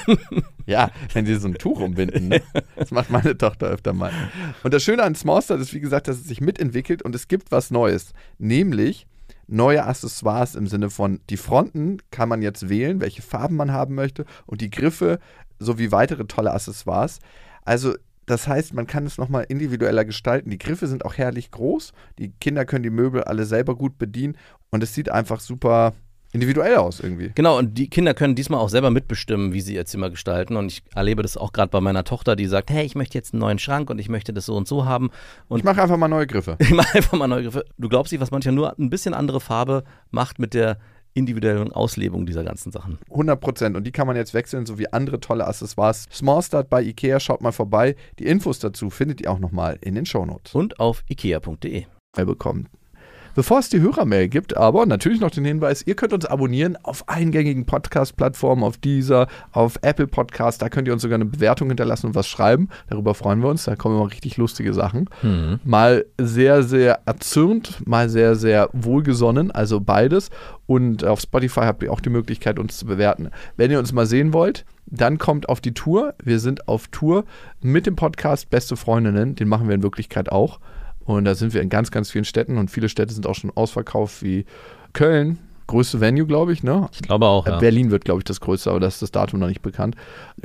Ja, 0.66 0.90
wenn 1.12 1.24
sie 1.26 1.36
so 1.36 1.48
ein 1.48 1.54
Tuch 1.54 1.80
umbinden. 1.80 2.28
Ne? 2.28 2.42
Das 2.76 2.90
macht 2.90 3.10
meine 3.10 3.38
Tochter 3.38 3.68
öfter 3.68 3.92
mal. 3.92 4.12
Und 4.62 4.74
das 4.74 4.82
Schöne 4.82 5.02
an 5.02 5.14
Small 5.14 5.40
Start 5.40 5.60
ist, 5.60 5.72
wie 5.72 5.80
gesagt, 5.80 6.08
dass 6.08 6.16
es 6.16 6.24
sich 6.24 6.40
mitentwickelt 6.40 7.02
und 7.02 7.14
es 7.14 7.28
gibt 7.28 7.52
was 7.52 7.70
Neues. 7.70 8.12
Nämlich 8.38 9.06
neue 9.46 9.84
Accessoires 9.84 10.54
im 10.56 10.66
Sinne 10.66 10.90
von, 10.90 11.20
die 11.30 11.36
Fronten 11.36 11.98
kann 12.10 12.28
man 12.28 12.42
jetzt 12.42 12.68
wählen, 12.68 13.00
welche 13.00 13.22
Farben 13.22 13.56
man 13.56 13.72
haben 13.72 13.94
möchte 13.94 14.24
und 14.44 14.60
die 14.60 14.70
Griffe 14.70 15.20
sowie 15.58 15.92
weitere 15.92 16.26
tolle 16.26 16.52
Accessoires. 16.52 17.20
Also 17.64 17.94
Das 18.26 18.48
heißt, 18.48 18.74
man 18.74 18.88
kann 18.88 19.06
es 19.06 19.18
nochmal 19.18 19.46
individueller 19.48 20.04
gestalten. 20.04 20.50
Die 20.50 20.58
Griffe 20.58 20.88
sind 20.88 21.04
auch 21.04 21.14
herrlich 21.14 21.52
groß. 21.52 21.92
Die 22.18 22.32
Kinder 22.40 22.64
können 22.64 22.82
die 22.82 22.90
Möbel 22.90 23.22
alle 23.22 23.44
selber 23.46 23.76
gut 23.76 23.98
bedienen. 23.98 24.36
Und 24.70 24.82
es 24.82 24.94
sieht 24.94 25.10
einfach 25.10 25.38
super 25.38 25.94
individuell 26.36 26.76
aus 26.76 27.00
irgendwie. 27.00 27.32
Genau, 27.34 27.58
und 27.58 27.76
die 27.76 27.88
Kinder 27.88 28.14
können 28.14 28.34
diesmal 28.34 28.60
auch 28.60 28.68
selber 28.68 28.90
mitbestimmen, 28.90 29.52
wie 29.52 29.60
sie 29.60 29.74
ihr 29.74 29.86
Zimmer 29.86 30.10
gestalten. 30.10 30.56
Und 30.56 30.70
ich 30.70 30.82
erlebe 30.94 31.22
das 31.22 31.36
auch 31.36 31.52
gerade 31.52 31.70
bei 31.70 31.80
meiner 31.80 32.04
Tochter, 32.04 32.36
die 32.36 32.46
sagt, 32.46 32.70
hey, 32.70 32.84
ich 32.84 32.94
möchte 32.94 33.18
jetzt 33.18 33.34
einen 33.34 33.40
neuen 33.40 33.58
Schrank 33.58 33.90
und 33.90 33.98
ich 33.98 34.08
möchte 34.08 34.32
das 34.32 34.46
so 34.46 34.56
und 34.56 34.68
so 34.68 34.84
haben. 34.84 35.10
Und 35.48 35.58
Ich 35.58 35.64
mache 35.64 35.82
einfach 35.82 35.96
mal 35.96 36.08
neue 36.08 36.26
Griffe. 36.26 36.56
ich 36.60 36.70
mache 36.70 36.96
einfach 36.96 37.18
mal 37.18 37.26
neue 37.26 37.42
Griffe. 37.42 37.64
Du 37.78 37.88
glaubst 37.88 38.12
nicht, 38.12 38.20
was 38.20 38.30
manchmal 38.30 38.54
nur 38.54 38.78
ein 38.78 38.90
bisschen 38.90 39.14
andere 39.14 39.40
Farbe 39.40 39.84
macht 40.10 40.38
mit 40.38 40.54
der 40.54 40.78
individuellen 41.14 41.72
Auslebung 41.72 42.26
dieser 42.26 42.44
ganzen 42.44 42.70
Sachen. 42.70 42.98
100 43.10 43.40
Prozent. 43.40 43.76
Und 43.76 43.84
die 43.84 43.92
kann 43.92 44.06
man 44.06 44.16
jetzt 44.16 44.34
wechseln, 44.34 44.66
so 44.66 44.78
wie 44.78 44.92
andere 44.92 45.18
tolle 45.18 45.46
Accessoires. 45.46 46.06
Small 46.12 46.42
Start 46.42 46.68
bei 46.68 46.82
Ikea, 46.82 47.18
schaut 47.20 47.40
mal 47.40 47.52
vorbei. 47.52 47.96
Die 48.18 48.26
Infos 48.26 48.58
dazu 48.58 48.90
findet 48.90 49.22
ihr 49.22 49.32
auch 49.32 49.38
nochmal 49.38 49.78
in 49.80 49.94
den 49.94 50.04
Shownotes. 50.04 50.54
Und 50.54 50.78
auf 50.78 51.02
ikea.de. 51.08 51.86
bekommen. 52.14 52.68
Bevor 53.36 53.58
es 53.58 53.68
die 53.68 53.82
Hörermail 53.82 54.28
gibt, 54.28 54.56
aber 54.56 54.86
natürlich 54.86 55.20
noch 55.20 55.30
den 55.30 55.44
Hinweis, 55.44 55.86
ihr 55.86 55.94
könnt 55.94 56.14
uns 56.14 56.24
abonnieren 56.24 56.78
auf 56.82 57.06
eingängigen 57.06 57.66
Podcast-Plattformen, 57.66 58.64
auf 58.64 58.78
dieser, 58.78 59.26
auf 59.52 59.78
Apple 59.82 60.06
Podcast, 60.06 60.62
da 60.62 60.70
könnt 60.70 60.88
ihr 60.88 60.94
uns 60.94 61.02
sogar 61.02 61.16
eine 61.16 61.26
Bewertung 61.26 61.68
hinterlassen 61.68 62.06
und 62.06 62.14
was 62.14 62.28
schreiben. 62.28 62.70
Darüber 62.88 63.14
freuen 63.14 63.42
wir 63.42 63.50
uns, 63.50 63.64
da 63.64 63.76
kommen 63.76 63.96
immer 63.96 64.10
richtig 64.10 64.38
lustige 64.38 64.72
Sachen. 64.72 65.10
Mal 65.64 66.06
sehr, 66.18 66.62
sehr 66.62 67.00
erzürnt, 67.04 67.86
mal 67.86 68.08
sehr, 68.08 68.36
sehr 68.36 68.70
wohlgesonnen, 68.72 69.50
also 69.50 69.80
beides. 69.80 70.30
Und 70.64 71.04
auf 71.04 71.20
Spotify 71.20 71.60
habt 71.60 71.82
ihr 71.82 71.92
auch 71.92 72.00
die 72.00 72.08
Möglichkeit, 72.08 72.58
uns 72.58 72.78
zu 72.78 72.86
bewerten. 72.86 73.28
Wenn 73.58 73.70
ihr 73.70 73.78
uns 73.78 73.92
mal 73.92 74.06
sehen 74.06 74.32
wollt, 74.32 74.64
dann 74.86 75.18
kommt 75.18 75.50
auf 75.50 75.60
die 75.60 75.74
Tour. 75.74 76.14
Wir 76.24 76.38
sind 76.38 76.68
auf 76.68 76.88
Tour 76.88 77.26
mit 77.60 77.84
dem 77.84 77.96
Podcast 77.96 78.48
Beste 78.48 78.76
Freundinnen. 78.76 79.34
Den 79.34 79.48
machen 79.48 79.68
wir 79.68 79.74
in 79.74 79.82
Wirklichkeit 79.82 80.32
auch. 80.32 80.58
Und 81.06 81.24
da 81.24 81.34
sind 81.34 81.54
wir 81.54 81.62
in 81.62 81.68
ganz, 81.68 81.90
ganz 81.90 82.10
vielen 82.10 82.24
Städten 82.24 82.58
und 82.58 82.70
viele 82.70 82.88
Städte 82.88 83.14
sind 83.14 83.26
auch 83.26 83.34
schon 83.34 83.52
ausverkauft, 83.54 84.22
wie 84.22 84.44
Köln, 84.92 85.38
größte 85.68 86.00
Venue, 86.00 86.26
glaube 86.26 86.52
ich, 86.52 86.62
ne? 86.62 86.88
Ich 86.92 87.02
glaube 87.02 87.26
auch, 87.26 87.46
Äh, 87.46 87.50
ja. 87.50 87.58
Berlin 87.58 87.90
wird, 87.90 88.04
glaube 88.04 88.20
ich, 88.20 88.24
das 88.24 88.40
größte, 88.40 88.70
aber 88.70 88.80
das 88.80 88.94
ist 88.94 89.02
das 89.02 89.10
Datum 89.12 89.40
noch 89.40 89.48
nicht 89.48 89.62
bekannt. 89.62 89.96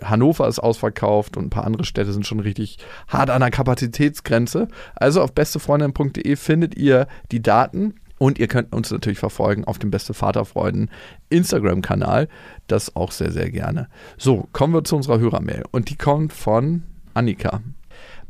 Hannover 0.01 0.47
ist 0.47 0.59
ausverkauft 0.59 1.37
und 1.37 1.45
ein 1.45 1.49
paar 1.49 1.65
andere 1.65 1.83
Städte 1.83 2.13
sind 2.13 2.25
schon 2.25 2.39
richtig 2.39 2.77
hart 3.07 3.29
an 3.29 3.41
der 3.41 3.51
Kapazitätsgrenze. 3.51 4.67
Also 4.95 5.21
auf 5.21 5.33
bestefreundin.de 5.33 6.35
findet 6.35 6.75
ihr 6.75 7.07
die 7.31 7.41
Daten 7.41 7.95
und 8.17 8.37
ihr 8.37 8.47
könnt 8.47 8.73
uns 8.73 8.91
natürlich 8.91 9.17
verfolgen 9.19 9.65
auf 9.65 9.79
dem 9.79 9.89
Beste 9.89 10.13
Vaterfreunden 10.13 10.91
Instagram-Kanal. 11.29 12.27
Das 12.67 12.95
auch 12.95 13.11
sehr, 13.11 13.31
sehr 13.31 13.49
gerne. 13.49 13.87
So, 14.17 14.47
kommen 14.53 14.73
wir 14.73 14.83
zu 14.83 14.95
unserer 14.95 15.19
Hörermail 15.19 15.63
und 15.71 15.89
die 15.89 15.97
kommt 15.97 16.33
von 16.33 16.83
Annika. 17.15 17.61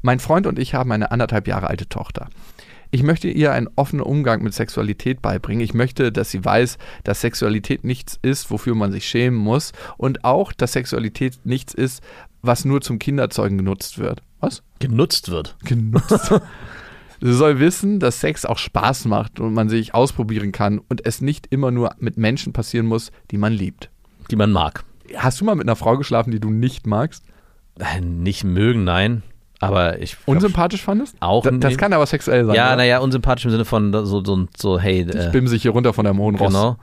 Mein 0.02 0.20
Freund 0.20 0.48
und 0.48 0.60
ich 0.60 0.74
haben 0.74 0.92
eine 0.92 1.12
anderthalb 1.12 1.48
Jahre 1.48 1.68
alte 1.68 1.88
Tochter. 1.88 2.30
Ich 2.94 3.04
möchte 3.04 3.30
ihr 3.30 3.54
einen 3.54 3.70
offenen 3.76 4.04
Umgang 4.04 4.44
mit 4.44 4.54
Sexualität 4.54 5.22
beibringen. 5.22 5.64
Ich 5.64 5.74
möchte, 5.74 6.12
dass 6.12 6.30
sie 6.30 6.44
weiß, 6.44 6.78
dass 7.06 7.22
Sexualität 7.22 7.86
nichts 7.86 8.20
ist, 8.22 8.52
wofür 8.52 8.76
man 8.76 8.92
sich 8.92 9.06
schämen 9.08 9.40
muss. 9.40 9.72
Und 9.98 10.26
auch, 10.26 10.52
dass 10.52 10.74
Sexualität 10.74 11.40
nichts 11.46 11.74
ist, 11.74 12.04
was 12.42 12.66
nur 12.66 12.82
zum 12.82 13.00
Kinderzeugen 13.00 13.58
genutzt 13.58 13.98
wird. 13.98 14.24
Was? 14.42 14.64
Genutzt 14.80 15.30
wird. 15.30 15.56
Genutzt. 15.64 16.34
Sie 17.22 17.34
soll 17.34 17.60
wissen, 17.60 18.00
dass 18.00 18.20
Sex 18.20 18.46
auch 18.46 18.58
Spaß 18.58 19.06
macht 19.06 19.40
und 19.40 19.54
man 19.54 19.70
sich 19.70 19.94
ausprobieren 19.94 20.52
kann 20.52 20.80
und 20.80 21.06
es 21.06 21.22
nicht 21.22 21.48
immer 21.52 21.70
nur 21.70 21.92
mit 22.00 22.18
Menschen 22.18 22.52
passieren 22.52 22.88
muss, 22.88 23.12
die 23.30 23.38
man 23.38 23.54
liebt. 23.54 23.92
Die 24.32 24.36
man 24.36 24.52
mag. 24.52 24.84
Hast 25.16 25.40
du 25.40 25.46
mal 25.46 25.56
mit 25.56 25.66
einer 25.66 25.76
Frau 25.76 25.98
geschlafen, 25.98 26.32
die 26.32 26.40
du 26.40 26.50
nicht 26.50 26.88
magst? 26.88 27.24
Äh, 27.80 28.02
Nicht 28.02 28.44
mögen, 28.44 28.84
nein. 28.84 29.24
Aber 29.62 30.00
ich. 30.02 30.18
Unsympathisch 30.26 30.82
fandest? 30.82 31.16
Auch 31.20 31.44
Da, 31.44 31.52
das 31.52 31.78
kann 31.78 31.94
aber 31.94 32.06
sexuell 32.06 32.46
sein. 32.46 32.56
Ja, 32.56 32.76
naja, 32.76 33.00
unsympathisch 33.00 33.46
im 33.46 33.52
Sinne 33.52 33.64
von 33.66 33.94
so, 33.94 34.24
so, 34.26 34.48
so 34.58 34.80
hey. 34.80 35.08
Ich 35.08 35.16
Äh, 35.16 35.30
bimse 35.32 35.56
ich 35.56 35.62
hier 35.62 35.72
runter 35.72 35.94
von 35.94 36.06
hohen 36.18 36.36
Ross. 36.36 36.48
genau. 36.50 36.78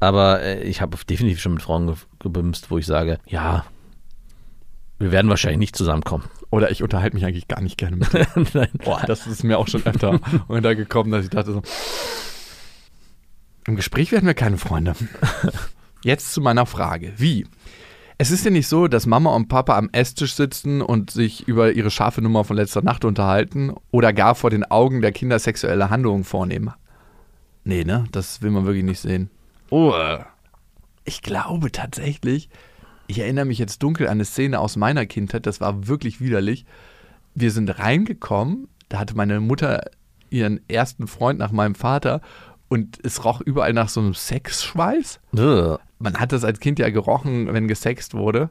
Aber 0.00 0.42
äh, 0.42 0.62
ich 0.64 0.80
habe 0.80 0.96
definitiv 1.08 1.40
schon 1.40 1.54
mit 1.54 1.62
Frauen 1.62 1.86
ge 1.86 1.96
gebimst, 2.18 2.70
wo 2.70 2.78
ich 2.78 2.86
sage, 2.86 3.18
ja, 3.26 3.64
wir 4.98 5.12
werden 5.12 5.28
wahrscheinlich 5.28 5.58
nicht 5.60 5.76
zusammenkommen. 5.76 6.24
Oder 6.50 6.70
ich 6.70 6.82
unterhalte 6.82 7.14
mich 7.14 7.24
eigentlich 7.24 7.46
gar 7.46 7.60
nicht 7.60 7.78
gerne 7.78 7.96
mit. 7.96 8.12
Nein. 8.54 8.68
Boah, 8.84 9.02
das 9.06 9.26
ist 9.26 9.44
mir 9.44 9.58
auch 9.58 9.68
schon 9.68 9.86
öfter 9.86 10.18
untergekommen, 10.48 11.12
dass 11.12 11.24
ich 11.24 11.30
dachte 11.30 11.52
so, 11.52 11.62
im 13.66 13.76
Gespräch 13.76 14.10
werden 14.12 14.26
wir 14.26 14.34
keine 14.34 14.58
Freunde. 14.58 14.94
Jetzt 16.02 16.32
zu 16.32 16.40
meiner 16.40 16.64
Frage. 16.66 17.12
Wie? 17.16 17.46
Es 18.20 18.32
ist 18.32 18.44
ja 18.44 18.50
nicht 18.50 18.66
so, 18.66 18.88
dass 18.88 19.06
Mama 19.06 19.32
und 19.36 19.46
Papa 19.46 19.78
am 19.78 19.90
Esstisch 19.92 20.34
sitzen 20.34 20.82
und 20.82 21.12
sich 21.12 21.46
über 21.46 21.72
ihre 21.72 21.92
scharfe 21.92 22.20
Nummer 22.20 22.42
von 22.42 22.56
letzter 22.56 22.82
Nacht 22.82 23.04
unterhalten 23.04 23.72
oder 23.92 24.12
gar 24.12 24.34
vor 24.34 24.50
den 24.50 24.64
Augen 24.64 25.02
der 25.02 25.12
Kinder 25.12 25.38
sexuelle 25.38 25.88
Handlungen 25.88 26.24
vornehmen. 26.24 26.72
Nee, 27.62 27.84
ne? 27.84 28.06
Das 28.10 28.42
will 28.42 28.50
man 28.50 28.66
wirklich 28.66 28.82
nicht 28.82 28.98
sehen. 28.98 29.30
Oh. 29.70 29.94
Ich 31.04 31.22
glaube 31.22 31.70
tatsächlich, 31.70 32.48
ich 33.06 33.20
erinnere 33.20 33.44
mich 33.44 33.58
jetzt 33.58 33.84
dunkel 33.84 34.08
an 34.08 34.14
eine 34.14 34.24
Szene 34.24 34.58
aus 34.58 34.74
meiner 34.74 35.06
Kindheit, 35.06 35.46
das 35.46 35.60
war 35.60 35.86
wirklich 35.86 36.20
widerlich. 36.20 36.66
Wir 37.36 37.52
sind 37.52 37.78
reingekommen, 37.78 38.66
da 38.88 38.98
hatte 38.98 39.14
meine 39.14 39.38
Mutter 39.38 39.82
ihren 40.28 40.60
ersten 40.68 41.06
Freund 41.06 41.38
nach 41.38 41.52
meinem 41.52 41.76
Vater 41.76 42.20
und 42.68 42.98
es 43.04 43.24
roch 43.24 43.40
überall 43.40 43.74
nach 43.74 43.88
so 43.88 44.00
einem 44.00 44.14
Sexschweiß. 44.14 45.20
Ugh. 45.34 45.78
Man 45.98 46.18
hat 46.18 46.32
das 46.32 46.44
als 46.44 46.60
Kind 46.60 46.78
ja 46.78 46.90
gerochen, 46.90 47.52
wenn 47.52 47.68
gesext 47.68 48.14
wurde. 48.14 48.50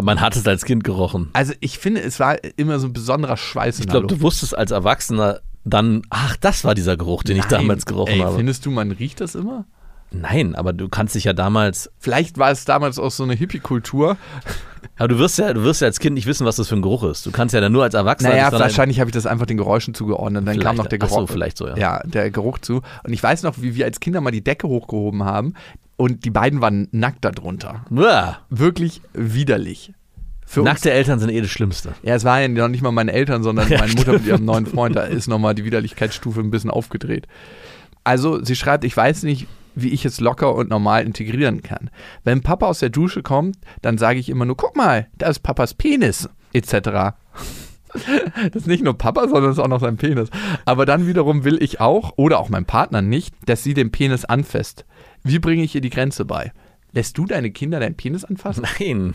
Man 0.00 0.20
hat 0.20 0.36
es 0.36 0.46
als 0.46 0.64
Kind 0.64 0.84
gerochen. 0.84 1.30
Also 1.32 1.52
ich 1.60 1.78
finde, 1.78 2.00
es 2.00 2.20
war 2.20 2.36
immer 2.56 2.78
so 2.78 2.86
ein 2.86 2.92
besonderer 2.92 3.36
Schweiß 3.36 3.80
Ich 3.80 3.88
glaube, 3.88 4.06
du 4.06 4.20
wusstest 4.20 4.56
als 4.56 4.70
Erwachsener 4.70 5.40
dann, 5.64 6.02
ach, 6.10 6.36
das 6.36 6.64
war 6.64 6.74
dieser 6.74 6.96
Geruch, 6.96 7.22
den 7.22 7.36
ich 7.36 7.42
Nein. 7.42 7.62
damals 7.62 7.86
gerochen 7.86 8.14
Ey, 8.14 8.20
habe. 8.20 8.36
Findest 8.36 8.64
du, 8.64 8.70
man 8.70 8.92
riecht 8.92 9.20
das 9.20 9.34
immer? 9.34 9.66
Nein, 10.12 10.54
aber 10.56 10.72
du 10.72 10.88
kannst 10.88 11.14
dich 11.14 11.24
ja 11.24 11.32
damals, 11.32 11.90
Vielleicht 11.98 12.36
war 12.38 12.50
es 12.50 12.64
damals 12.64 12.98
auch 12.98 13.10
so 13.12 13.22
eine 13.22 13.34
Hippie-Kultur. 13.34 14.16
aber 14.98 15.08
du 15.08 15.18
wirst 15.18 15.38
ja, 15.38 15.52
du 15.52 15.62
wirst 15.62 15.80
ja 15.82 15.86
als 15.86 16.00
Kind 16.00 16.14
nicht 16.14 16.26
wissen, 16.26 16.44
was 16.46 16.56
das 16.56 16.68
für 16.68 16.74
ein 16.76 16.82
Geruch 16.82 17.04
ist. 17.04 17.24
Du 17.26 17.30
kannst 17.30 17.54
ja 17.54 17.60
dann 17.60 17.72
nur 17.72 17.84
als 17.84 17.94
Erwachsener. 17.94 18.30
Naja, 18.30 18.50
wahrscheinlich 18.52 18.98
habe 18.98 19.10
ich 19.10 19.14
das 19.14 19.26
einfach 19.26 19.46
den 19.46 19.56
Geräuschen 19.56 19.94
zugeordnet. 19.94 20.46
Dann 20.46 20.58
kam 20.58 20.76
noch 20.76 20.86
der 20.88 20.98
Ach 21.02 21.06
Geruch. 21.08 21.20
so, 21.20 21.26
vielleicht 21.28 21.56
so, 21.56 21.68
ja. 21.68 21.76
Ja, 21.76 22.00
der 22.04 22.30
Geruch 22.30 22.58
zu. 22.58 22.82
Und 23.04 23.12
ich 23.12 23.22
weiß 23.22 23.42
noch, 23.44 23.60
wie 23.62 23.74
wir 23.76 23.84
als 23.84 24.00
Kinder 24.00 24.20
mal 24.20 24.30
die 24.32 24.42
Decke 24.42 24.66
hochgehoben 24.66 25.24
haben 25.24 25.54
und 25.96 26.24
die 26.24 26.30
beiden 26.30 26.60
waren 26.60 26.88
nackt 26.90 27.24
darunter. 27.24 27.84
Uah. 27.90 28.38
Wirklich 28.50 29.02
widerlich. 29.12 29.92
Für 30.44 30.62
uns, 30.62 30.68
Nackte 30.70 30.90
Eltern 30.90 31.20
sind 31.20 31.28
eh 31.30 31.40
das 31.40 31.50
Schlimmste. 31.50 31.90
ja, 32.02 32.16
es 32.16 32.24
waren 32.24 32.40
ja 32.42 32.48
noch 32.48 32.68
nicht 32.68 32.82
mal 32.82 32.90
meine 32.90 33.12
Eltern, 33.12 33.44
sondern 33.44 33.68
Ja, 33.70 33.78
meine 33.78 33.92
Mutter 33.92 34.14
mit 34.14 34.26
ihrem 34.26 34.44
neuen 34.44 34.66
Freund. 34.66 34.96
Da 34.96 35.02
ist 35.04 35.28
nochmal 35.28 35.54
die 35.54 35.64
Widerlichkeitsstufe 35.64 36.40
ein 36.40 36.50
bisschen 36.50 36.70
aufgedreht. 36.70 37.28
Also, 38.02 38.42
sie 38.42 38.56
schreibt, 38.56 38.82
ich 38.84 38.96
weiß 38.96 39.22
nicht, 39.22 39.46
wie 39.74 39.90
ich 39.90 40.04
es 40.04 40.20
locker 40.20 40.54
und 40.54 40.70
normal 40.70 41.04
integrieren 41.04 41.62
kann. 41.62 41.90
Wenn 42.24 42.42
Papa 42.42 42.66
aus 42.66 42.80
der 42.80 42.90
Dusche 42.90 43.22
kommt, 43.22 43.56
dann 43.82 43.98
sage 43.98 44.18
ich 44.18 44.28
immer 44.28 44.44
nur, 44.44 44.56
guck 44.56 44.76
mal, 44.76 45.08
da 45.18 45.28
ist 45.28 45.40
Papas 45.40 45.74
Penis, 45.74 46.28
etc. 46.52 47.14
Das 48.52 48.62
ist 48.62 48.66
nicht 48.68 48.84
nur 48.84 48.96
Papa, 48.96 49.22
sondern 49.22 49.46
das 49.46 49.58
ist 49.58 49.64
auch 49.64 49.66
noch 49.66 49.80
sein 49.80 49.96
Penis. 49.96 50.30
Aber 50.64 50.86
dann 50.86 51.08
wiederum 51.08 51.42
will 51.42 51.60
ich 51.60 51.80
auch, 51.80 52.12
oder 52.14 52.38
auch 52.38 52.48
mein 52.48 52.64
Partner 52.64 53.02
nicht, 53.02 53.34
dass 53.46 53.64
sie 53.64 53.74
den 53.74 53.90
Penis 53.90 54.24
anfasst. 54.24 54.84
Wie 55.24 55.40
bringe 55.40 55.64
ich 55.64 55.74
ihr 55.74 55.80
die 55.80 55.90
Grenze 55.90 56.24
bei? 56.24 56.52
Lässt 56.92 57.18
du 57.18 57.26
deine 57.26 57.50
Kinder 57.50 57.80
deinen 57.80 57.96
Penis 57.96 58.24
anfassen? 58.24 58.64
Nein. 58.78 59.14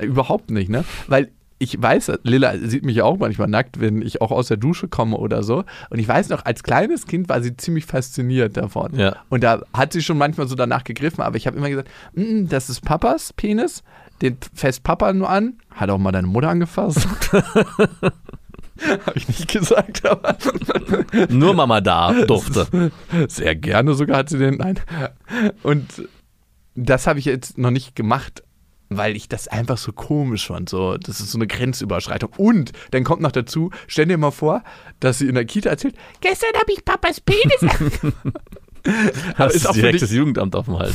Überhaupt 0.00 0.50
nicht, 0.50 0.68
ne? 0.68 0.84
Weil 1.06 1.30
ich 1.58 1.80
weiß, 1.80 2.12
Lilla 2.22 2.56
sieht 2.58 2.84
mich 2.84 2.96
ja 2.96 3.04
auch 3.04 3.18
manchmal 3.18 3.48
nackt, 3.48 3.80
wenn 3.80 4.00
ich 4.02 4.20
auch 4.20 4.30
aus 4.30 4.48
der 4.48 4.56
Dusche 4.56 4.86
komme 4.88 5.16
oder 5.16 5.42
so. 5.42 5.64
Und 5.90 5.98
ich 5.98 6.06
weiß 6.06 6.28
noch, 6.28 6.44
als 6.44 6.62
kleines 6.62 7.06
Kind 7.06 7.28
war 7.28 7.42
sie 7.42 7.56
ziemlich 7.56 7.84
fasziniert 7.84 8.56
davon. 8.56 8.94
Ja. 8.94 9.16
Und 9.28 9.42
da 9.42 9.62
hat 9.72 9.92
sie 9.92 10.02
schon 10.02 10.18
manchmal 10.18 10.46
so 10.46 10.54
danach 10.54 10.84
gegriffen, 10.84 11.20
aber 11.22 11.36
ich 11.36 11.46
habe 11.46 11.56
immer 11.56 11.68
gesagt, 11.68 11.88
"Mm, 12.14 12.46
das 12.46 12.70
ist 12.70 12.82
Papas 12.82 13.32
Penis, 13.32 13.82
den 14.22 14.36
fässt 14.54 14.82
Papa 14.84 15.12
nur 15.12 15.28
an. 15.30 15.54
Hat 15.70 15.90
auch 15.90 15.98
mal 15.98 16.12
deine 16.12 16.26
Mutter 16.28 16.48
angefasst. 16.48 17.06
habe 17.32 19.16
ich 19.16 19.26
nicht 19.28 19.50
gesagt, 19.50 20.06
aber 20.06 20.36
Nur 21.28 21.54
Mama 21.54 21.80
da 21.80 22.12
durfte. 22.24 22.90
sehr 23.28 23.56
gerne 23.56 23.94
sogar 23.94 24.18
hat 24.18 24.28
sie 24.28 24.38
den. 24.38 24.56
Nein. 24.56 24.78
Und 25.62 26.08
das 26.74 27.06
habe 27.08 27.18
ich 27.18 27.24
jetzt 27.24 27.58
noch 27.58 27.70
nicht 27.72 27.96
gemacht, 27.96 28.42
weil 28.88 29.16
ich 29.16 29.28
das 29.28 29.48
einfach 29.48 29.78
so 29.78 29.92
komisch 29.92 30.46
fand. 30.46 30.68
So, 30.68 30.96
das 30.96 31.20
ist 31.20 31.30
so 31.30 31.38
eine 31.38 31.46
Grenzüberschreitung. 31.46 32.30
Und 32.36 32.72
dann 32.90 33.04
kommt 33.04 33.22
noch 33.22 33.32
dazu, 33.32 33.70
stell 33.86 34.06
dir 34.06 34.18
mal 34.18 34.30
vor, 34.30 34.62
dass 35.00 35.18
sie 35.18 35.28
in 35.28 35.34
der 35.34 35.44
Kita 35.44 35.70
erzählt, 35.70 35.94
Gestern 36.20 36.54
habe 36.58 36.72
ich 36.72 36.84
Papas 36.84 37.20
Penis. 37.20 37.60
Hast 39.34 39.54
ist 39.54 39.68
auch, 39.68 39.74
direkt 39.74 39.94
dich, 39.94 40.00
das 40.02 40.12
Jugendamt 40.12 40.56
auf 40.56 40.66
dem 40.66 40.78
Hals. 40.78 40.94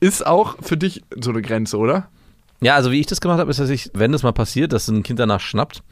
ist 0.00 0.26
auch 0.26 0.56
für 0.60 0.76
dich 0.76 1.02
so 1.18 1.30
eine 1.30 1.40
Grenze, 1.40 1.78
oder? 1.78 2.08
Ja, 2.62 2.76
also 2.76 2.90
wie 2.90 3.00
ich 3.00 3.06
das 3.06 3.20
gemacht 3.20 3.38
habe, 3.38 3.50
ist, 3.50 3.58
dass 3.60 3.68
ich, 3.70 3.90
wenn 3.92 4.12
das 4.12 4.22
mal 4.22 4.32
passiert, 4.32 4.72
dass 4.72 4.88
ein 4.88 5.02
Kind 5.02 5.18
danach 5.18 5.40
schnappt, 5.40 5.82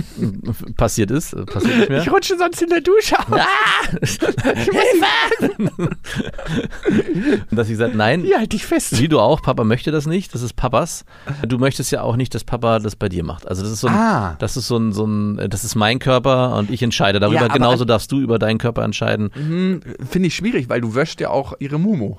passiert 0.76 1.10
ist, 1.10 1.32
äh, 1.32 1.44
passiert 1.46 1.78
nicht 1.78 1.88
mehr. 1.88 2.02
Ich 2.02 2.10
rutsche 2.12 2.36
sonst 2.36 2.60
in 2.62 2.68
der 2.68 2.80
Dusche 2.80 3.16
aus. 3.18 4.18
Und 7.50 7.56
dass 7.56 7.68
ich 7.68 7.72
gesagt, 7.74 7.94
nein, 7.94 8.24
Ja, 8.24 8.38
halt 8.38 8.52
dich 8.52 8.66
fest. 8.66 8.98
wie 9.00 9.08
du 9.08 9.20
auch, 9.20 9.42
Papa 9.42 9.64
möchte 9.64 9.90
das 9.90 10.06
nicht, 10.06 10.34
das 10.34 10.42
ist 10.42 10.54
Papas. 10.54 11.04
Du 11.46 11.58
möchtest 11.58 11.90
ja 11.92 12.02
auch 12.02 12.16
nicht, 12.16 12.34
dass 12.34 12.44
Papa 12.44 12.78
das 12.78 12.96
bei 12.96 13.08
dir 13.08 13.24
macht. 13.24 13.46
Also 13.48 13.62
das 13.62 13.72
ist 13.72 13.80
so 13.80 13.88
ein, 13.88 13.94
Ah. 13.94 14.36
das 14.38 14.56
ist 14.56 14.66
so 14.68 14.76
ein, 14.76 14.92
so 14.92 15.06
ein, 15.06 15.48
das 15.50 15.64
ist 15.64 15.74
mein 15.74 15.98
Körper 15.98 16.56
und 16.56 16.70
ich 16.70 16.82
entscheide 16.82 17.20
darüber. 17.20 17.40
Ja, 17.40 17.48
Genauso 17.48 17.84
darfst 17.84 18.10
du 18.12 18.20
über 18.20 18.38
deinen 18.38 18.58
Körper 18.58 18.82
entscheiden. 18.84 19.30
Hm, 19.34 19.80
Finde 20.08 20.28
ich 20.28 20.34
schwierig, 20.36 20.68
weil 20.68 20.80
du 20.80 20.94
wäschst 20.94 21.20
ja 21.20 21.30
auch 21.30 21.54
ihre 21.58 21.78
Mumu. 21.78 22.16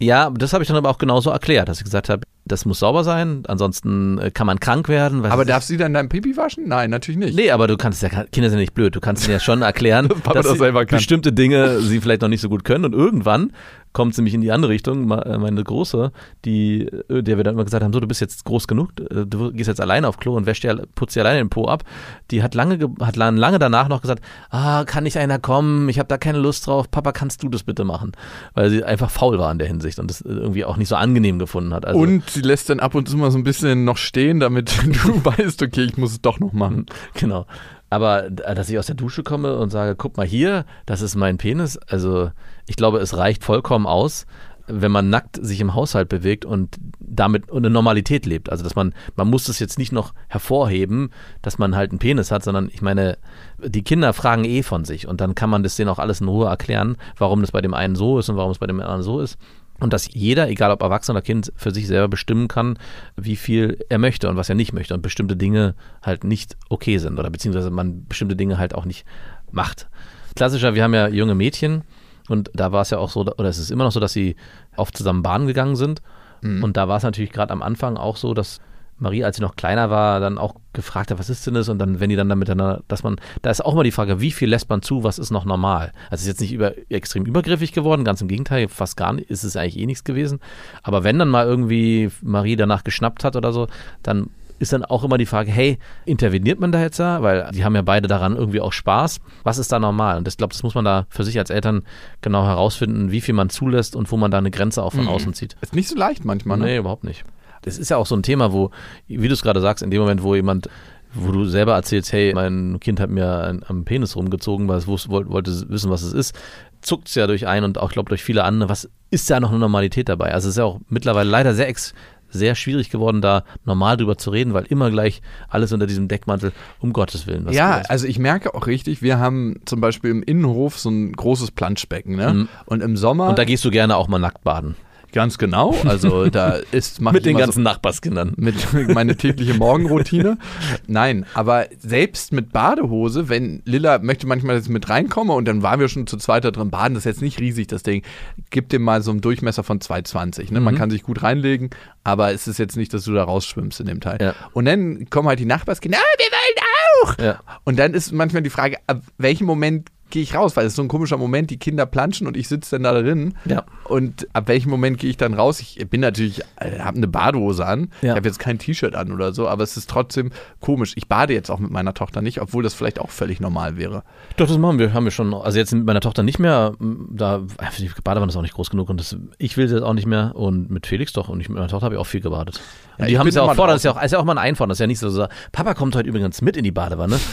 Ja, 0.00 0.30
das 0.30 0.52
habe 0.52 0.62
ich 0.62 0.68
dann 0.68 0.76
aber 0.76 0.90
auch 0.90 0.98
genauso 0.98 1.30
erklärt, 1.30 1.68
dass 1.68 1.78
ich 1.78 1.84
gesagt 1.84 2.08
habe, 2.08 2.22
das 2.44 2.64
muss 2.64 2.78
sauber 2.78 3.02
sein, 3.02 3.42
ansonsten 3.48 4.18
äh, 4.18 4.30
kann 4.30 4.46
man 4.46 4.60
krank 4.60 4.88
werden. 4.88 5.24
Aber 5.24 5.42
weiß 5.42 5.48
darf 5.48 5.64
sie 5.64 5.76
dann 5.76 5.92
dein 5.92 6.08
Pipi 6.08 6.36
waschen? 6.36 6.68
Nein, 6.68 6.90
natürlich 6.90 7.18
nicht. 7.18 7.36
Nee, 7.36 7.50
aber 7.50 7.66
du 7.66 7.76
kannst 7.76 8.02
ja, 8.02 8.08
Kinder 8.08 8.48
sind 8.48 8.60
nicht 8.60 8.74
blöd. 8.74 8.94
Du 8.94 9.00
kannst 9.00 9.24
ihnen 9.24 9.32
ja 9.32 9.40
schon 9.40 9.62
erklären, 9.62 10.08
dass 10.32 10.46
das 10.46 10.58
kann. 10.58 10.86
bestimmte 10.86 11.32
Dinge 11.32 11.80
sie 11.80 12.00
vielleicht 12.00 12.22
noch 12.22 12.28
nicht 12.28 12.40
so 12.40 12.48
gut 12.48 12.64
können 12.64 12.84
und 12.84 12.94
irgendwann 12.94 13.52
kommt 13.92 14.12
es 14.12 14.18
nämlich 14.18 14.34
in 14.34 14.40
die 14.40 14.52
andere 14.52 14.70
Richtung. 14.70 15.10
Äh, 15.10 15.38
Meine 15.38 15.62
Große, 15.64 16.12
die, 16.44 16.82
äh, 17.08 17.22
der 17.22 17.36
wir 17.36 17.44
dann 17.44 17.54
immer 17.54 17.64
gesagt 17.64 17.82
haben, 17.82 17.92
so, 17.92 18.00
du 18.00 18.06
bist 18.06 18.20
jetzt 18.20 18.44
groß 18.44 18.66
genug, 18.68 18.90
äh, 19.10 19.24
du 19.26 19.52
gehst 19.52 19.68
jetzt 19.68 19.80
alleine 19.80 20.08
auf 20.08 20.18
Klo 20.18 20.36
und 20.36 20.46
wäschst 20.46 20.62
dir, 20.64 20.82
putzt 20.94 21.16
dir 21.16 21.20
alleine 21.20 21.38
den 21.38 21.50
Po 21.50 21.66
ab. 21.66 21.84
Die 22.30 22.42
hat 22.42 22.54
lange, 22.54 22.78
ge- 22.78 22.88
hat 23.00 23.16
lan- 23.16 23.36
lange 23.36 23.58
danach 23.58 23.88
noch 23.88 24.00
gesagt, 24.02 24.22
ah, 24.50 24.84
kann 24.84 25.04
nicht 25.04 25.16
einer 25.18 25.38
kommen, 25.38 25.88
ich 25.88 25.98
habe 25.98 26.08
da 26.08 26.18
keine 26.18 26.38
Lust 26.38 26.66
drauf, 26.66 26.90
Papa, 26.90 27.12
kannst 27.12 27.42
du 27.42 27.48
das 27.48 27.62
bitte 27.62 27.84
machen? 27.84 28.12
Weil 28.54 28.70
sie 28.70 28.84
einfach 28.84 29.10
faul 29.10 29.38
war 29.38 29.50
in 29.52 29.58
der 29.58 29.68
Hinsicht 29.68 29.98
und 29.98 30.10
das 30.10 30.20
irgendwie 30.20 30.64
auch 30.64 30.76
nicht 30.76 30.88
so 30.88 30.96
angenehm 30.96 31.38
gefunden 31.38 31.74
hat. 31.74 31.86
Also, 31.86 31.98
Und 31.98 32.28
sie 32.30 32.42
lässt 32.42 32.70
dann 32.70 32.80
ab 32.80 32.94
und 32.94 33.08
zu 33.08 33.16
mal 33.16 33.30
so 33.30 33.38
ein 33.38 33.44
bisschen 33.44 33.84
noch 33.84 33.96
stehen, 33.96 34.40
damit 34.40 34.72
du 35.04 35.24
weißt, 35.24 35.62
okay, 35.62 35.82
ich 35.84 35.96
muss 35.96 36.12
es 36.12 36.20
doch 36.20 36.40
noch 36.40 36.52
machen. 36.52 36.86
Genau. 37.14 37.46
Aber 37.90 38.26
äh, 38.26 38.54
dass 38.54 38.68
ich 38.68 38.78
aus 38.78 38.86
der 38.86 38.94
Dusche 38.94 39.22
komme 39.22 39.56
und 39.58 39.70
sage, 39.70 39.96
guck 39.96 40.16
mal 40.16 40.26
hier, 40.26 40.64
das 40.86 41.00
ist 41.00 41.16
mein 41.16 41.38
Penis, 41.38 41.78
also 41.78 42.30
ich 42.66 42.76
glaube, 42.76 42.98
es 42.98 43.16
reicht 43.16 43.44
vollkommen 43.44 43.86
aus, 43.86 44.26
wenn 44.68 44.92
man 44.92 45.08
nackt 45.08 45.38
sich 45.42 45.60
im 45.60 45.74
Haushalt 45.74 46.10
bewegt 46.10 46.44
und 46.44 46.76
damit 47.00 47.50
eine 47.50 47.70
Normalität 47.70 48.26
lebt. 48.26 48.50
Also 48.50 48.62
dass 48.62 48.76
man, 48.76 48.94
man 49.16 49.28
muss 49.28 49.48
es 49.48 49.58
jetzt 49.58 49.78
nicht 49.78 49.92
noch 49.92 50.12
hervorheben, 50.28 51.10
dass 51.40 51.58
man 51.58 51.74
halt 51.74 51.90
einen 51.90 51.98
Penis 51.98 52.30
hat, 52.30 52.44
sondern 52.44 52.68
ich 52.72 52.82
meine, 52.82 53.16
die 53.58 53.82
Kinder 53.82 54.12
fragen 54.12 54.44
eh 54.44 54.62
von 54.62 54.84
sich 54.84 55.08
und 55.08 55.20
dann 55.22 55.34
kann 55.34 55.48
man 55.48 55.62
das 55.62 55.76
denen 55.76 55.88
auch 55.88 55.98
alles 55.98 56.20
in 56.20 56.28
Ruhe 56.28 56.48
erklären, 56.48 56.96
warum 57.16 57.40
das 57.40 57.52
bei 57.52 57.62
dem 57.62 57.74
einen 57.74 57.96
so 57.96 58.18
ist 58.18 58.28
und 58.28 58.36
warum 58.36 58.52
es 58.52 58.58
bei 58.58 58.66
dem 58.66 58.80
anderen 58.80 59.02
so 59.02 59.20
ist. 59.20 59.38
Und 59.80 59.92
dass 59.92 60.12
jeder, 60.12 60.48
egal 60.48 60.72
ob 60.72 60.82
Erwachsener 60.82 61.18
oder 61.18 61.24
Kind, 61.24 61.52
für 61.54 61.70
sich 61.70 61.86
selber 61.86 62.08
bestimmen 62.08 62.48
kann, 62.48 62.78
wie 63.16 63.36
viel 63.36 63.78
er 63.88 63.98
möchte 63.98 64.28
und 64.28 64.36
was 64.36 64.48
er 64.48 64.56
nicht 64.56 64.72
möchte 64.72 64.94
und 64.94 65.02
bestimmte 65.02 65.36
Dinge 65.36 65.74
halt 66.02 66.24
nicht 66.24 66.56
okay 66.68 66.98
sind 66.98 67.18
oder 67.18 67.30
beziehungsweise 67.30 67.70
man 67.70 68.06
bestimmte 68.06 68.34
Dinge 68.34 68.58
halt 68.58 68.74
auch 68.74 68.84
nicht 68.84 69.06
macht. 69.52 69.88
Klassischer, 70.34 70.74
wir 70.74 70.82
haben 70.82 70.94
ja 70.94 71.08
junge 71.08 71.34
Mädchen 71.34 71.82
und 72.28 72.50
da 72.54 72.72
war 72.72 72.82
es 72.82 72.90
ja 72.90 72.98
auch 72.98 73.10
so, 73.10 73.20
oder 73.20 73.48
es 73.48 73.58
ist 73.58 73.70
immer 73.70 73.84
noch 73.84 73.92
so, 73.92 74.00
dass 74.00 74.12
sie 74.12 74.36
oft 74.76 74.96
zusammen 74.96 75.22
Bahn 75.22 75.46
gegangen 75.46 75.76
sind. 75.76 76.02
Und 76.40 76.76
da 76.76 76.86
war 76.86 76.98
es 76.98 77.02
natürlich 77.02 77.32
gerade 77.32 77.52
am 77.52 77.62
Anfang 77.62 77.96
auch 77.96 78.16
so, 78.16 78.32
dass 78.32 78.60
Marie, 78.98 79.24
als 79.24 79.36
sie 79.36 79.42
noch 79.42 79.56
kleiner 79.56 79.90
war, 79.90 80.20
dann 80.20 80.38
auch 80.38 80.54
gefragt 80.72 81.10
hat, 81.10 81.18
was 81.18 81.30
ist 81.30 81.46
denn 81.46 81.54
das? 81.54 81.68
Und 81.68 81.78
dann, 81.78 82.00
wenn 82.00 82.10
die 82.10 82.16
dann 82.16 82.28
da 82.28 82.36
miteinander, 82.36 82.82
dass 82.88 83.02
man, 83.02 83.16
da 83.42 83.50
ist 83.50 83.64
auch 83.64 83.74
mal 83.74 83.84
die 83.84 83.92
Frage, 83.92 84.20
wie 84.20 84.30
viel 84.30 84.48
lässt 84.48 84.68
man 84.68 84.82
zu, 84.82 85.04
was 85.04 85.18
ist 85.18 85.30
noch 85.30 85.44
normal? 85.44 85.92
Also 86.10 86.14
es 86.14 86.22
ist 86.22 86.28
jetzt 86.28 86.40
nicht 86.40 86.52
über, 86.52 86.72
extrem 86.88 87.24
übergriffig 87.24 87.72
geworden, 87.72 88.04
ganz 88.04 88.20
im 88.20 88.28
Gegenteil, 88.28 88.68
fast 88.68 88.96
gar 88.96 89.12
nicht, 89.12 89.30
ist 89.30 89.44
es 89.44 89.56
eigentlich 89.56 89.78
eh 89.78 89.86
nichts 89.86 90.04
gewesen. 90.04 90.40
Aber 90.82 91.04
wenn 91.04 91.18
dann 91.18 91.28
mal 91.28 91.46
irgendwie 91.46 92.10
Marie 92.22 92.56
danach 92.56 92.84
geschnappt 92.84 93.24
hat 93.24 93.36
oder 93.36 93.52
so, 93.52 93.68
dann 94.02 94.30
ist 94.58 94.72
dann 94.72 94.84
auch 94.84 95.04
immer 95.04 95.18
die 95.18 95.26
Frage, 95.26 95.50
hey, 95.50 95.78
interveniert 96.04 96.58
man 96.60 96.72
da 96.72 96.80
jetzt 96.80 96.98
da? 96.98 97.22
Weil 97.22 97.48
die 97.52 97.64
haben 97.64 97.74
ja 97.74 97.82
beide 97.82 98.08
daran 98.08 98.36
irgendwie 98.36 98.60
auch 98.60 98.72
Spaß. 98.72 99.20
Was 99.44 99.58
ist 99.58 99.70
da 99.70 99.78
normal? 99.78 100.18
Und 100.18 100.28
ich 100.28 100.36
glaube, 100.36 100.52
das 100.52 100.62
muss 100.62 100.74
man 100.74 100.84
da 100.84 101.06
für 101.10 101.24
sich 101.24 101.38
als 101.38 101.50
Eltern 101.50 101.82
genau 102.20 102.44
herausfinden, 102.44 103.12
wie 103.12 103.20
viel 103.20 103.34
man 103.34 103.50
zulässt 103.50 103.94
und 103.94 104.10
wo 104.10 104.16
man 104.16 104.30
da 104.30 104.38
eine 104.38 104.50
Grenze 104.50 104.82
auch 104.82 104.92
von 104.92 105.06
außen 105.06 105.34
zieht. 105.34 105.56
Ist 105.60 105.74
nicht 105.74 105.88
so 105.88 105.96
leicht 105.96 106.24
manchmal, 106.24 106.58
ne? 106.58 106.64
Nee, 106.64 106.76
überhaupt 106.78 107.04
nicht. 107.04 107.24
Das 107.68 107.78
ist 107.78 107.88
ja 107.90 107.96
auch 107.96 108.06
so 108.06 108.16
ein 108.16 108.22
Thema, 108.22 108.52
wo, 108.52 108.70
wie 109.06 109.28
du 109.28 109.34
es 109.34 109.42
gerade 109.42 109.60
sagst, 109.60 109.82
in 109.82 109.90
dem 109.90 110.00
Moment, 110.00 110.22
wo 110.22 110.34
jemand, 110.34 110.68
wo 111.14 111.32
du 111.32 111.44
selber 111.44 111.74
erzählst, 111.74 112.12
hey, 112.12 112.32
mein 112.34 112.78
Kind 112.80 113.00
hat 113.00 113.10
mir 113.10 113.58
am 113.66 113.84
Penis 113.84 114.16
rumgezogen, 114.16 114.68
weil 114.68 114.78
es 114.78 114.86
wus- 114.86 115.08
wollte, 115.08 115.50
wissen, 115.70 115.90
was 115.90 116.02
es 116.02 116.12
ist, 116.12 116.38
zuckt 116.80 117.08
es 117.08 117.14
ja 117.14 117.26
durch 117.26 117.46
ein 117.46 117.64
und 117.64 117.78
auch, 117.78 117.90
glaube 117.92 118.08
durch 118.10 118.22
viele 118.22 118.44
andere, 118.44 118.68
was 118.68 118.88
ist 119.10 119.28
da 119.30 119.40
noch 119.40 119.50
eine 119.50 119.58
Normalität 119.58 120.08
dabei? 120.08 120.32
Also 120.34 120.48
es 120.48 120.54
ist 120.54 120.58
ja 120.58 120.64
auch 120.64 120.80
mittlerweile 120.88 121.30
leider 121.30 121.54
sehr 121.54 121.68
ex 121.68 121.94
sehr 122.30 122.54
schwierig 122.54 122.90
geworden, 122.90 123.22
da 123.22 123.42
normal 123.64 123.96
drüber 123.96 124.18
zu 124.18 124.28
reden, 124.28 124.52
weil 124.52 124.64
immer 124.64 124.90
gleich 124.90 125.22
alles 125.48 125.72
unter 125.72 125.86
diesem 125.86 126.08
Deckmantel, 126.08 126.52
um 126.78 126.92
Gottes 126.92 127.26
Willen. 127.26 127.46
Was 127.46 127.54
ja, 127.56 127.80
also 127.88 128.06
ich 128.06 128.18
merke 128.18 128.54
auch 128.54 128.66
richtig, 128.66 129.00
wir 129.00 129.18
haben 129.18 129.62
zum 129.64 129.80
Beispiel 129.80 130.10
im 130.10 130.22
Innenhof 130.22 130.78
so 130.78 130.90
ein 130.90 131.12
großes 131.12 131.52
Planschbecken, 131.52 132.16
ne? 132.16 132.46
Und 132.66 132.82
im 132.82 132.98
Sommer, 132.98 133.30
und 133.30 133.38
da 133.38 133.44
gehst 133.46 133.64
du 133.64 133.70
gerne 133.70 133.96
auch 133.96 134.08
mal 134.08 134.18
nackt 134.18 134.44
baden. 134.44 134.74
Ganz 135.12 135.38
genau, 135.38 135.74
also 135.84 136.26
da 136.30 136.58
ist, 136.72 137.00
Mit 137.00 137.24
den 137.26 137.36
ganzen 137.36 137.62
Nachbarskindern. 137.62 138.34
mit 138.36 138.54
meine 138.94 139.16
tägliche 139.16 139.54
Morgenroutine. 139.54 140.38
Nein, 140.86 141.26
aber 141.34 141.66
selbst 141.78 142.32
mit 142.32 142.52
Badehose, 142.52 143.28
wenn 143.28 143.62
Lilla 143.64 143.98
möchte 143.98 144.26
manchmal 144.26 144.56
jetzt 144.56 144.68
mit 144.68 144.88
reinkommen 144.88 145.34
und 145.36 145.46
dann 145.46 145.62
waren 145.62 145.80
wir 145.80 145.88
schon 145.88 146.06
zu 146.06 146.16
zweit 146.16 146.44
da 146.44 146.50
drin 146.50 146.70
baden, 146.70 146.94
das 146.94 147.02
ist 147.02 147.06
jetzt 147.06 147.22
nicht 147.22 147.40
riesig, 147.40 147.66
das 147.68 147.82
Ding. 147.82 148.02
Gib 148.50 148.68
dem 148.68 148.82
mal 148.82 149.02
so 149.02 149.10
einen 149.10 149.20
Durchmesser 149.20 149.62
von 149.62 149.80
2,20. 149.80 150.52
Ne? 150.52 150.60
Man 150.60 150.74
Mhm. 150.74 150.78
kann 150.78 150.90
sich 150.90 151.02
gut 151.02 151.22
reinlegen, 151.22 151.70
aber 152.04 152.32
es 152.32 152.46
ist 152.48 152.58
jetzt 152.58 152.76
nicht, 152.76 152.92
dass 152.94 153.04
du 153.04 153.12
da 153.14 153.24
rausschwimmst 153.24 153.80
in 153.80 153.86
dem 153.86 154.00
Teil. 154.00 154.18
Ja. 154.20 154.34
Und 154.52 154.64
dann 154.66 155.08
kommen 155.10 155.28
halt 155.28 155.38
die 155.40 155.44
Nachbarskinder, 155.46 155.98
ah, 155.98 156.18
wir 156.18 156.26
wollen 156.26 157.14
auch. 157.18 157.18
Ja. 157.24 157.40
Und 157.64 157.78
dann 157.78 157.94
ist 157.94 158.12
manchmal 158.12 158.42
die 158.42 158.50
Frage, 158.50 158.76
ab 158.86 159.02
welchem 159.18 159.46
Moment 159.46 159.88
gehe 160.10 160.22
ich 160.22 160.34
raus? 160.34 160.56
Weil 160.56 160.66
es 160.66 160.72
ist 160.72 160.76
so 160.76 160.82
ein 160.82 160.88
komischer 160.88 161.16
Moment, 161.16 161.50
die 161.50 161.58
Kinder 161.58 161.86
planschen 161.86 162.26
und 162.26 162.36
ich 162.36 162.48
sitze 162.48 162.76
dann 162.76 162.82
da 162.82 163.00
drin. 163.00 163.34
Ja. 163.44 163.64
Und 163.84 164.26
ab 164.32 164.48
welchem 164.48 164.70
Moment 164.70 164.98
gehe 164.98 165.10
ich 165.10 165.16
dann 165.16 165.34
raus? 165.34 165.60
Ich 165.60 165.76
bin 165.88 166.00
natürlich, 166.00 166.42
habe 166.60 166.96
eine 166.96 167.08
Badehose 167.08 167.66
an. 167.66 167.90
Ja. 168.02 168.12
Ich 168.12 168.16
habe 168.16 168.28
jetzt 168.28 168.38
kein 168.38 168.58
T-Shirt 168.58 168.94
an 168.94 169.12
oder 169.12 169.32
so, 169.32 169.48
aber 169.48 169.62
es 169.62 169.76
ist 169.76 169.88
trotzdem 169.88 170.30
komisch. 170.60 170.92
Ich 170.96 171.08
bade 171.08 171.32
jetzt 171.32 171.50
auch 171.50 171.58
mit 171.58 171.70
meiner 171.70 171.94
Tochter 171.94 172.22
nicht, 172.22 172.40
obwohl 172.40 172.62
das 172.62 172.74
vielleicht 172.74 173.00
auch 173.00 173.10
völlig 173.10 173.40
normal 173.40 173.76
wäre. 173.76 174.02
Doch, 174.36 174.48
das 174.48 174.58
machen 174.58 174.78
wir, 174.78 174.92
haben 174.92 175.04
wir 175.04 175.10
schon. 175.10 175.32
Also 175.34 175.58
jetzt 175.58 175.72
mit 175.72 175.84
meiner 175.84 176.00
Tochter 176.00 176.22
nicht 176.22 176.38
mehr. 176.38 176.74
Da 176.80 177.42
die 177.78 177.90
Badewanne 178.02 178.30
ist 178.30 178.36
auch 178.36 178.42
nicht 178.42 178.54
groß 178.54 178.70
genug 178.70 178.88
und 178.90 179.00
das, 179.00 179.16
ich 179.38 179.56
will 179.56 179.68
das 179.68 179.82
auch 179.82 179.94
nicht 179.94 180.06
mehr. 180.06 180.32
Und 180.34 180.70
mit 180.70 180.86
Felix 180.86 181.12
doch. 181.12 181.28
Und 181.28 181.40
ich 181.40 181.48
mit 181.48 181.56
meiner 181.56 181.68
Tochter 181.68 181.86
habe 181.86 181.94
ich 181.94 182.00
auch 182.00 182.06
viel 182.06 182.20
gebadet. 182.20 182.60
Ja, 182.98 183.06
die 183.06 183.18
haben 183.18 183.28
es 183.28 183.34
ja 183.34 183.42
auch 183.42 183.54
vor, 183.54 183.66
das 183.66 183.76
ist 183.76 183.84
ja 183.84 183.92
auch, 183.92 184.02
ist 184.02 184.12
ja 184.12 184.18
auch 184.18 184.24
mal 184.24 184.32
ein 184.32 184.38
Einfahren. 184.38 184.68
Das 184.68 184.76
ist 184.76 184.80
ja 184.80 184.86
nicht 184.86 184.98
so, 184.98 185.08
so 185.10 185.26
Papa 185.52 185.74
kommt 185.74 185.94
heute 185.94 186.08
übrigens 186.08 186.42
mit 186.42 186.56
in 186.56 186.64
die 186.64 186.72
Badewanne. 186.72 187.18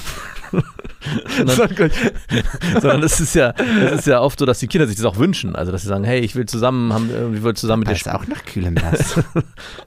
sondern, 1.45 1.91
sondern 2.73 3.03
es 3.03 3.19
ist 3.19 3.35
ja, 3.35 3.53
es 3.91 3.99
ist 3.99 4.07
ja 4.07 4.21
oft 4.21 4.39
so, 4.39 4.45
dass 4.45 4.59
die 4.59 4.67
Kinder 4.67 4.87
sich 4.87 4.95
das 4.95 5.05
auch 5.05 5.17
wünschen. 5.17 5.55
Also 5.55 5.71
dass 5.71 5.81
sie 5.81 5.87
sagen, 5.87 6.03
hey, 6.03 6.19
ich 6.19 6.35
will 6.35 6.45
zusammen, 6.45 6.93
haben, 6.93 7.35
ich 7.35 7.43
will 7.43 7.53
zusammen 7.53 7.81
mit 7.81 7.89
dir 7.89 7.95
spielen. 7.95 8.15
auch 8.15 8.27
nach 8.27 8.43
kühlem 8.45 8.75
Nass. 8.75 9.19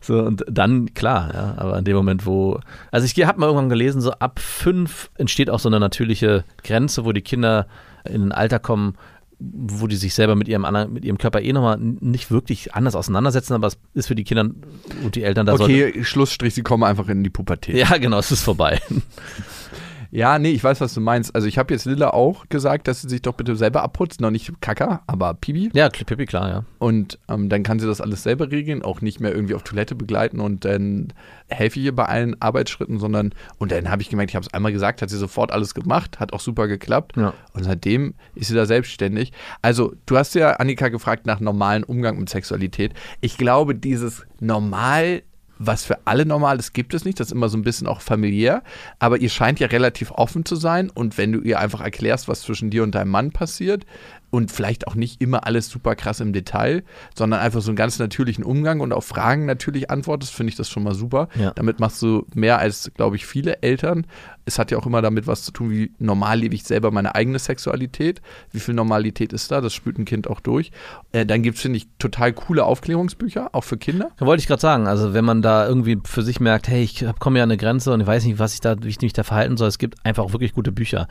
So, 0.00 0.20
und 0.20 0.44
dann, 0.48 0.94
klar, 0.94 1.30
ja, 1.34 1.54
aber 1.56 1.78
in 1.78 1.84
dem 1.84 1.96
Moment, 1.96 2.24
wo. 2.24 2.60
Also 2.90 3.04
ich 3.04 3.26
habe 3.26 3.40
mal 3.40 3.46
irgendwann 3.46 3.68
gelesen, 3.68 4.00
so 4.00 4.12
ab 4.12 4.38
fünf 4.38 5.10
entsteht 5.16 5.50
auch 5.50 5.58
so 5.58 5.68
eine 5.68 5.80
natürliche 5.80 6.44
Grenze, 6.62 7.04
wo 7.04 7.12
die 7.12 7.20
Kinder 7.20 7.66
in 8.04 8.22
ein 8.22 8.32
Alter 8.32 8.58
kommen, 8.58 8.94
wo 9.40 9.86
die 9.86 9.96
sich 9.96 10.14
selber 10.14 10.34
mit 10.34 10.48
ihrem, 10.48 10.64
anderen- 10.64 10.92
mit 10.92 11.04
ihrem 11.04 11.18
Körper 11.18 11.40
eh 11.40 11.52
nochmal 11.52 11.78
nicht 11.78 12.30
wirklich 12.30 12.74
anders 12.74 12.94
auseinandersetzen, 12.96 13.54
aber 13.54 13.68
es 13.68 13.78
ist 13.94 14.06
für 14.08 14.14
die 14.16 14.24
Kinder 14.24 14.50
und 15.04 15.14
die 15.14 15.22
Eltern 15.22 15.46
da 15.46 15.54
okay, 15.54 16.02
Schlussstrich, 16.02 16.54
sie 16.54 16.62
kommen 16.62 16.82
einfach 16.82 17.08
in 17.08 17.22
die 17.22 17.30
Pubertät. 17.30 17.76
Ja, 17.76 17.96
genau, 17.98 18.18
es 18.18 18.32
ist 18.32 18.42
vorbei. 18.42 18.80
Ja, 20.10 20.38
nee, 20.38 20.50
ich 20.50 20.64
weiß, 20.64 20.80
was 20.80 20.94
du 20.94 21.00
meinst. 21.00 21.34
Also 21.34 21.46
ich 21.46 21.58
habe 21.58 21.74
jetzt 21.74 21.84
Lilla 21.84 22.10
auch 22.10 22.48
gesagt, 22.48 22.88
dass 22.88 23.02
sie 23.02 23.08
sich 23.08 23.22
doch 23.22 23.34
bitte 23.34 23.56
selber 23.56 23.82
abputzt. 23.82 24.20
Noch 24.20 24.30
nicht 24.30 24.60
Kaka, 24.60 25.02
aber 25.06 25.34
Pibi. 25.34 25.70
Ja, 25.74 25.88
Pippi, 25.88 26.26
klar, 26.26 26.48
ja. 26.48 26.64
Und 26.78 27.18
ähm, 27.28 27.48
dann 27.48 27.62
kann 27.62 27.78
sie 27.78 27.86
das 27.86 28.00
alles 28.00 28.22
selber 28.22 28.50
regeln, 28.50 28.82
auch 28.82 29.00
nicht 29.00 29.20
mehr 29.20 29.34
irgendwie 29.34 29.54
auf 29.54 29.64
Toilette 29.64 29.94
begleiten 29.94 30.40
und 30.40 30.64
dann 30.64 31.12
helfe 31.48 31.78
ich 31.78 31.86
ihr 31.86 31.94
bei 31.94 32.06
allen 32.06 32.40
Arbeitsschritten, 32.40 32.98
sondern 32.98 33.34
und 33.58 33.72
dann 33.72 33.90
habe 33.90 34.02
ich 34.02 34.08
gemerkt, 34.08 34.30
ich 34.30 34.36
habe 34.36 34.46
es 34.46 34.54
einmal 34.54 34.72
gesagt, 34.72 35.02
hat 35.02 35.10
sie 35.10 35.18
sofort 35.18 35.52
alles 35.52 35.74
gemacht, 35.74 36.20
hat 36.20 36.32
auch 36.32 36.40
super 36.40 36.68
geklappt. 36.68 37.16
Ja. 37.16 37.34
Und 37.52 37.64
seitdem 37.64 38.14
ist 38.34 38.48
sie 38.48 38.54
da 38.54 38.66
selbstständig. 38.66 39.32
Also, 39.62 39.94
du 40.06 40.16
hast 40.16 40.34
ja 40.34 40.52
Annika 40.52 40.88
gefragt 40.88 41.26
nach 41.26 41.40
normalen 41.40 41.84
Umgang 41.84 42.18
mit 42.18 42.28
Sexualität. 42.28 42.94
Ich 43.20 43.36
glaube, 43.36 43.74
dieses 43.74 44.24
normal 44.40 45.22
was 45.58 45.84
für 45.84 45.98
alle 46.04 46.24
normal 46.24 46.58
ist, 46.58 46.72
gibt 46.72 46.94
es 46.94 47.04
nicht. 47.04 47.20
Das 47.20 47.28
ist 47.28 47.32
immer 47.32 47.48
so 47.48 47.58
ein 47.58 47.62
bisschen 47.62 47.86
auch 47.86 48.00
familiär. 48.00 48.62
Aber 48.98 49.18
ihr 49.18 49.28
scheint 49.28 49.60
ja 49.60 49.66
relativ 49.66 50.10
offen 50.12 50.44
zu 50.44 50.56
sein. 50.56 50.90
Und 50.90 51.18
wenn 51.18 51.32
du 51.32 51.40
ihr 51.40 51.58
einfach 51.58 51.80
erklärst, 51.80 52.28
was 52.28 52.42
zwischen 52.42 52.70
dir 52.70 52.82
und 52.82 52.94
deinem 52.94 53.10
Mann 53.10 53.32
passiert 53.32 53.84
und 54.30 54.52
vielleicht 54.52 54.86
auch 54.86 54.94
nicht 54.94 55.20
immer 55.20 55.46
alles 55.46 55.68
super 55.68 55.94
krass 55.94 56.20
im 56.20 56.32
Detail, 56.32 56.82
sondern 57.14 57.40
einfach 57.40 57.60
so 57.60 57.70
einen 57.70 57.76
ganz 57.76 57.98
natürlichen 57.98 58.44
Umgang 58.44 58.80
und 58.80 58.92
auf 58.92 59.06
Fragen 59.06 59.46
natürlich 59.46 59.90
antwortest, 59.90 60.34
finde 60.34 60.50
ich 60.50 60.56
das 60.56 60.68
schon 60.68 60.82
mal 60.82 60.94
super. 60.94 61.28
Ja. 61.34 61.52
Damit 61.54 61.80
machst 61.80 62.02
du 62.02 62.26
mehr 62.34 62.58
als, 62.58 62.90
glaube 62.94 63.16
ich, 63.16 63.26
viele 63.26 63.62
Eltern. 63.62 64.06
Es 64.44 64.58
hat 64.58 64.70
ja 64.70 64.78
auch 64.78 64.86
immer 64.86 65.02
damit 65.02 65.26
was 65.26 65.42
zu 65.42 65.52
tun, 65.52 65.70
wie 65.70 65.92
normal 65.98 66.40
lebe 66.40 66.54
ich 66.54 66.64
selber 66.64 66.90
meine 66.90 67.14
eigene 67.14 67.38
Sexualität. 67.38 68.22
Wie 68.50 68.60
viel 68.60 68.74
Normalität 68.74 69.32
ist 69.32 69.50
da? 69.50 69.60
Das 69.60 69.74
spürt 69.74 69.98
ein 69.98 70.04
Kind 70.04 70.28
auch 70.28 70.40
durch. 70.40 70.72
Äh, 71.12 71.26
dann 71.26 71.42
gibt 71.42 71.56
es, 71.56 71.62
finde 71.62 71.78
ich, 71.78 71.88
total 71.98 72.32
coole 72.32 72.64
Aufklärungsbücher, 72.64 73.50
auch 73.52 73.64
für 73.64 73.76
Kinder. 73.76 74.10
Da 74.16 74.26
wollte 74.26 74.40
ich 74.40 74.46
gerade 74.46 74.60
sagen, 74.60 74.86
also 74.86 75.12
wenn 75.14 75.24
man 75.24 75.42
da 75.42 75.66
irgendwie 75.66 75.98
für 76.04 76.22
sich 76.22 76.40
merkt, 76.40 76.68
hey, 76.68 76.82
ich 76.82 77.04
komme 77.18 77.38
ja 77.38 77.44
an 77.44 77.50
eine 77.50 77.58
Grenze 77.58 77.92
und 77.92 78.00
ich 78.00 78.06
weiß 78.06 78.24
nicht, 78.24 78.38
was 78.38 78.54
ich 78.54 78.60
da, 78.60 78.76
wie 78.82 78.88
ich 78.88 79.00
mich 79.00 79.12
da 79.12 79.22
verhalten 79.22 79.56
soll. 79.56 79.68
Es 79.68 79.78
gibt 79.78 80.04
einfach 80.04 80.24
auch 80.24 80.32
wirklich 80.32 80.52
gute 80.52 80.72
Bücher. 80.72 81.08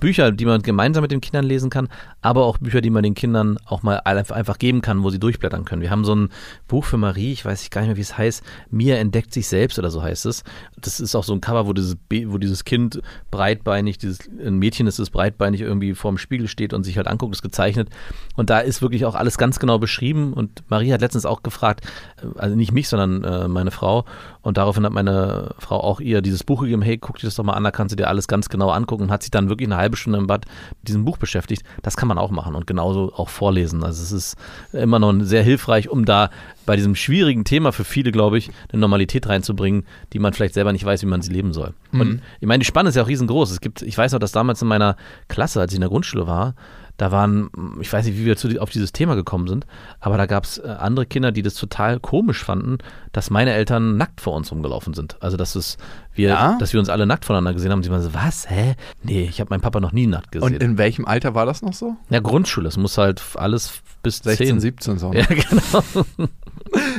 Bücher, 0.00 0.32
die 0.32 0.44
man 0.44 0.62
gemeinsam 0.62 1.02
mit 1.02 1.10
den 1.10 1.20
Kindern 1.20 1.44
lesen 1.44 1.70
kann, 1.70 1.88
aber 2.20 2.44
auch 2.44 2.57
Bücher, 2.60 2.80
die 2.80 2.90
man 2.90 3.02
den 3.02 3.14
Kindern 3.14 3.58
auch 3.66 3.82
mal 3.82 3.96
einfach 4.04 4.58
geben 4.58 4.80
kann, 4.80 5.02
wo 5.02 5.10
sie 5.10 5.18
durchblättern 5.18 5.64
können. 5.64 5.82
Wir 5.82 5.90
haben 5.90 6.04
so 6.04 6.14
ein 6.14 6.30
Buch 6.66 6.84
für 6.84 6.96
Marie, 6.96 7.32
ich 7.32 7.44
weiß 7.44 7.70
gar 7.70 7.82
nicht 7.82 7.88
mehr, 7.88 7.96
wie 7.96 8.02
es 8.02 8.16
heißt, 8.16 8.42
Mia 8.70 8.96
entdeckt 8.96 9.32
sich 9.32 9.48
selbst 9.48 9.78
oder 9.78 9.90
so 9.90 10.02
heißt 10.02 10.26
es. 10.26 10.44
Das 10.80 11.00
ist 11.00 11.14
auch 11.14 11.24
so 11.24 11.32
ein 11.32 11.40
Cover, 11.40 11.66
wo 11.66 11.72
dieses, 11.72 11.96
wo 12.26 12.38
dieses 12.38 12.64
Kind 12.64 13.00
breitbeinig, 13.30 13.98
dieses 13.98 14.20
ein 14.44 14.58
Mädchen 14.58 14.86
ist 14.86 14.98
es 14.98 15.10
breitbeinig 15.10 15.60
irgendwie 15.60 15.94
vorm 15.94 16.18
Spiegel 16.18 16.48
steht 16.48 16.72
und 16.72 16.84
sich 16.84 16.96
halt 16.96 17.06
anguckt, 17.06 17.34
ist 17.34 17.42
gezeichnet. 17.42 17.88
Und 18.36 18.50
da 18.50 18.58
ist 18.60 18.82
wirklich 18.82 19.04
auch 19.04 19.14
alles 19.14 19.38
ganz 19.38 19.58
genau 19.58 19.78
beschrieben. 19.78 20.32
Und 20.32 20.62
Marie 20.68 20.92
hat 20.92 21.00
letztens 21.00 21.26
auch 21.26 21.42
gefragt, 21.42 21.86
äh, 22.22 22.38
also 22.38 22.56
nicht 22.56 22.72
mich, 22.72 22.88
sondern 22.88 23.24
äh, 23.24 23.48
meine 23.48 23.70
Frau. 23.70 24.04
Und 24.42 24.56
daraufhin 24.56 24.84
hat 24.84 24.92
meine 24.92 25.54
Frau 25.58 25.80
auch 25.80 26.00
ihr 26.00 26.22
dieses 26.22 26.44
Buch 26.44 26.62
gegeben, 26.62 26.82
hey, 26.82 26.98
guck 26.98 27.18
dir 27.18 27.26
das 27.26 27.34
doch 27.34 27.44
mal 27.44 27.54
an, 27.54 27.64
da 27.64 27.70
kannst 27.70 27.92
du 27.92 27.96
dir 27.96 28.08
alles 28.08 28.28
ganz 28.28 28.48
genau 28.48 28.70
angucken 28.70 29.04
und 29.04 29.10
hat 29.10 29.22
sich 29.22 29.30
dann 29.30 29.48
wirklich 29.48 29.68
eine 29.68 29.76
halbe 29.76 29.96
Stunde 29.96 30.18
im 30.18 30.26
Bad 30.26 30.46
mit 30.80 30.88
diesem 30.88 31.04
Buch 31.04 31.16
beschäftigt. 31.16 31.62
Das 31.82 31.96
kann 31.96 32.08
man 32.08 32.18
auch 32.18 32.30
machen 32.30 32.54
und 32.54 32.66
genauso 32.66 33.12
auch 33.14 33.28
vorlesen. 33.28 33.82
Also 33.82 34.02
es 34.02 34.12
ist 34.12 34.36
immer 34.72 34.98
noch 34.98 35.12
sehr 35.20 35.42
hilfreich, 35.42 35.88
um 35.88 36.04
da 36.04 36.30
bei 36.66 36.76
diesem 36.76 36.94
schwierigen 36.94 37.44
Thema 37.44 37.72
für 37.72 37.84
viele, 37.84 38.12
glaube 38.12 38.38
ich, 38.38 38.50
eine 38.70 38.80
Normalität 38.80 39.28
reinzubringen, 39.28 39.84
die 40.12 40.18
man 40.18 40.32
vielleicht 40.32 40.54
selber 40.54 40.72
nicht 40.72 40.84
weiß, 40.84 41.02
wie 41.02 41.06
man 41.06 41.22
sie 41.22 41.32
leben 41.32 41.52
soll. 41.52 41.74
Und 41.92 42.20
ich 42.40 42.46
meine, 42.46 42.60
die 42.60 42.66
Spanne 42.66 42.90
ist 42.90 42.94
ja 42.94 43.02
auch 43.02 43.08
riesengroß. 43.08 43.50
Es 43.50 43.60
gibt, 43.60 43.82
ich 43.82 43.96
weiß 43.96 44.12
noch, 44.12 44.18
dass 44.18 44.32
damals 44.32 44.60
in 44.62 44.68
meiner 44.68 44.96
Klasse, 45.28 45.60
als 45.60 45.72
ich 45.72 45.76
in 45.76 45.80
der 45.80 45.88
Grundschule 45.88 46.26
war, 46.26 46.54
da 46.98 47.10
waren, 47.12 47.48
ich 47.80 47.90
weiß 47.92 48.04
nicht, 48.06 48.18
wie 48.18 48.24
wir 48.26 48.36
zu, 48.36 48.60
auf 48.60 48.68
dieses 48.70 48.92
Thema 48.92 49.14
gekommen 49.14 49.48
sind, 49.48 49.66
aber 50.00 50.18
da 50.18 50.26
gab 50.26 50.44
es 50.44 50.58
äh, 50.58 50.66
andere 50.68 51.06
Kinder, 51.06 51.32
die 51.32 51.42
das 51.42 51.54
total 51.54 52.00
komisch 52.00 52.44
fanden, 52.44 52.78
dass 53.12 53.30
meine 53.30 53.52
Eltern 53.52 53.96
nackt 53.96 54.20
vor 54.20 54.34
uns 54.34 54.50
rumgelaufen 54.52 54.92
sind. 54.94 55.16
Also 55.22 55.36
dass 55.36 55.54
es 55.54 55.78
wir, 56.12 56.28
Ja? 56.30 56.56
dass 56.58 56.72
wir 56.72 56.80
uns 56.80 56.88
alle 56.90 57.06
nackt 57.06 57.24
voneinander 57.24 57.54
gesehen 57.54 57.70
haben. 57.72 57.82
Sie 57.82 57.90
waren 57.90 58.02
so, 58.02 58.12
was? 58.14 58.50
Hä? 58.50 58.74
Nee, 59.02 59.22
ich 59.30 59.40
habe 59.40 59.48
meinen 59.50 59.60
Papa 59.60 59.80
noch 59.80 59.92
nie 59.92 60.06
nackt 60.06 60.32
gesehen. 60.32 60.54
Und 60.54 60.62
in 60.62 60.76
welchem 60.76 61.06
Alter 61.06 61.34
war 61.34 61.46
das 61.46 61.62
noch 61.62 61.72
so? 61.72 61.96
ja, 62.10 62.20
Grundschule, 62.20 62.68
es 62.68 62.76
muss 62.76 62.98
halt 62.98 63.22
alles 63.36 63.80
bis 64.02 64.18
16, 64.18 64.46
10. 64.48 64.60
17 64.60 64.98
so. 64.98 65.10
ne? 65.10 65.20
Ja, 65.20 65.26
genau. 65.28 65.82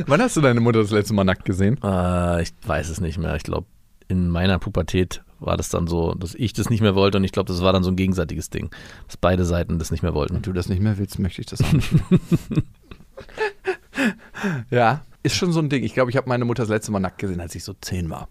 Wann 0.08 0.22
hast 0.22 0.38
du 0.38 0.42
deine 0.42 0.62
Mutter 0.62 0.80
das 0.82 0.92
letzte 0.92 1.14
Mal 1.14 1.26
nackt 1.26 1.46
gesehen? 1.46 1.78
Äh, 1.84 2.42
ich 2.44 2.54
weiß 2.66 2.90
es 2.90 3.02
nicht 3.02 3.18
mehr. 3.18 3.36
Ich 3.36 3.44
glaube, 3.44 3.68
in 4.10 4.28
meiner 4.28 4.60
Pubertät 4.60 5.24
war 5.40 5.56
das 5.56 5.70
dann 5.70 5.88
so, 5.88 6.14
dass 6.16 6.36
ich 6.36 6.52
das 6.52 6.70
nicht 6.70 6.82
mehr 6.82 6.96
wollte 6.96 7.18
und 7.18 7.24
ich 7.24 7.32
glaube, 7.32 7.48
das 7.48 7.62
war 7.62 7.72
dann 7.72 7.84
so 7.84 7.92
ein 7.92 7.96
gegenseitiges 7.96 8.50
Ding, 8.50 8.70
dass 9.08 9.16
beide 9.16 9.46
Seiten 9.46 9.80
das 9.80 9.92
nicht 9.92 10.04
mehr 10.04 10.14
wollten. 10.14 10.36
Wenn 10.36 10.42
du 10.42 10.52
das 10.52 10.68
nicht 10.68 10.82
mehr 10.82 10.98
willst, 10.98 11.18
möchte 11.20 11.40
ich 11.40 11.48
das 11.48 11.62
auch 11.62 11.72
nicht 11.72 11.90
ja, 14.70 15.02
ist 15.24 15.36
schon 15.36 15.54
so 15.54 15.60
ein 15.60 15.70
Ding. 15.70 15.84
Ich 15.84 15.94
glaube, 15.94 16.12
ich 16.12 16.18
habe 16.18 16.28
meine 16.28 16.44
Mutter 16.44 16.64
das 16.64 16.70
letzte 16.70 16.92
Mal 16.92 17.00
nackt 17.00 17.20
gesehen, 17.20 17.40
als 17.40 17.56
ich 17.56 17.64
so 17.64 17.74
10 17.80 18.10
war. 18.10 18.28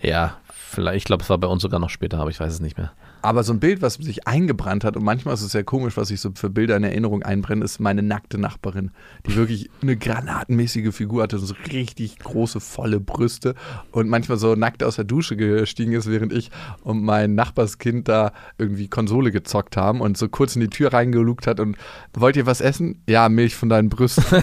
Ja, 0.00 0.38
vielleicht, 0.50 0.96
ich 0.98 1.04
glaube, 1.04 1.22
es 1.22 1.30
war 1.30 1.38
bei 1.38 1.46
uns 1.46 1.62
sogar 1.62 1.80
noch 1.80 1.90
später, 1.90 2.18
aber 2.18 2.30
ich 2.30 2.40
weiß 2.40 2.52
es 2.52 2.60
nicht 2.60 2.76
mehr. 2.76 2.92
Aber 3.22 3.44
so 3.44 3.52
ein 3.52 3.60
Bild, 3.60 3.82
was 3.82 3.94
sich 3.94 4.26
eingebrannt 4.26 4.84
hat, 4.84 4.96
und 4.96 5.04
manchmal 5.04 5.34
ist 5.34 5.42
es 5.42 5.52
sehr 5.52 5.62
komisch, 5.62 5.96
was 5.96 6.08
sich 6.08 6.20
so 6.20 6.30
für 6.34 6.50
Bilder 6.50 6.76
in 6.76 6.82
Erinnerung 6.82 7.22
einbrennen, 7.22 7.62
ist 7.62 7.78
meine 7.78 8.02
nackte 8.02 8.36
Nachbarin, 8.36 8.90
die 9.26 9.36
wirklich 9.36 9.70
eine 9.80 9.96
granatenmäßige 9.96 10.94
Figur 10.94 11.22
hatte, 11.22 11.38
so 11.38 11.54
richtig 11.70 12.18
große, 12.18 12.60
volle 12.60 12.98
Brüste 12.98 13.54
und 13.92 14.08
manchmal 14.08 14.38
so 14.38 14.56
nackt 14.56 14.82
aus 14.82 14.96
der 14.96 15.04
Dusche 15.04 15.36
gestiegen 15.36 15.92
ist, 15.92 16.10
während 16.10 16.32
ich 16.32 16.50
und 16.82 17.02
mein 17.02 17.36
Nachbarskind 17.36 18.08
da 18.08 18.32
irgendwie 18.58 18.88
Konsole 18.88 19.30
gezockt 19.30 19.76
haben 19.76 20.00
und 20.00 20.18
so 20.18 20.28
kurz 20.28 20.56
in 20.56 20.60
die 20.60 20.70
Tür 20.70 20.92
reingelugt 20.92 21.46
hat 21.46 21.60
und 21.60 21.76
wollt 22.14 22.36
ihr 22.36 22.46
was 22.46 22.60
essen? 22.60 23.02
Ja, 23.08 23.28
Milch 23.28 23.54
von 23.54 23.68
deinen 23.68 23.88
Brüsten. 23.88 24.24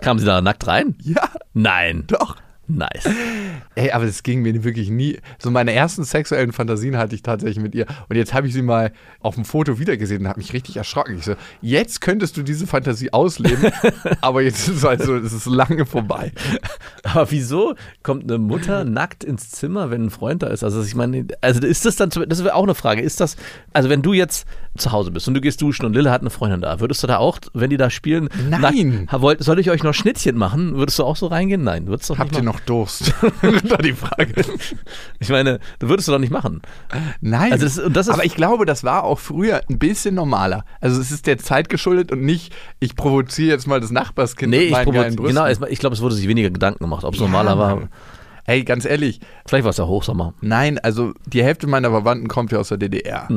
Kamen 0.00 0.20
sie 0.20 0.26
da 0.26 0.40
nackt 0.40 0.66
rein? 0.66 0.94
ja, 1.02 1.28
Nein. 1.52 2.04
doch. 2.06 2.36
Nice. 2.76 3.08
Ey, 3.74 3.90
aber 3.90 4.06
das 4.06 4.22
ging 4.22 4.42
mir 4.42 4.64
wirklich 4.64 4.90
nie. 4.90 5.18
So 5.38 5.50
meine 5.50 5.72
ersten 5.72 6.04
sexuellen 6.04 6.52
Fantasien 6.52 6.96
hatte 6.96 7.14
ich 7.14 7.22
tatsächlich 7.22 7.62
mit 7.62 7.74
ihr. 7.74 7.86
Und 8.08 8.16
jetzt 8.16 8.32
habe 8.34 8.46
ich 8.46 8.52
sie 8.52 8.62
mal 8.62 8.92
auf 9.20 9.34
dem 9.34 9.44
Foto 9.44 9.78
wiedergesehen 9.78 10.22
und 10.22 10.28
habe 10.28 10.38
mich 10.38 10.52
richtig 10.52 10.76
erschrocken. 10.76 11.16
Ich 11.18 11.24
so, 11.24 11.34
jetzt 11.60 12.00
könntest 12.00 12.36
du 12.36 12.42
diese 12.42 12.66
Fantasie 12.66 13.12
ausleben, 13.12 13.72
aber 14.20 14.42
jetzt 14.42 14.68
ist 14.68 14.76
es 14.76 14.84
also, 14.84 15.16
es 15.16 15.32
ist 15.32 15.46
lange 15.46 15.86
vorbei. 15.86 16.32
Aber 17.02 17.30
wieso 17.30 17.74
kommt 18.02 18.24
eine 18.24 18.38
Mutter 18.38 18.84
nackt 18.84 19.24
ins 19.24 19.50
Zimmer, 19.50 19.90
wenn 19.90 20.06
ein 20.06 20.10
Freund 20.10 20.42
da 20.42 20.48
ist? 20.48 20.64
Also 20.64 20.82
ich 20.82 20.94
meine, 20.94 21.26
also 21.40 21.60
ist 21.60 21.84
das 21.84 21.96
dann, 21.96 22.10
das 22.10 22.44
wäre 22.44 22.54
auch 22.54 22.62
eine 22.62 22.74
Frage, 22.74 23.02
ist 23.02 23.20
das, 23.20 23.36
also 23.72 23.88
wenn 23.88 24.02
du 24.02 24.12
jetzt 24.12 24.46
zu 24.76 24.92
Hause 24.92 25.10
bist 25.10 25.26
und 25.28 25.34
du 25.34 25.40
gehst 25.40 25.60
duschen 25.60 25.86
und 25.86 25.94
Lille 25.94 26.10
hat 26.10 26.20
eine 26.20 26.30
Freundin 26.30 26.60
da, 26.60 26.80
würdest 26.80 27.02
du 27.02 27.06
da 27.06 27.18
auch, 27.18 27.38
wenn 27.52 27.70
die 27.70 27.76
da 27.76 27.90
spielen, 27.90 28.28
Nein. 28.48 29.08
nackt, 29.10 29.42
soll 29.42 29.58
ich 29.58 29.70
euch 29.70 29.82
noch 29.82 29.94
Schnittchen 29.94 30.36
machen? 30.36 30.76
Würdest 30.76 30.98
du 30.98 31.04
auch 31.04 31.16
so 31.16 31.26
reingehen? 31.26 31.62
Nein, 31.62 31.86
würdest 31.86 32.08
du 32.10 32.14
doch 32.14 32.20
Habt 32.20 32.32
nicht 32.32 32.40
ihr 32.40 32.44
machen. 32.44 32.59
Noch 32.60 32.66
Durst? 32.66 33.12
da 33.68 33.76
die 33.78 33.92
Frage. 33.92 34.34
Ich 35.18 35.28
meine, 35.28 35.58
du 35.78 35.88
würdest 35.88 36.08
du 36.08 36.12
doch 36.12 36.18
nicht 36.18 36.32
machen. 36.32 36.62
Nein. 37.20 37.52
Also 37.52 37.64
das- 37.66 37.92
das 37.92 38.08
aber 38.08 38.24
ich 38.24 38.34
glaube, 38.34 38.66
das 38.66 38.84
war 38.84 39.04
auch 39.04 39.18
früher 39.18 39.60
ein 39.68 39.78
bisschen 39.78 40.14
normaler. 40.14 40.64
Also 40.80 41.00
es 41.00 41.10
ist 41.10 41.26
der 41.26 41.38
Zeit 41.38 41.68
geschuldet 41.68 42.12
und 42.12 42.22
nicht, 42.22 42.54
ich 42.78 42.96
provoziere 42.96 43.50
jetzt 43.50 43.66
mal 43.66 43.80
das 43.80 43.90
Nachbarskind 43.90 44.50
Nee, 44.50 44.56
mit 44.58 44.66
ich, 44.66 44.72
meinen 44.72 44.86
provo- 44.88 44.92
geilen 44.94 45.16
Brüsten. 45.16 45.36
genau, 45.44 45.66
ich 45.68 45.78
glaube, 45.78 45.94
es 45.94 46.00
wurde 46.02 46.14
sich 46.14 46.28
weniger 46.28 46.50
Gedanken 46.50 46.84
gemacht, 46.84 47.04
ob 47.04 47.14
es 47.14 47.20
normaler 47.20 47.58
war. 47.58 47.88
Ey, 48.46 48.64
ganz 48.64 48.84
ehrlich, 48.84 49.20
Vielleicht 49.46 49.64
war 49.64 49.70
es 49.70 49.76
ja 49.76 49.86
Hochsommer. 49.86 50.34
Nein, 50.40 50.78
also 50.78 51.12
die 51.26 51.42
Hälfte 51.44 51.66
meiner 51.66 51.90
Verwandten 51.90 52.26
kommt 52.28 52.50
ja 52.52 52.58
aus 52.58 52.68
der 52.68 52.78
DDR. 52.78 53.28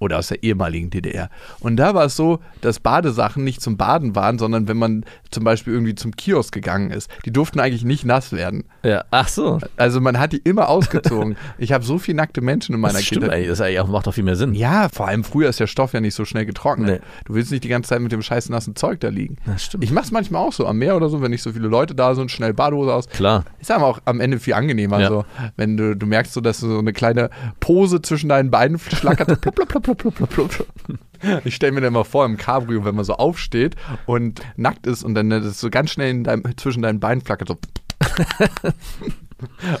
Oder 0.00 0.18
aus 0.18 0.28
der 0.28 0.42
ehemaligen 0.42 0.90
DDR. 0.90 1.28
Und 1.60 1.76
da 1.76 1.94
war 1.94 2.06
es 2.06 2.16
so, 2.16 2.40
dass 2.62 2.80
Badesachen 2.80 3.44
nicht 3.44 3.60
zum 3.60 3.76
Baden 3.76 4.16
waren, 4.16 4.38
sondern 4.38 4.66
wenn 4.66 4.78
man 4.78 5.04
zum 5.30 5.44
Beispiel 5.44 5.74
irgendwie 5.74 5.94
zum 5.94 6.16
Kiosk 6.16 6.52
gegangen 6.52 6.90
ist. 6.90 7.08
Die 7.26 7.30
durften 7.32 7.60
eigentlich 7.60 7.84
nicht 7.84 8.04
nass 8.04 8.32
werden. 8.32 8.64
Ja, 8.82 9.04
ach 9.10 9.28
so. 9.28 9.60
Also 9.76 10.00
man 10.00 10.18
hat 10.18 10.32
die 10.32 10.38
immer 10.38 10.68
ausgezogen. 10.70 11.36
ich 11.58 11.72
habe 11.72 11.84
so 11.84 11.98
viele 11.98 12.16
nackte 12.16 12.40
Menschen 12.40 12.74
in 12.74 12.80
meiner 12.80 12.94
Das 12.94 13.04
stimmt 13.04 13.22
Kindheit. 13.24 13.38
eigentlich, 13.46 13.76
das 13.76 13.88
macht 13.88 14.06
doch 14.06 14.14
viel 14.14 14.24
mehr 14.24 14.36
Sinn. 14.36 14.54
Ja, 14.54 14.88
vor 14.90 15.06
allem 15.06 15.22
früher 15.22 15.50
ist 15.50 15.60
der 15.60 15.66
Stoff 15.66 15.92
ja 15.92 16.00
nicht 16.00 16.14
so 16.14 16.24
schnell 16.24 16.46
getrocknet. 16.46 17.02
Nee. 17.02 17.06
Du 17.26 17.34
willst 17.34 17.50
nicht 17.52 17.62
die 17.64 17.68
ganze 17.68 17.90
Zeit 17.90 18.00
mit 18.00 18.10
dem 18.10 18.22
scheiß 18.22 18.48
nassen 18.48 18.74
Zeug 18.76 19.00
da 19.00 19.08
liegen. 19.08 19.36
Das 19.44 19.64
stimmt. 19.64 19.84
Ich 19.84 19.92
mach's 19.92 20.10
manchmal 20.10 20.42
auch 20.42 20.52
so 20.54 20.66
am 20.66 20.78
Meer 20.78 20.96
oder 20.96 21.10
so, 21.10 21.20
wenn 21.20 21.30
nicht 21.30 21.42
so 21.42 21.52
viele 21.52 21.68
Leute 21.68 21.94
da 21.94 22.14
sind, 22.14 22.30
schnell 22.30 22.54
Badehose 22.54 22.94
aus. 22.94 23.06
Klar. 23.08 23.44
Ist 23.60 23.70
aber 23.70 23.86
auch 23.86 24.00
am 24.06 24.20
Ende 24.20 24.38
viel 24.40 24.54
angenehmer, 24.54 24.98
Ja. 24.98 25.08
so, 25.08 25.24
wenn 25.56 25.76
du, 25.76 25.94
du 25.94 26.06
merkst 26.06 26.32
so, 26.32 26.40
dass 26.40 26.60
du 26.60 26.68
so 26.68 26.78
eine 26.78 26.94
kleine 26.94 27.28
Pose 27.60 28.00
zwischen 28.00 28.30
deinen 28.30 28.50
Beinen 28.50 28.78
schlackert. 28.78 29.28
plupp, 29.42 29.54
plupp, 29.54 29.68
plupp, 29.68 29.89
plupp, 29.98 30.14
plupp, 30.14 30.30
plupp, 30.30 30.50
plupp. 30.50 30.98
Ich 31.44 31.54
stelle 31.54 31.72
mir 31.72 31.80
dann 31.80 31.92
mal 31.92 32.04
vor 32.04 32.24
im 32.24 32.36
Cabrio, 32.36 32.84
wenn 32.84 32.94
man 32.94 33.04
so 33.04 33.14
aufsteht 33.14 33.76
und 34.06 34.40
nackt 34.56 34.86
ist 34.86 35.02
und 35.02 35.14
dann 35.14 35.28
das 35.30 35.60
so 35.60 35.68
ganz 35.68 35.90
schnell 35.90 36.10
in 36.10 36.24
deinem, 36.24 36.44
zwischen 36.56 36.82
deinen 36.82 37.00
Beinen 37.00 37.20
flackert. 37.20 37.48
So. 37.48 37.58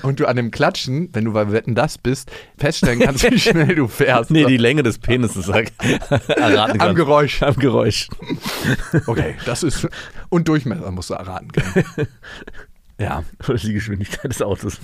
Und 0.02 0.20
du 0.20 0.26
an 0.26 0.36
dem 0.36 0.50
Klatschen, 0.50 1.10
wenn 1.12 1.24
du 1.26 1.32
bei 1.32 1.52
Wetten 1.52 1.74
das 1.74 1.98
bist, 1.98 2.30
feststellen 2.56 3.00
kannst, 3.00 3.30
wie 3.30 3.38
schnell 3.38 3.74
du 3.74 3.88
fährst. 3.88 4.30
Nee, 4.30 4.46
die 4.46 4.56
Länge 4.56 4.82
des 4.82 4.98
Penises 4.98 5.46
sag, 5.46 5.70
erraten 6.28 6.80
Am. 6.80 6.94
Geräusch. 6.94 7.42
Am 7.42 7.54
Geräusch. 7.56 8.08
Okay, 9.06 9.34
das 9.44 9.62
ist. 9.62 9.86
Und 10.28 10.48
Durchmesser 10.48 10.90
musst 10.90 11.10
du 11.10 11.14
erraten 11.14 11.52
können. 11.52 11.84
Ja. 13.00 13.24
Oder 13.48 13.56
die 13.56 13.72
Geschwindigkeit 13.72 14.30
des 14.30 14.42
Autos. 14.42 14.78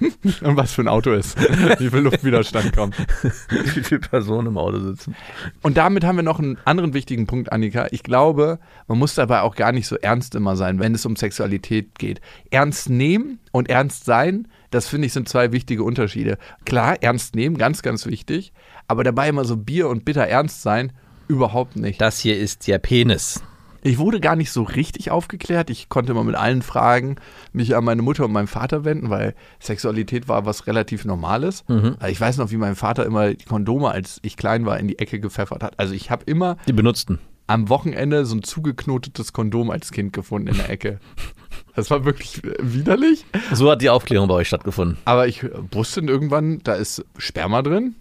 Und 0.42 0.56
was 0.56 0.72
für 0.72 0.82
ein 0.82 0.88
Auto 0.88 1.12
ist. 1.12 1.38
Wie 1.78 1.88
viel 1.88 2.00
Luftwiderstand 2.00 2.74
kommt. 2.74 2.96
Wie 3.48 3.82
viele 3.82 4.00
Personen 4.00 4.48
im 4.48 4.58
Auto 4.58 4.80
sitzen. 4.80 5.14
Und 5.62 5.76
damit 5.76 6.04
haben 6.04 6.16
wir 6.16 6.24
noch 6.24 6.40
einen 6.40 6.58
anderen 6.64 6.94
wichtigen 6.94 7.26
Punkt, 7.26 7.52
Annika. 7.52 7.86
Ich 7.92 8.02
glaube, 8.02 8.58
man 8.88 8.98
muss 8.98 9.14
dabei 9.14 9.42
auch 9.42 9.54
gar 9.54 9.70
nicht 9.70 9.86
so 9.86 9.96
ernst 9.96 10.34
immer 10.34 10.56
sein, 10.56 10.80
wenn 10.80 10.94
es 10.94 11.06
um 11.06 11.14
Sexualität 11.14 11.98
geht. 11.98 12.20
Ernst 12.50 12.90
nehmen 12.90 13.38
und 13.52 13.70
ernst 13.70 14.04
sein, 14.04 14.48
das 14.70 14.88
finde 14.88 15.06
ich 15.06 15.12
sind 15.12 15.28
zwei 15.28 15.52
wichtige 15.52 15.84
Unterschiede. 15.84 16.38
Klar, 16.64 17.02
ernst 17.02 17.36
nehmen, 17.36 17.56
ganz, 17.56 17.82
ganz 17.82 18.04
wichtig, 18.06 18.52
aber 18.88 19.04
dabei 19.04 19.28
immer 19.28 19.44
so 19.44 19.56
Bier 19.56 19.88
und 19.88 20.04
bitter 20.04 20.26
ernst 20.26 20.62
sein, 20.62 20.92
überhaupt 21.28 21.76
nicht. 21.76 22.00
Das 22.00 22.18
hier 22.18 22.36
ist 22.36 22.66
der 22.66 22.78
Penis. 22.78 23.42
Ich 23.82 23.98
wurde 23.98 24.20
gar 24.20 24.36
nicht 24.36 24.50
so 24.50 24.62
richtig 24.62 25.10
aufgeklärt. 25.10 25.70
Ich 25.70 25.88
konnte 25.88 26.12
immer 26.12 26.24
mit 26.24 26.34
allen 26.34 26.62
Fragen 26.62 27.16
mich 27.52 27.76
an 27.76 27.84
meine 27.84 28.02
Mutter 28.02 28.24
und 28.24 28.32
meinen 28.32 28.46
Vater 28.48 28.84
wenden, 28.84 29.10
weil 29.10 29.34
Sexualität 29.60 30.28
war 30.28 30.46
was 30.46 30.66
relativ 30.66 31.04
Normales. 31.04 31.64
Also 31.68 32.06
ich 32.08 32.20
weiß 32.20 32.38
noch, 32.38 32.50
wie 32.50 32.56
mein 32.56 32.76
Vater 32.76 33.06
immer 33.06 33.34
die 33.34 33.44
Kondome, 33.44 33.90
als 33.90 34.18
ich 34.22 34.36
klein 34.36 34.66
war, 34.66 34.78
in 34.78 34.88
die 34.88 34.98
Ecke 34.98 35.20
gepfeffert 35.20 35.62
hat. 35.62 35.78
Also 35.78 35.94
ich 35.94 36.10
habe 36.10 36.24
immer 36.26 36.56
Die 36.66 36.72
benutzten. 36.72 37.18
am 37.46 37.68
Wochenende 37.68 38.26
so 38.26 38.34
ein 38.36 38.42
zugeknotetes 38.42 39.32
Kondom 39.32 39.70
als 39.70 39.92
Kind 39.92 40.12
gefunden 40.12 40.48
in 40.48 40.56
der 40.56 40.70
Ecke. 40.70 40.98
Das 41.76 41.90
war 41.90 42.04
wirklich 42.04 42.42
widerlich. 42.60 43.24
So 43.52 43.70
hat 43.70 43.80
die 43.82 43.90
Aufklärung 43.90 44.26
bei 44.28 44.34
euch 44.34 44.48
stattgefunden. 44.48 44.98
Aber 45.04 45.28
ich 45.28 45.44
wusste 45.70 46.00
irgendwann, 46.00 46.60
da 46.64 46.74
ist 46.74 47.04
Sperma 47.16 47.62
drin. 47.62 47.94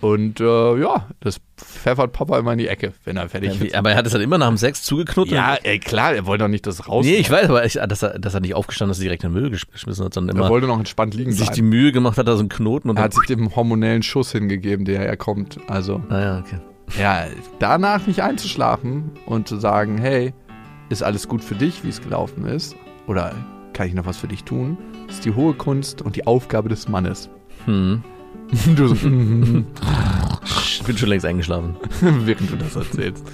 Und 0.00 0.40
äh, 0.40 0.76
ja, 0.80 1.08
das 1.20 1.40
pfeffert 1.58 2.12
Papa 2.12 2.38
immer 2.38 2.52
in 2.52 2.58
die 2.58 2.68
Ecke, 2.68 2.94
wenn 3.04 3.18
er 3.18 3.28
fertig 3.28 3.58
Ja, 3.60 3.66
ist. 3.66 3.74
aber 3.74 3.90
er 3.90 3.96
hat 3.98 4.06
es 4.06 4.12
dann 4.12 4.22
immer 4.22 4.38
nach 4.38 4.48
dem 4.48 4.56
Sex 4.56 4.82
zugeknotet? 4.82 5.34
Ja, 5.34 5.56
ey, 5.62 5.78
klar, 5.78 6.14
er 6.14 6.24
wollte 6.24 6.44
doch 6.44 6.48
nicht 6.48 6.66
das 6.66 6.88
raus. 6.88 7.04
Nee, 7.04 7.16
ich 7.16 7.30
weiß, 7.30 7.50
aber 7.50 7.64
ich, 7.66 7.74
dass, 7.74 8.02
er, 8.02 8.18
dass 8.18 8.32
er 8.32 8.40
nicht 8.40 8.54
aufgestanden 8.54 8.92
ist, 8.92 9.02
direkt 9.02 9.24
in 9.24 9.32
den 9.32 9.40
Müll 9.42 9.50
geschmissen 9.50 10.04
hat, 10.04 10.14
sondern 10.14 10.36
er 10.36 10.40
immer 10.40 10.48
wollte 10.50 10.66
noch 10.66 10.78
entspannt 10.78 11.12
liegen 11.14 11.32
sich 11.32 11.50
die 11.50 11.60
bleiben. 11.60 11.68
Mühe 11.68 11.92
gemacht 11.92 12.16
hat, 12.16 12.26
da 12.28 12.32
so 12.34 12.40
einen 12.40 12.48
Knoten 12.48 12.88
und 12.88 12.96
Er 12.96 13.02
hat 13.04 13.14
sich 13.14 13.26
dem 13.26 13.54
hormonellen 13.54 14.02
Schuss 14.02 14.32
hingegeben, 14.32 14.86
der 14.86 15.06
er 15.06 15.16
kommt. 15.18 15.58
Also, 15.68 16.02
Ah 16.08 16.18
ja, 16.20 16.38
okay. 16.38 16.58
ja, 16.98 17.24
danach 17.58 18.06
nicht 18.06 18.22
einzuschlafen 18.22 19.10
und 19.26 19.48
zu 19.48 19.58
sagen, 19.58 19.98
hey, 19.98 20.32
ist 20.88 21.02
alles 21.02 21.28
gut 21.28 21.44
für 21.44 21.54
dich, 21.56 21.84
wie 21.84 21.88
es 21.90 22.00
gelaufen 22.00 22.46
ist? 22.46 22.74
Oder 23.06 23.34
Kann 23.74 23.86
ich 23.86 23.94
noch 23.94 24.06
was 24.06 24.16
für 24.16 24.28
dich 24.28 24.44
tun? 24.44 24.78
Das 25.06 25.16
ist 25.16 25.24
die 25.26 25.34
hohe 25.34 25.52
Kunst 25.54 26.00
und 26.02 26.16
die 26.16 26.26
Aufgabe 26.26 26.68
des 26.70 26.88
Mannes. 26.88 27.28
Hm. 27.66 28.02
Du 28.76 28.88
so, 28.88 28.94
Ich 28.94 30.82
bin 30.84 30.96
schon 30.98 31.08
längst 31.08 31.26
eingeschlafen. 31.26 31.76
während 32.00 32.50
du 32.50 32.56
das 32.56 32.76
erzählst. 32.76 33.24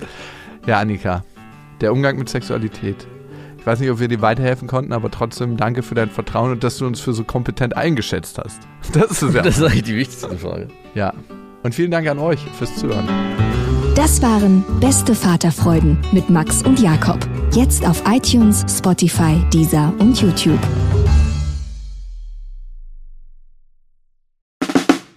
Ja, 0.66 0.78
Annika, 0.80 1.24
der 1.80 1.92
Umgang 1.92 2.18
mit 2.18 2.28
Sexualität. 2.28 3.06
Ich 3.58 3.66
weiß 3.66 3.80
nicht, 3.80 3.90
ob 3.90 3.98
wir 3.98 4.08
dir 4.08 4.20
weiterhelfen 4.20 4.68
konnten, 4.68 4.92
aber 4.92 5.10
trotzdem 5.10 5.56
danke 5.56 5.82
für 5.82 5.94
dein 5.94 6.10
Vertrauen 6.10 6.52
und 6.52 6.62
dass 6.62 6.78
du 6.78 6.86
uns 6.86 7.00
für 7.00 7.12
so 7.12 7.24
kompetent 7.24 7.76
eingeschätzt 7.76 8.38
hast. 8.38 8.60
Das 8.92 9.22
ist 9.22 9.34
ja. 9.34 9.42
Das 9.42 9.58
ist 9.58 9.64
eigentlich 9.64 9.82
die 9.84 9.96
wichtigste 9.96 10.36
Frage. 10.36 10.68
ja. 10.94 11.12
Und 11.62 11.74
vielen 11.74 11.90
Dank 11.90 12.06
an 12.06 12.20
euch 12.20 12.38
fürs 12.56 12.76
Zuhören. 12.76 13.08
Das 13.96 14.22
waren 14.22 14.62
Beste 14.78 15.16
Vaterfreuden 15.16 15.98
mit 16.12 16.30
Max 16.30 16.62
und 16.62 16.78
Jakob. 16.78 17.18
Jetzt 17.54 17.84
auf 17.88 18.04
iTunes, 18.06 18.64
Spotify, 18.68 19.42
Deezer 19.52 19.92
und 19.98 20.20
YouTube. 20.20 20.60